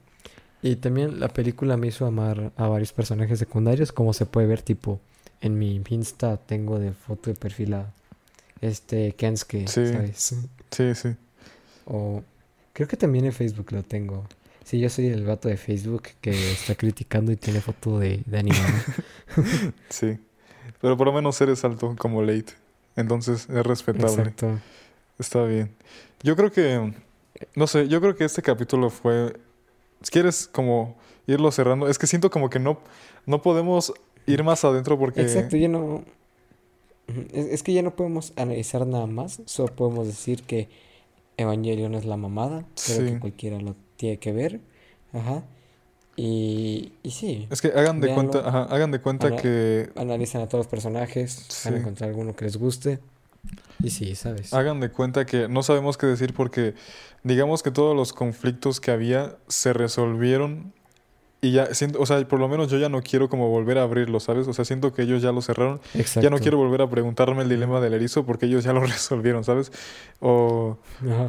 Y 0.60 0.76
también 0.76 1.18
la 1.20 1.28
película 1.28 1.76
me 1.78 1.86
hizo 1.88 2.04
amar 2.06 2.52
a 2.56 2.68
varios 2.68 2.92
personajes 2.92 3.38
secundarios, 3.38 3.90
como 3.92 4.12
se 4.12 4.26
puede 4.26 4.46
ver, 4.46 4.60
tipo, 4.62 5.00
en 5.40 5.58
mi 5.58 5.82
Insta 5.88 6.36
tengo 6.36 6.78
de 6.78 6.92
foto 6.92 7.30
de 7.30 7.36
perfil 7.36 7.74
a 7.74 7.92
este 8.60 9.12
Kensuke, 9.14 9.66
Sí. 9.66 9.86
¿sabes? 9.88 10.36
Sí, 10.70 10.94
sí. 10.94 11.16
O 11.86 12.22
creo 12.74 12.86
que 12.86 12.96
también 12.98 13.24
en 13.24 13.32
Facebook 13.32 13.72
lo 13.72 13.82
tengo. 13.82 14.24
Sí, 14.64 14.78
yo 14.78 14.88
soy 14.88 15.06
el 15.08 15.24
vato 15.24 15.48
de 15.48 15.56
Facebook 15.56 16.08
que 16.20 16.30
está 16.52 16.74
criticando 16.74 17.32
y 17.32 17.36
tiene 17.36 17.60
foto 17.60 17.98
de, 17.98 18.22
de 18.26 18.38
animado. 18.38 18.72
Sí. 19.88 20.18
Pero 20.80 20.96
por 20.96 21.06
lo 21.06 21.12
menos 21.12 21.40
eres 21.40 21.64
alto 21.64 21.94
como 21.98 22.22
late. 22.22 22.52
Entonces 22.96 23.48
es 23.48 23.66
respetable. 23.66 24.12
Exacto. 24.12 24.58
Está 25.18 25.44
bien. 25.44 25.74
Yo 26.22 26.36
creo 26.36 26.52
que... 26.52 26.92
No 27.54 27.66
sé, 27.66 27.88
yo 27.88 28.00
creo 28.00 28.14
que 28.14 28.24
este 28.24 28.42
capítulo 28.42 28.90
fue... 28.90 29.36
Si 30.02 30.10
quieres 30.10 30.48
como 30.48 30.96
irlo 31.26 31.50
cerrando, 31.50 31.88
es 31.88 31.98
que 31.98 32.06
siento 32.06 32.30
como 32.30 32.50
que 32.50 32.58
no, 32.58 32.80
no 33.26 33.40
podemos 33.40 33.92
ir 34.26 34.42
más 34.44 34.64
adentro 34.64 34.98
porque... 34.98 35.22
Exacto, 35.22 35.56
ya 35.56 35.68
no... 35.68 36.04
Es 37.32 37.62
que 37.62 37.72
ya 37.72 37.82
no 37.82 37.94
podemos 37.94 38.32
analizar 38.36 38.86
nada 38.86 39.06
más, 39.06 39.40
solo 39.46 39.74
podemos 39.74 40.06
decir 40.06 40.42
que 40.44 40.68
Evangelion 41.42 41.94
es 41.94 42.04
la 42.04 42.16
mamada, 42.16 42.64
creo 42.84 42.98
Sí. 42.98 43.04
que 43.12 43.18
cualquiera 43.20 43.60
lo 43.60 43.76
tiene 43.96 44.18
que 44.18 44.32
ver, 44.32 44.60
ajá, 45.12 45.42
y, 46.16 46.92
y 47.02 47.10
sí, 47.10 47.46
Es 47.50 47.62
que 47.62 47.68
hagan 47.68 48.00
de 48.00 48.08
Véanlo. 48.08 48.30
cuenta, 48.30 48.48
ajá, 48.48 48.62
hagan 48.74 48.90
de 48.90 49.00
cuenta 49.00 49.28
Ana- 49.28 49.36
que 49.36 49.90
analicen 49.96 50.40
a 50.42 50.48
todos 50.48 50.66
los 50.66 50.70
personajes, 50.70 51.48
van 51.64 51.74
a 51.74 51.76
encontrar 51.78 52.10
alguno 52.10 52.36
que 52.36 52.44
les 52.44 52.56
guste, 52.56 52.98
y 53.82 53.90
sí, 53.90 54.14
¿sabes? 54.14 54.52
hagan 54.52 54.78
de 54.80 54.90
cuenta 54.90 55.24
que 55.26 55.48
no 55.48 55.62
sabemos 55.62 55.96
qué 55.96 56.06
decir 56.06 56.34
porque 56.34 56.74
digamos 57.24 57.62
que 57.62 57.70
todos 57.70 57.96
los 57.96 58.12
conflictos 58.12 58.78
que 58.80 58.90
había 58.90 59.36
se 59.48 59.72
resolvieron 59.72 60.72
y 61.44 61.50
ya 61.50 61.74
siento, 61.74 62.00
o 62.00 62.06
sea, 62.06 62.26
por 62.28 62.38
lo 62.38 62.46
menos 62.46 62.70
yo 62.70 62.78
ya 62.78 62.88
no 62.88 63.02
quiero 63.02 63.28
como 63.28 63.48
volver 63.48 63.76
a 63.76 63.82
abrirlo, 63.82 64.20
¿sabes? 64.20 64.46
O 64.46 64.52
sea, 64.52 64.64
siento 64.64 64.92
que 64.92 65.02
ellos 65.02 65.22
ya 65.22 65.32
lo 65.32 65.42
cerraron. 65.42 65.80
Ya 66.20 66.30
no 66.30 66.38
quiero 66.38 66.56
volver 66.56 66.82
a 66.82 66.88
preguntarme 66.88 67.42
el 67.42 67.48
dilema 67.48 67.80
del 67.80 67.94
erizo 67.94 68.24
porque 68.24 68.46
ellos 68.46 68.62
ya 68.62 68.72
lo 68.72 68.80
resolvieron, 68.86 69.42
¿sabes? 69.42 69.72
O, 70.20 70.78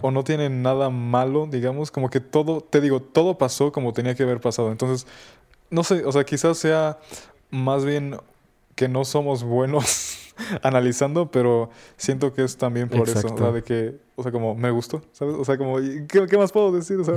o 0.03 0.11
no 0.11 0.23
tienen 0.23 0.61
nada 0.61 0.91
malo, 0.91 1.47
digamos, 1.49 1.89
como 1.89 2.11
que 2.11 2.19
todo, 2.19 2.61
te 2.61 2.79
digo, 2.79 3.01
todo 3.01 3.39
pasó 3.39 3.71
como 3.71 3.91
tenía 3.91 4.13
que 4.13 4.21
haber 4.21 4.39
pasado. 4.39 4.71
Entonces, 4.71 5.07
no 5.71 5.83
sé, 5.83 6.05
o 6.05 6.11
sea, 6.11 6.23
quizás 6.23 6.59
sea 6.59 6.99
más 7.49 7.83
bien 7.83 8.15
que 8.75 8.87
no 8.87 9.05
somos 9.05 9.43
buenos 9.43 10.31
analizando, 10.61 11.31
pero 11.31 11.71
siento 11.97 12.33
que 12.33 12.43
es 12.43 12.55
también 12.57 12.87
por 12.87 13.09
eso, 13.09 13.33
o 13.33 13.35
sea, 13.35 13.51
de 13.51 13.63
que, 13.63 13.95
o 14.15 14.21
sea, 14.21 14.31
como 14.31 14.53
me 14.53 14.69
gustó, 14.69 15.01
¿sabes? 15.11 15.33
O 15.39 15.43
sea, 15.43 15.57
como, 15.57 15.79
¿y 15.79 16.05
¿qué, 16.05 16.27
qué 16.27 16.37
más 16.37 16.51
puedo 16.51 16.71
decir? 16.71 16.97
O 16.99 17.03
sea, 17.03 17.15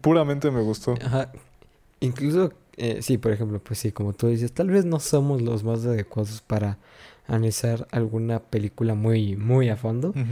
puramente 0.00 0.48
me 0.52 0.60
gustó. 0.60 0.94
Ajá. 1.04 1.32
Incluso, 2.00 2.52
eh, 2.76 3.02
sí, 3.02 3.18
por 3.18 3.32
ejemplo, 3.32 3.60
pues 3.60 3.78
sí, 3.78 3.92
como 3.92 4.12
tú 4.12 4.28
dices, 4.28 4.52
tal 4.52 4.70
vez 4.70 4.84
no 4.84 5.00
somos 5.00 5.42
los 5.42 5.64
más 5.64 5.84
adecuados 5.84 6.40
para 6.42 6.78
analizar 7.26 7.86
alguna 7.90 8.40
película 8.40 8.94
muy, 8.94 9.36
muy 9.36 9.68
a 9.68 9.76
fondo. 9.76 10.10
Ujú. 10.10 10.24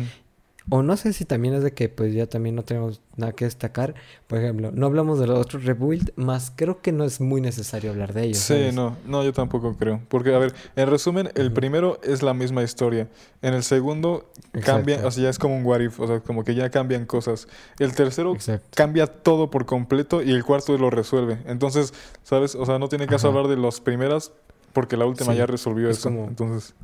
O 0.68 0.82
no 0.82 0.96
sé 0.96 1.12
si 1.12 1.24
también 1.24 1.54
es 1.54 1.62
de 1.62 1.72
que 1.72 1.88
pues 1.88 2.12
ya 2.12 2.26
también 2.26 2.56
no 2.56 2.64
tenemos 2.64 3.00
nada 3.16 3.32
que 3.32 3.44
destacar. 3.44 3.94
Por 4.26 4.38
ejemplo, 4.38 4.72
no 4.72 4.86
hablamos 4.86 5.20
de 5.20 5.28
los 5.28 5.38
otros 5.38 5.64
Rebuild, 5.64 6.10
más 6.16 6.52
creo 6.54 6.82
que 6.82 6.90
no 6.90 7.04
es 7.04 7.20
muy 7.20 7.40
necesario 7.40 7.90
hablar 7.90 8.12
de 8.12 8.24
ellos. 8.24 8.38
Sí, 8.38 8.54
¿sabes? 8.54 8.74
no, 8.74 8.96
no, 9.06 9.22
yo 9.22 9.32
tampoco 9.32 9.76
creo. 9.76 10.00
Porque, 10.08 10.34
a 10.34 10.38
ver, 10.38 10.52
en 10.74 10.88
resumen, 10.90 11.30
el 11.36 11.52
primero 11.52 12.00
es 12.02 12.22
la 12.24 12.34
misma 12.34 12.64
historia. 12.64 13.08
En 13.42 13.54
el 13.54 13.62
segundo 13.62 14.28
cambia, 14.64 14.94
Exacto. 14.96 15.08
o 15.08 15.10
sea, 15.12 15.22
ya 15.24 15.30
es 15.30 15.38
como 15.38 15.56
un 15.56 15.64
what 15.64 15.80
if, 15.80 16.00
o 16.00 16.06
sea, 16.08 16.18
como 16.20 16.42
que 16.42 16.56
ya 16.56 16.68
cambian 16.68 17.06
cosas. 17.06 17.46
El 17.78 17.94
tercero 17.94 18.34
Exacto. 18.34 18.66
cambia 18.74 19.06
todo 19.06 19.50
por 19.50 19.66
completo 19.66 20.20
y 20.20 20.32
el 20.32 20.44
cuarto 20.44 20.76
lo 20.76 20.90
resuelve. 20.90 21.38
Entonces, 21.46 21.94
¿sabes? 22.24 22.56
O 22.56 22.66
sea, 22.66 22.80
no 22.80 22.88
tiene 22.88 23.06
caso 23.06 23.28
Ajá. 23.28 23.38
hablar 23.38 23.56
de 23.56 23.62
las 23.62 23.80
primeras 23.80 24.32
porque 24.72 24.96
la 24.96 25.06
última 25.06 25.30
Sí, 25.32 25.38
ya 25.38 25.46
resolvió 25.46 25.88
es 25.88 25.98
eso. 25.98 26.08
como- 26.08 26.26
Entonces, 26.26 26.74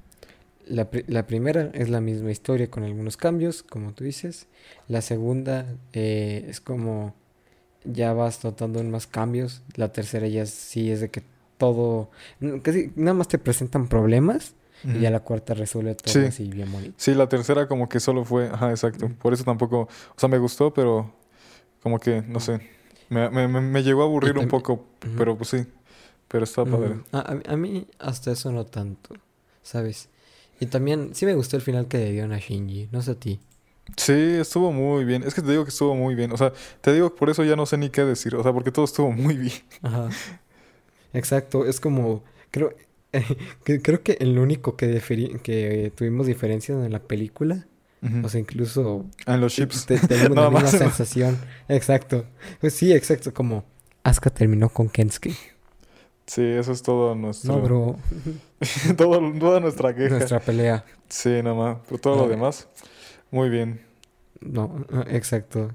La, 0.66 0.88
la 1.08 1.26
primera 1.26 1.70
es 1.74 1.88
la 1.90 2.00
misma 2.00 2.30
historia 2.30 2.70
con 2.70 2.84
algunos 2.84 3.16
cambios, 3.16 3.62
como 3.62 3.92
tú 3.92 4.04
dices. 4.04 4.46
La 4.88 5.00
segunda 5.02 5.66
eh, 5.92 6.46
es 6.48 6.60
como 6.60 7.14
ya 7.84 8.12
vas 8.12 8.44
notando 8.44 8.78
en 8.80 8.90
más 8.90 9.06
cambios. 9.06 9.62
La 9.74 9.90
tercera 9.92 10.26
ya 10.28 10.46
sí 10.46 10.90
es 10.90 11.00
de 11.00 11.10
que 11.10 11.22
todo, 11.58 12.10
casi 12.62 12.92
nada 12.96 13.14
más 13.14 13.28
te 13.28 13.38
presentan 13.38 13.88
problemas 13.88 14.54
y 14.84 14.98
ya 15.00 15.10
la 15.12 15.20
cuarta 15.20 15.54
resuelve 15.54 15.94
todo 15.94 16.12
Sí. 16.12 16.20
así 16.26 16.48
bien 16.48 16.72
bonito. 16.72 16.94
sí, 16.96 17.14
la 17.14 17.28
tercera 17.28 17.68
como 17.68 17.88
que 17.88 18.00
solo 18.00 18.24
fue, 18.24 18.48
ajá, 18.48 18.70
exacto. 18.70 19.08
Por 19.20 19.32
eso 19.32 19.44
tampoco, 19.44 19.82
o 19.82 19.88
sea, 20.16 20.28
me 20.28 20.38
gustó, 20.38 20.74
pero 20.74 21.12
como 21.82 22.00
que, 22.00 22.22
no 22.22 22.40
sé, 22.40 22.60
me, 23.08 23.30
me, 23.30 23.46
me- 23.46 23.82
llegó 23.84 24.02
a 24.02 24.06
aburrir 24.06 24.38
un 24.38 24.48
poco, 24.48 24.86
pero 25.16 25.36
pues 25.36 25.50
sí, 25.50 25.66
pero 26.26 26.42
está 26.44 26.64
padre. 26.64 26.96
A- 27.12 27.36
a 27.46 27.56
mí 27.56 27.86
hasta 28.00 28.32
eso 28.32 28.50
no 28.50 28.66
tanto, 28.66 29.14
¿sabes? 29.62 30.08
Y 30.62 30.66
también 30.66 31.10
sí 31.14 31.26
me 31.26 31.34
gustó 31.34 31.56
el 31.56 31.62
final 31.62 31.88
que 31.88 31.98
le 31.98 32.12
dieron 32.12 32.32
a 32.32 32.38
Shinji, 32.38 32.88
no 32.92 33.02
sé 33.02 33.10
a 33.10 33.14
ti. 33.16 33.40
Sí, 33.96 34.12
estuvo 34.12 34.70
muy 34.72 35.04
bien. 35.04 35.24
Es 35.24 35.34
que 35.34 35.42
te 35.42 35.50
digo 35.50 35.64
que 35.64 35.70
estuvo 35.70 35.94
muy 35.96 36.14
bien. 36.14 36.30
O 36.32 36.36
sea, 36.36 36.52
te 36.80 36.92
digo 36.92 37.14
por 37.16 37.30
eso 37.30 37.42
ya 37.42 37.56
no 37.56 37.66
sé 37.66 37.76
ni 37.78 37.90
qué 37.90 38.04
decir. 38.04 38.34
O 38.36 38.42
sea, 38.44 38.52
porque 38.52 38.70
todo 38.70 38.84
estuvo 38.84 39.10
muy 39.10 39.36
bien. 39.36 39.52
Ajá. 39.82 40.08
Exacto, 41.12 41.66
es 41.66 41.80
como, 41.80 42.22
creo, 42.50 42.74
que, 43.64 43.82
creo 43.82 44.02
que 44.02 44.16
el 44.20 44.38
único 44.38 44.76
que, 44.76 45.00
que 45.42 45.92
tuvimos 45.94 46.26
diferencias 46.26 46.84
en 46.84 46.92
la 46.92 47.00
película, 47.02 47.66
o 48.24 48.28
sea, 48.28 48.40
incluso 48.40 49.06
en 49.26 49.40
los 49.40 49.52
chips. 49.54 49.86
te- 49.86 49.98
tenemos 49.98 50.36
la 50.36 50.50
misma 50.62 50.68
sensación. 50.68 51.38
Exacto. 51.68 52.24
Pues 52.60 52.72
sí, 52.74 52.92
exacto, 52.92 53.32
como 53.34 53.64
Asuka 54.04 54.30
terminó 54.30 54.68
con 54.70 54.88
Kensuke. 54.88 55.36
Sí, 56.34 56.42
eso 56.42 56.72
es 56.72 56.82
todo 56.82 57.14
nuestro. 57.14 57.52
No, 57.56 57.60
bro, 57.60 57.96
todo, 58.96 59.20
toda 59.38 59.60
nuestra 59.60 59.94
queja. 59.94 60.16
nuestra 60.16 60.40
pelea. 60.40 60.82
Sí, 61.08 61.28
nada 61.42 61.54
más. 61.54 61.78
Pero 61.86 61.98
todo 62.00 62.16
No, 62.16 62.22
lo 62.22 62.28
demás, 62.28 62.68
muy 63.30 63.50
bien. 63.50 63.82
No, 64.40 64.86
exacto. 65.08 65.74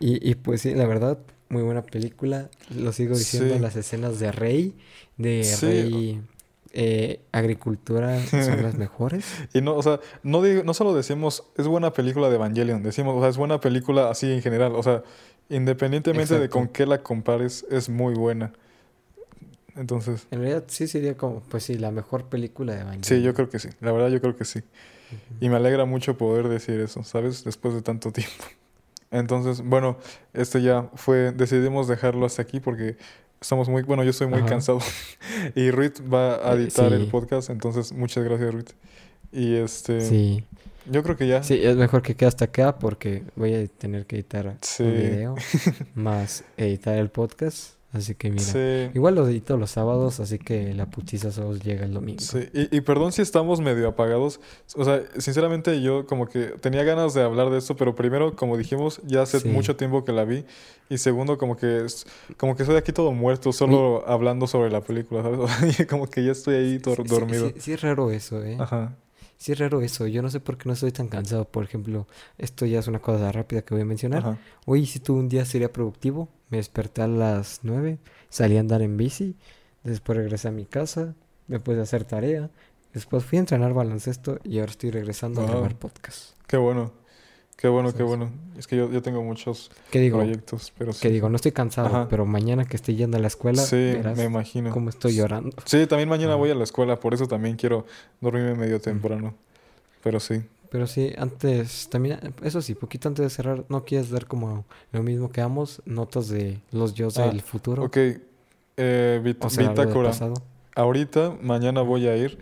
Y, 0.00 0.28
y 0.28 0.34
pues 0.34 0.62
sí, 0.62 0.74
la 0.74 0.86
verdad, 0.86 1.18
muy 1.48 1.62
buena 1.62 1.82
película. 1.82 2.50
Lo 2.74 2.90
sigo 2.92 3.16
diciendo, 3.16 3.54
Sí. 3.54 3.60
las 3.60 3.76
escenas 3.76 4.18
de 4.18 4.32
Rey, 4.32 4.74
de 5.18 5.44
Sí. 5.44 5.66
Rey 5.66 6.20
eh, 6.72 7.20
Agricultura 7.30 8.18
son 8.26 8.62
las 8.64 8.74
mejores. 8.78 9.24
Y 9.54 9.60
no, 9.60 9.76
o 9.76 9.82
sea, 9.84 10.00
no, 10.24 10.42
digo, 10.42 10.64
no 10.64 10.74
solo 10.74 10.94
decimos 10.94 11.44
es 11.56 11.68
buena 11.68 11.92
película 11.92 12.28
de 12.28 12.34
Evangelion, 12.34 12.82
decimos, 12.82 13.14
o 13.16 13.20
sea, 13.20 13.28
es 13.28 13.36
buena 13.36 13.60
película 13.60 14.10
así 14.10 14.32
en 14.32 14.42
general. 14.42 14.72
O 14.74 14.82
sea, 14.82 15.04
independientemente 15.48 16.40
de 16.40 16.48
con 16.48 16.66
qué 16.66 16.86
la 16.86 17.02
compares, 17.04 17.64
es 17.70 17.88
muy 17.88 18.14
buena. 18.14 18.52
Entonces, 19.76 20.26
En 20.30 20.40
realidad 20.40 20.64
sí 20.68 20.86
sería 20.88 21.16
como, 21.16 21.40
pues 21.40 21.64
sí, 21.64 21.76
la 21.76 21.90
mejor 21.90 22.24
película 22.24 22.72
de 22.74 22.80
Evangelion. 22.80 23.04
sí, 23.04 23.22
yo 23.22 23.34
creo 23.34 23.48
que 23.50 23.58
sí. 23.58 23.68
La 23.80 23.92
verdad, 23.92 24.08
yo 24.08 24.20
creo 24.20 24.36
que 24.36 24.44
sí. 24.44 24.60
Y 25.40 25.48
me 25.48 25.56
alegra 25.56 25.84
mucho 25.84 26.16
poder 26.18 26.48
decir 26.48 26.80
eso, 26.80 27.04
¿sabes? 27.04 27.44
Después 27.44 27.74
de 27.74 27.82
tanto 27.82 28.10
tiempo. 28.12 28.44
Entonces, 29.10 29.62
bueno, 29.62 29.98
este 30.34 30.62
ya 30.62 30.90
fue, 30.94 31.32
decidimos 31.32 31.86
dejarlo 31.88 32.26
hasta 32.26 32.42
aquí 32.42 32.58
porque 32.58 32.96
estamos 33.40 33.68
muy, 33.68 33.82
bueno, 33.82 34.02
yo 34.02 34.10
estoy 34.10 34.26
muy 34.26 34.40
Ajá. 34.40 34.48
cansado. 34.48 34.80
y 35.54 35.70
Ruth 35.70 36.00
va 36.12 36.36
a 36.36 36.54
Eh, 36.54 36.62
editar 36.62 36.92
el 36.92 37.06
podcast, 37.06 37.50
entonces 37.50 37.92
muchas 37.92 38.24
gracias 38.24 38.52
Ruth. 38.52 38.70
Y 39.30 39.54
este, 39.56 40.00
Sí, 40.00 40.44
yo 40.90 41.02
creo 41.04 41.16
que 41.16 41.28
ya. 41.28 41.42
sí, 41.44 41.60
es 41.62 41.76
mejor 41.76 42.02
que 42.02 42.16
quede 42.16 42.28
hasta 42.28 42.46
acá 42.46 42.78
porque 42.78 43.22
voy 43.36 43.54
a 43.54 43.66
tener 43.68 44.06
que 44.06 44.16
editar 44.16 44.56
Sí. 44.62 44.82
un 44.82 44.92
video 44.94 45.34
más 45.94 46.42
editar 46.56 46.96
el 46.96 47.10
podcast. 47.10 47.75
Así 47.96 48.14
que 48.14 48.30
mira, 48.30 48.42
Sí. 48.44 48.90
igual 48.94 49.14
lo 49.14 49.26
edito 49.26 49.56
los 49.56 49.70
sábados, 49.70 50.20
así 50.20 50.38
que 50.38 50.74
la 50.74 50.86
putiza 50.86 51.32
solo 51.32 51.56
llega 51.56 51.84
el 51.84 51.94
domingo. 51.94 52.20
Sí, 52.20 52.48
y, 52.52 52.76
y 52.76 52.80
perdón 52.82 53.12
si 53.12 53.22
estamos 53.22 53.60
medio 53.60 53.88
apagados. 53.88 54.38
O 54.76 54.84
sea, 54.84 55.02
sinceramente 55.18 55.80
yo 55.80 56.06
como 56.06 56.26
que 56.26 56.46
tenía 56.60 56.82
ganas 56.84 57.14
de 57.14 57.22
hablar 57.22 57.50
de 57.50 57.58
esto, 57.58 57.74
pero 57.76 57.94
primero, 57.94 58.36
como 58.36 58.56
dijimos, 58.56 59.00
ya 59.04 59.22
hace 59.22 59.40
Sí. 59.40 59.48
mucho 59.48 59.76
tiempo 59.76 60.04
que 60.04 60.12
la 60.12 60.24
vi. 60.24 60.44
Y 60.88 60.98
segundo, 60.98 61.36
como 61.38 61.56
que 61.56 61.86
como 62.36 62.54
que 62.54 62.62
estoy 62.62 62.76
aquí 62.76 62.92
todo 62.92 63.12
muerto, 63.12 63.52
solo 63.52 64.04
hablando 64.06 64.46
sobre 64.46 64.70
la 64.70 64.80
película, 64.82 65.22
¿sabes? 65.22 65.38
O 65.40 65.48
sea, 65.48 65.68
y 65.84 65.86
como 65.86 66.06
que 66.08 66.24
ya 66.24 66.32
estoy 66.32 66.54
ahí 66.56 66.78
Sí, 66.84 67.02
dormido. 67.04 67.48
Sí, 67.48 67.54
sí 67.60 67.72
es 67.72 67.80
raro 67.80 68.10
eso, 68.10 68.42
¿eh? 68.44 68.56
Ajá. 68.60 68.94
Sí 69.38 69.52
es 69.52 69.58
raro 69.58 69.82
eso. 69.82 70.06
Yo 70.06 70.22
no 70.22 70.30
sé 70.30 70.40
por 70.40 70.56
qué 70.56 70.68
no 70.68 70.72
estoy 70.72 70.92
tan 70.92 71.08
cansado. 71.08 71.44
Por 71.44 71.64
ejemplo, 71.64 72.06
esto 72.38 72.66
ya 72.66 72.78
es 72.78 72.88
una 72.88 73.00
cosa 73.00 73.30
rápida 73.32 73.62
que 73.62 73.74
voy 73.74 73.82
a 73.82 73.86
mencionar. 73.86 74.20
Ajá. 74.20 74.38
Hoy 74.64 74.86
si 74.86 74.98
tuve 74.98 75.20
un 75.20 75.28
día 75.28 75.44
sería 75.44 75.72
productivo. 75.72 76.28
Me 76.48 76.58
desperté 76.58 77.02
a 77.02 77.08
las 77.08 77.60
9, 77.64 77.98
salí 78.28 78.56
a 78.56 78.60
andar 78.60 78.80
en 78.80 78.96
bici, 78.96 79.34
después 79.82 80.16
regresé 80.16 80.46
a 80.46 80.52
mi 80.52 80.64
casa, 80.64 81.16
después 81.48 81.76
de 81.76 81.82
hacer 81.82 82.04
tarea, 82.04 82.50
después 82.94 83.24
fui 83.24 83.38
a 83.38 83.40
entrenar 83.40 83.74
baloncesto 83.74 84.38
y 84.44 84.60
ahora 84.60 84.70
estoy 84.70 84.92
regresando 84.92 85.40
a 85.40 85.46
grabar 85.46 85.76
podcast. 85.76 86.36
Qué 86.46 86.56
bueno. 86.56 86.92
Qué 87.56 87.68
bueno, 87.68 87.92
qué 87.94 88.02
bueno. 88.02 88.30
Es 88.58 88.66
que 88.66 88.76
yo, 88.76 88.90
yo 88.90 89.00
tengo 89.02 89.22
muchos 89.22 89.70
¿Qué 89.90 89.98
digo? 89.98 90.18
proyectos, 90.18 90.72
pero 90.76 90.92
sí. 90.92 91.00
Que 91.00 91.10
digo, 91.10 91.28
no 91.30 91.36
estoy 91.36 91.52
cansado, 91.52 91.88
Ajá. 91.88 92.06
pero 92.08 92.26
mañana 92.26 92.66
que 92.66 92.76
esté 92.76 92.94
yendo 92.94 93.16
a 93.16 93.20
la 93.20 93.28
escuela, 93.28 93.62
Sí, 93.62 93.76
verás 93.76 94.16
me 94.18 94.24
imagino. 94.24 94.70
cómo 94.70 94.90
estoy 94.90 95.14
llorando. 95.16 95.56
Sí, 95.64 95.86
también 95.86 96.08
mañana 96.08 96.32
Ajá. 96.32 96.38
voy 96.38 96.50
a 96.50 96.54
la 96.54 96.64
escuela, 96.64 97.00
por 97.00 97.14
eso 97.14 97.26
también 97.26 97.56
quiero 97.56 97.86
dormirme 98.20 98.54
medio 98.54 98.78
temprano. 98.80 99.34
Pero 100.02 100.20
sí. 100.20 100.42
Pero 100.68 100.86
sí, 100.86 101.12
antes, 101.16 101.88
también, 101.88 102.18
eso 102.42 102.60
sí, 102.60 102.74
poquito 102.74 103.08
antes 103.08 103.22
de 103.24 103.30
cerrar, 103.30 103.64
¿no 103.70 103.84
quieres 103.84 104.10
dar 104.10 104.26
como 104.26 104.66
lo 104.92 105.02
mismo 105.02 105.30
que 105.30 105.40
amos, 105.40 105.80
notas 105.86 106.28
de 106.28 106.60
los 106.72 106.92
yo 106.92 107.08
Ah, 107.16 107.22
del 107.28 107.40
futuro? 107.40 107.84
Ok. 107.84 107.96
Eh, 108.76 109.20
bit- 109.24 109.42
O 109.42 109.48
sea, 109.48 109.68
bitácora. 109.70 110.10
Ahorita, 110.74 111.34
mañana 111.40 111.80
voy 111.80 112.06
a 112.06 112.16
ir. 112.16 112.38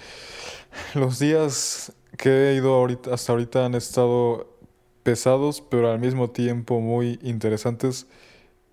Los 0.94 1.20
días 1.20 1.92
que 2.16 2.50
he 2.50 2.54
ido 2.56 2.74
ahorita, 2.74 3.14
hasta 3.14 3.30
ahorita 3.32 3.64
han 3.66 3.74
estado 3.76 4.48
pesados, 5.04 5.60
pero 5.60 5.92
al 5.92 6.00
mismo 6.00 6.30
tiempo 6.30 6.80
muy 6.80 7.20
interesantes. 7.22 8.08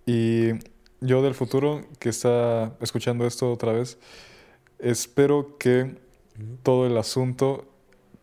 Y 0.08 0.54
yo 1.02 1.22
del 1.22 1.36
futuro, 1.36 1.82
que 2.00 2.10
está 2.10 2.76
escuchando 2.82 3.28
esto 3.28 3.52
otra 3.52 3.74
vez, 3.74 4.00
espero 4.80 5.58
que 5.60 5.98
todo 6.64 6.88
el 6.88 6.98
asunto 6.98 7.66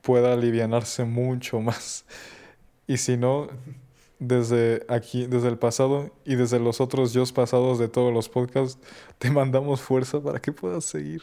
pueda 0.03 0.33
alivianarse 0.33 1.05
mucho 1.05 1.61
más. 1.69 2.05
Y 2.89 2.97
si 2.97 3.17
no, 3.17 3.49
desde 4.19 4.85
aquí, 4.89 5.27
desde 5.27 5.49
el 5.49 5.59
pasado 5.59 6.11
y 6.25 6.35
desde 6.37 6.59
los 6.59 6.81
otros 6.81 7.13
yo 7.13 7.25
pasados 7.35 7.79
de 7.79 7.89
todos 7.89 8.13
los 8.13 8.29
podcasts, 8.29 8.81
te 9.19 9.31
mandamos 9.31 9.81
fuerza 9.81 10.21
para 10.21 10.41
que 10.41 10.53
puedas 10.53 10.85
seguir. 10.85 11.23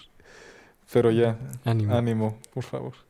Pero 0.93 1.11
ya, 1.11 1.38
Ánimo. 1.63 1.95
ánimo, 1.95 2.38
por 2.53 2.63
favor. 2.63 3.05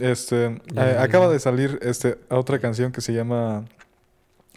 Este, 0.00 0.46
eh, 0.46 0.96
acaba 0.98 1.28
de 1.28 1.38
salir 1.38 1.78
este, 1.82 2.18
otra 2.30 2.58
canción 2.58 2.92
que 2.92 3.00
se 3.00 3.12
llama... 3.12 3.64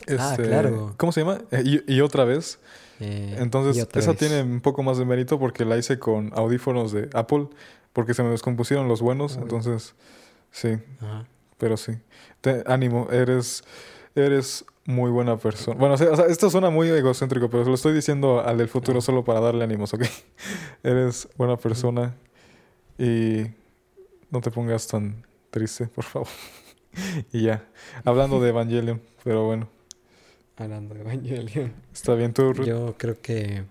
Ah, 0.08 0.32
este, 0.32 0.44
claro. 0.44 0.94
¿Cómo 0.98 1.12
se 1.12 1.22
llama? 1.22 1.42
Eh, 1.52 1.82
y, 1.88 1.96
y 1.96 2.02
otra 2.02 2.24
vez. 2.24 2.60
Eh, 3.00 3.36
Entonces, 3.40 3.84
otra 3.84 4.00
esa 4.02 4.12
vez. 4.12 4.20
tiene 4.20 4.42
un 4.44 4.62
poco 4.62 4.82
más 4.84 4.98
de 4.98 5.06
mérito 5.06 5.38
porque 5.40 5.66
la 5.66 5.78
hice 5.78 6.00
con 6.00 6.32
audífonos 6.36 6.92
de 6.94 7.10
Apple, 7.14 7.48
porque 7.92 8.14
se 8.14 8.24
me 8.24 8.30
descompusieron 8.30 8.88
los 8.88 9.02
buenos, 9.02 9.36
Uy. 9.36 9.44
entonces, 9.44 9.94
sí, 10.52 10.78
Ajá. 11.02 11.26
pero 11.58 11.76
sí. 11.78 11.94
Te- 12.42 12.64
ánimo, 12.66 13.08
eres, 13.12 13.64
eres 14.16 14.66
muy 14.86 15.12
buena 15.12 15.38
persona. 15.38 15.78
Bueno, 15.78 15.96
o 15.96 15.98
sea, 15.98 16.26
esto 16.28 16.50
suena 16.50 16.70
muy 16.70 16.88
egocéntrico, 16.90 17.50
pero 17.50 17.64
se 17.64 17.70
lo 17.70 17.76
estoy 17.76 17.94
diciendo 17.94 18.42
al 18.42 18.58
del 18.58 18.68
futuro 18.70 19.02
solo 19.02 19.24
para 19.24 19.40
darle 19.42 19.64
ánimos, 19.64 19.94
¿ok? 19.94 20.04
eres 20.84 21.28
buena 21.38 21.58
persona 21.58 22.16
y 22.98 23.46
no 24.34 24.42
te 24.42 24.50
pongas 24.50 24.88
tan 24.88 25.24
triste, 25.52 25.86
por 25.86 26.04
favor. 26.04 26.28
y 27.32 27.44
ya, 27.44 27.66
hablando 28.04 28.42
de 28.42 28.50
Evangelion, 28.50 29.02
pero 29.24 29.46
bueno, 29.46 29.70
Hablando 30.58 30.96
de 30.96 31.02
Evangelion. 31.02 31.74
está 31.94 32.16
bien 32.16 32.34
tú? 32.34 32.54
Yo 32.64 32.96
creo 32.98 33.22
que 33.22 33.64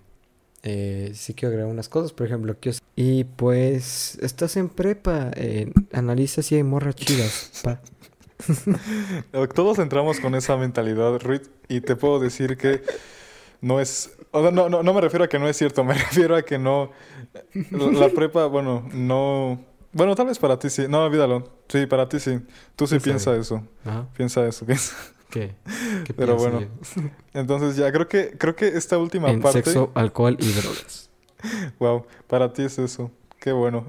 eh, 0.63 1.11
sí 1.13 1.33
quiero 1.33 1.49
agregar 1.49 1.71
unas 1.71 1.89
cosas, 1.89 2.13
por 2.13 2.27
ejemplo, 2.27 2.57
que 2.59 2.73
y 2.95 3.25
pues 3.25 4.17
estás 4.21 4.55
en 4.55 4.69
prepa, 4.69 5.31
eh, 5.35 5.71
analiza 5.91 6.41
si 6.41 6.55
hay 6.55 6.63
morras 6.63 6.95
chidas, 6.95 7.61
pa. 7.61 7.81
Todos 9.55 9.79
entramos 9.79 10.21
con 10.21 10.33
esa 10.35 10.55
mentalidad, 10.55 11.19
Ruth, 11.21 11.47
y 11.67 11.81
te 11.81 11.97
puedo 11.97 12.19
decir 12.19 12.57
que 12.57 12.81
no 13.59 13.79
es... 13.79 14.11
O 14.31 14.41
sea, 14.41 14.51
no, 14.51 14.69
no, 14.69 14.83
no 14.83 14.93
me 14.93 15.01
refiero 15.01 15.25
a 15.25 15.27
que 15.27 15.39
no 15.39 15.47
es 15.47 15.57
cierto, 15.57 15.83
me 15.85 15.93
refiero 15.93 16.35
a 16.35 16.43
que 16.43 16.57
no... 16.57 16.91
La 17.53 18.09
prepa, 18.09 18.45
bueno, 18.45 18.87
no... 18.93 19.72
Bueno, 19.93 20.15
tal 20.15 20.25
vez 20.27 20.39
para 20.39 20.57
ti 20.59 20.69
sí. 20.69 20.85
No, 20.89 21.05
olvídalo. 21.05 21.47
Sí, 21.69 21.85
para 21.85 22.09
ti 22.09 22.19
sí. 22.19 22.39
Tú 22.75 22.87
sí 22.87 22.99
piensa 22.99 23.35
eso. 23.35 23.63
Ajá. 23.85 24.07
Piensa 24.15 24.45
eso, 24.45 24.65
piensa. 24.65 24.95
¿Qué? 25.29 25.55
¿Qué 26.05 26.13
Pero 26.13 26.35
bueno, 26.35 26.61
yo? 26.61 26.67
entonces 27.33 27.75
ya 27.75 27.91
creo 27.91 28.07
que 28.07 28.35
creo 28.37 28.55
que 28.55 28.67
esta 28.67 28.97
última 28.99 29.29
En 29.31 29.41
parte, 29.41 29.63
sexo, 29.63 29.91
alcohol 29.95 30.37
y 30.39 30.51
drogas. 30.51 31.09
wow, 31.79 32.05
para 32.27 32.53
ti 32.53 32.63
es 32.63 32.77
eso. 32.79 33.09
Qué 33.39 33.51
bueno. 33.51 33.85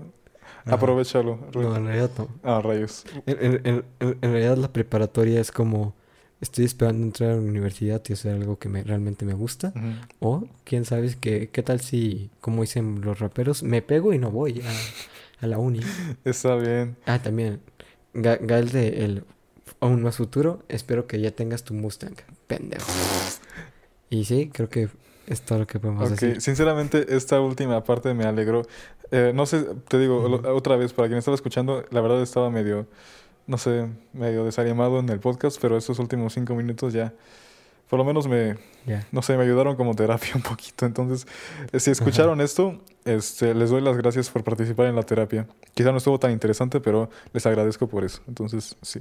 Ajá. 0.65 0.77
Aprovechalo. 0.77 1.39
No, 1.55 1.77
en 1.77 1.85
realidad 1.87 2.11
no. 2.17 2.29
Ah, 2.43 2.61
rayos. 2.63 3.05
En, 3.27 3.61
en- 3.67 3.85
en- 4.01 4.17
realidad 4.23 4.57
la 4.57 4.73
preparatoria 4.73 5.41
es 5.41 5.51
como... 5.53 5.95
Estoy 6.41 6.65
esperando 6.67 7.05
entrar 7.07 7.31
a 7.31 7.35
la 7.37 7.41
universidad 7.41 8.03
y 8.09 8.13
hacer 8.13 8.35
algo 8.35 8.59
que 8.59 8.69
me, 8.69 8.83
realmente 8.83 9.25
me 9.25 9.33
gusta. 9.33 9.73
O, 10.21 10.45
quién 10.65 10.85
sabe, 10.85 11.15
que, 11.19 11.49
qué 11.49 11.63
tal 11.63 11.81
si, 11.81 12.31
como 12.41 12.61
dicen 12.63 13.01
los 13.03 13.19
raperos, 13.19 13.63
me 13.63 13.81
pego 13.83 14.13
y 14.13 14.19
no 14.19 14.31
voy 14.31 14.61
a, 14.61 14.71
a 15.45 15.47
la 15.47 15.59
uni. 15.59 15.81
Está 16.25 16.57
bien. 16.57 16.97
Ah, 17.07 17.21
también, 17.21 17.61
Ga- 18.15 18.39
Gael 18.41 18.71
de 18.71 19.05
el 19.05 19.25
aún 19.81 20.03
más 20.03 20.17
futuro, 20.17 20.63
espero 20.69 21.07
que 21.07 21.21
ya 21.21 21.31
tengas 21.31 21.63
tu 21.65 21.75
Mustang, 21.75 22.15
pendejo. 22.47 22.91
Y 24.11 24.25
sí, 24.25 24.51
creo 24.53 24.69
que 24.69 24.89
es 25.27 25.43
todo 25.43 25.61
lo 25.61 25.67
que 25.67 25.79
podemos 25.79 26.05
Ok, 26.05 26.11
decir. 26.21 26.41
sinceramente 26.41 27.17
esta 27.17 27.41
última 27.41 27.83
parte 27.85 28.13
me 28.15 28.25
alegró. 28.25 28.63
Eh, 29.11 29.33
no 29.35 29.47
sé, 29.47 29.65
te 29.89 29.99
digo 29.99 30.41
otra 30.55 30.77
vez, 30.77 30.93
para 30.93 31.09
quien 31.09 31.19
estaba 31.19 31.35
escuchando, 31.35 31.85
la 31.91 32.01
verdad 32.01 32.23
estaba 32.23 32.51
medio, 32.51 32.87
no 33.47 33.59
sé, 33.59 33.89
medio 34.13 34.45
desanimado 34.45 34.99
en 35.01 35.09
el 35.09 35.21
podcast, 35.21 35.59
pero 35.61 35.77
estos 35.77 35.99
últimos 35.99 36.33
cinco 36.35 36.55
minutos 36.55 36.93
ya, 36.93 37.13
por 37.95 37.99
lo 38.01 38.05
menos 38.05 38.27
me, 38.27 38.57
no 39.13 39.23
sé, 39.23 39.37
me 39.37 39.45
ayudaron 39.45 39.77
como 39.77 39.95
terapia 39.95 40.33
un 40.35 40.43
poquito. 40.43 40.85
Entonces, 40.85 41.29
eh, 41.71 41.79
si 41.79 41.93
escucharon 41.93 42.41
esto, 42.41 42.81
este, 43.05 43.55
les 43.55 43.71
doy 43.71 43.81
las 43.83 43.97
gracias 43.97 44.31
por 44.31 44.43
participar 44.43 44.87
en 44.87 44.97
la 44.97 45.05
terapia. 45.05 45.47
Quizá 45.75 45.93
no 45.93 45.99
estuvo 45.99 46.19
tan 46.19 46.33
interesante, 46.33 46.81
pero 46.81 47.09
les 47.33 47.47
agradezco 47.47 47.87
por 47.87 48.03
eso. 48.03 48.21
Entonces, 48.27 48.77
sí. 48.83 48.99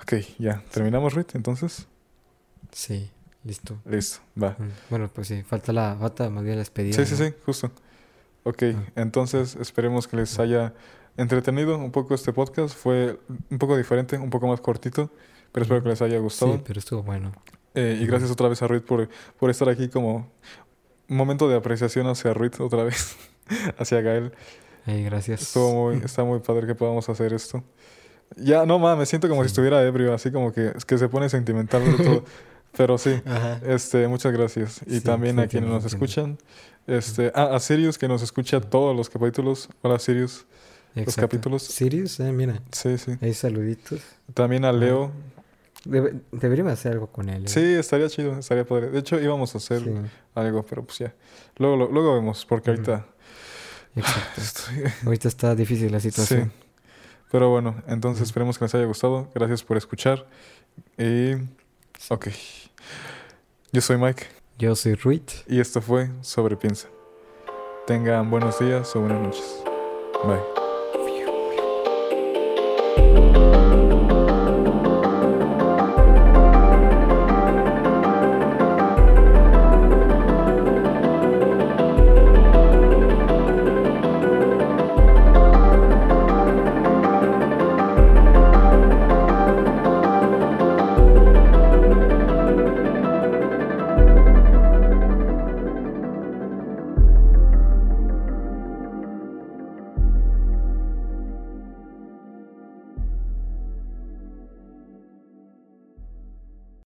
Ok, 0.00 0.14
ya. 0.38 0.62
¿Terminamos, 0.70 1.12
Ruth? 1.12 1.34
Entonces, 1.34 1.86
Sí, 2.72 3.10
listo. 3.44 3.76
listo, 3.84 4.20
va. 4.42 4.56
Bueno, 4.88 5.10
pues 5.14 5.28
sí, 5.28 5.42
falta 5.42 5.70
la, 5.74 5.94
falta 6.00 6.30
más 6.30 6.42
bien 6.42 6.56
la 6.56 6.60
despedida. 6.60 6.96
Sí, 6.96 7.04
sí, 7.14 7.22
¿no? 7.22 7.28
sí, 7.28 7.34
justo. 7.44 7.70
Ok, 8.44 8.62
Ah. 8.74 8.82
entonces 8.96 9.56
esperemos 9.56 10.08
que 10.08 10.16
les 10.16 10.38
haya 10.38 10.72
entretenido 11.18 11.76
un 11.76 11.90
poco 11.90 12.14
este 12.14 12.32
podcast. 12.32 12.74
Fue 12.74 13.20
un 13.50 13.58
poco 13.58 13.76
diferente, 13.76 14.16
un 14.16 14.30
poco 14.30 14.46
más 14.46 14.62
cortito, 14.62 15.10
pero 15.52 15.64
espero 15.64 15.82
que 15.82 15.90
les 15.90 16.00
haya 16.00 16.18
gustado. 16.18 16.54
Sí, 16.54 16.62
pero 16.66 16.78
estuvo 16.78 17.02
bueno. 17.02 17.30
Eh, 17.74 17.98
y 18.00 18.06
gracias 18.06 18.30
otra 18.30 18.48
vez 18.48 18.62
a 18.62 18.68
Ruth 18.68 18.82
por, 18.82 19.08
por 19.38 19.50
estar 19.50 19.68
aquí 19.68 19.88
como 19.88 20.30
un 21.08 21.16
momento 21.16 21.48
de 21.48 21.56
apreciación 21.56 22.06
hacia 22.06 22.32
Ruth 22.34 22.60
otra 22.60 22.84
vez, 22.84 23.16
hacia 23.78 24.00
Gael. 24.00 24.32
Ey, 24.86 25.02
gracias. 25.04 25.42
Estuvo 25.42 25.86
muy, 25.90 26.02
está 26.04 26.24
muy 26.24 26.40
padre 26.40 26.66
que 26.66 26.74
podamos 26.74 27.08
hacer 27.08 27.32
esto. 27.32 27.62
Ya, 28.36 28.64
no 28.66 28.78
mames, 28.78 28.98
me 29.00 29.06
siento 29.06 29.28
como 29.28 29.42
si 29.42 29.48
Sí. 29.48 29.52
estuviera 29.52 29.82
ebrio, 29.82 30.12
así 30.14 30.30
como 30.30 30.52
que, 30.52 30.72
es 30.76 30.84
que 30.84 30.98
se 30.98 31.08
pone 31.08 31.28
sentimental 31.28 31.84
de 31.84 32.04
todo. 32.04 32.24
Pero 32.76 32.98
sí, 32.98 33.20
Ajá. 33.24 33.60
este, 33.66 34.08
muchas 34.08 34.32
gracias. 34.32 34.80
Y 34.86 34.94
Sí, 34.96 35.00
también 35.00 35.36
sí, 35.36 35.42
a 35.42 35.46
quienes 35.46 35.70
nos 35.70 35.84
escuchan. 35.84 36.38
Este, 36.88 37.30
ah, 37.34 37.54
a 37.54 37.60
Sirius 37.60 37.98
que 37.98 38.08
nos 38.08 38.20
escucha 38.22 38.60
todos 38.60 38.96
los 38.96 39.08
capítulos. 39.08 39.68
Hola 39.82 39.98
Sirius. 40.00 40.44
Exacto. 40.96 41.20
capítulos. 41.22 41.62
Sirius, 41.62 42.18
eh, 42.20 42.32
mira, 42.32 42.60
Sí, 42.72 42.98
sí. 42.98 43.12
hay 43.20 43.32
saluditos. 43.34 44.00
También 44.34 44.64
a 44.64 44.72
Leo. 44.72 45.12
Debe- 45.84 46.20
deberíamos 46.32 46.72
hacer 46.72 46.92
algo 46.92 47.08
con 47.08 47.28
él. 47.28 47.44
eh. 47.44 47.48
Sí, 47.48 47.60
estaría 47.60 48.08
chido, 48.08 48.38
estaría 48.38 48.64
padre. 48.64 48.90
De 48.90 48.98
hecho, 49.00 49.20
íbamos 49.20 49.54
a 49.54 49.58
hacer 49.58 49.82
Sí, 49.82 49.90
algo, 50.34 50.62
pero 50.64 50.84
pues 50.84 50.98
ya. 50.98 51.14
Luego, 51.56 51.76
lo- 51.76 51.88
luego 51.90 52.14
vemos, 52.14 52.44
porque 52.46 52.70
Ujú. 52.70 52.80
ahorita 52.90 53.06
exacto. 53.96 54.40
estoy... 54.40 54.84
Ahorita 55.06 55.28
está 55.28 55.54
difícil 55.54 55.92
la 55.92 56.00
Sí. 56.00 56.10
situación. 56.10 56.52
Pero 57.30 57.50
bueno, 57.50 57.82
entonces 57.88 58.22
Ujú. 58.22 58.28
esperemos 58.28 58.58
que 58.58 58.64
les 58.64 58.74
haya 58.74 58.84
gustado. 58.86 59.28
Gracias 59.34 59.62
por 59.62 59.76
escuchar. 59.76 60.26
Y... 60.98 61.34
Ok. 62.10 62.28
Yo 63.72 63.80
soy 63.80 63.96
Mike 63.98 64.26
Yo 64.58 64.76
soy 64.76 64.94
Ruit. 64.94 65.30
y 65.48 65.60
esto 65.60 65.80
fue 65.82 66.10
Sobre 66.22 66.56
Piensa. 66.56 66.88
Tengan 67.86 68.30
buenos 68.30 68.58
días 68.58 68.94
o 68.96 69.00
buenas 69.00 69.20
noches. 69.20 69.62
Bye. 70.24 70.63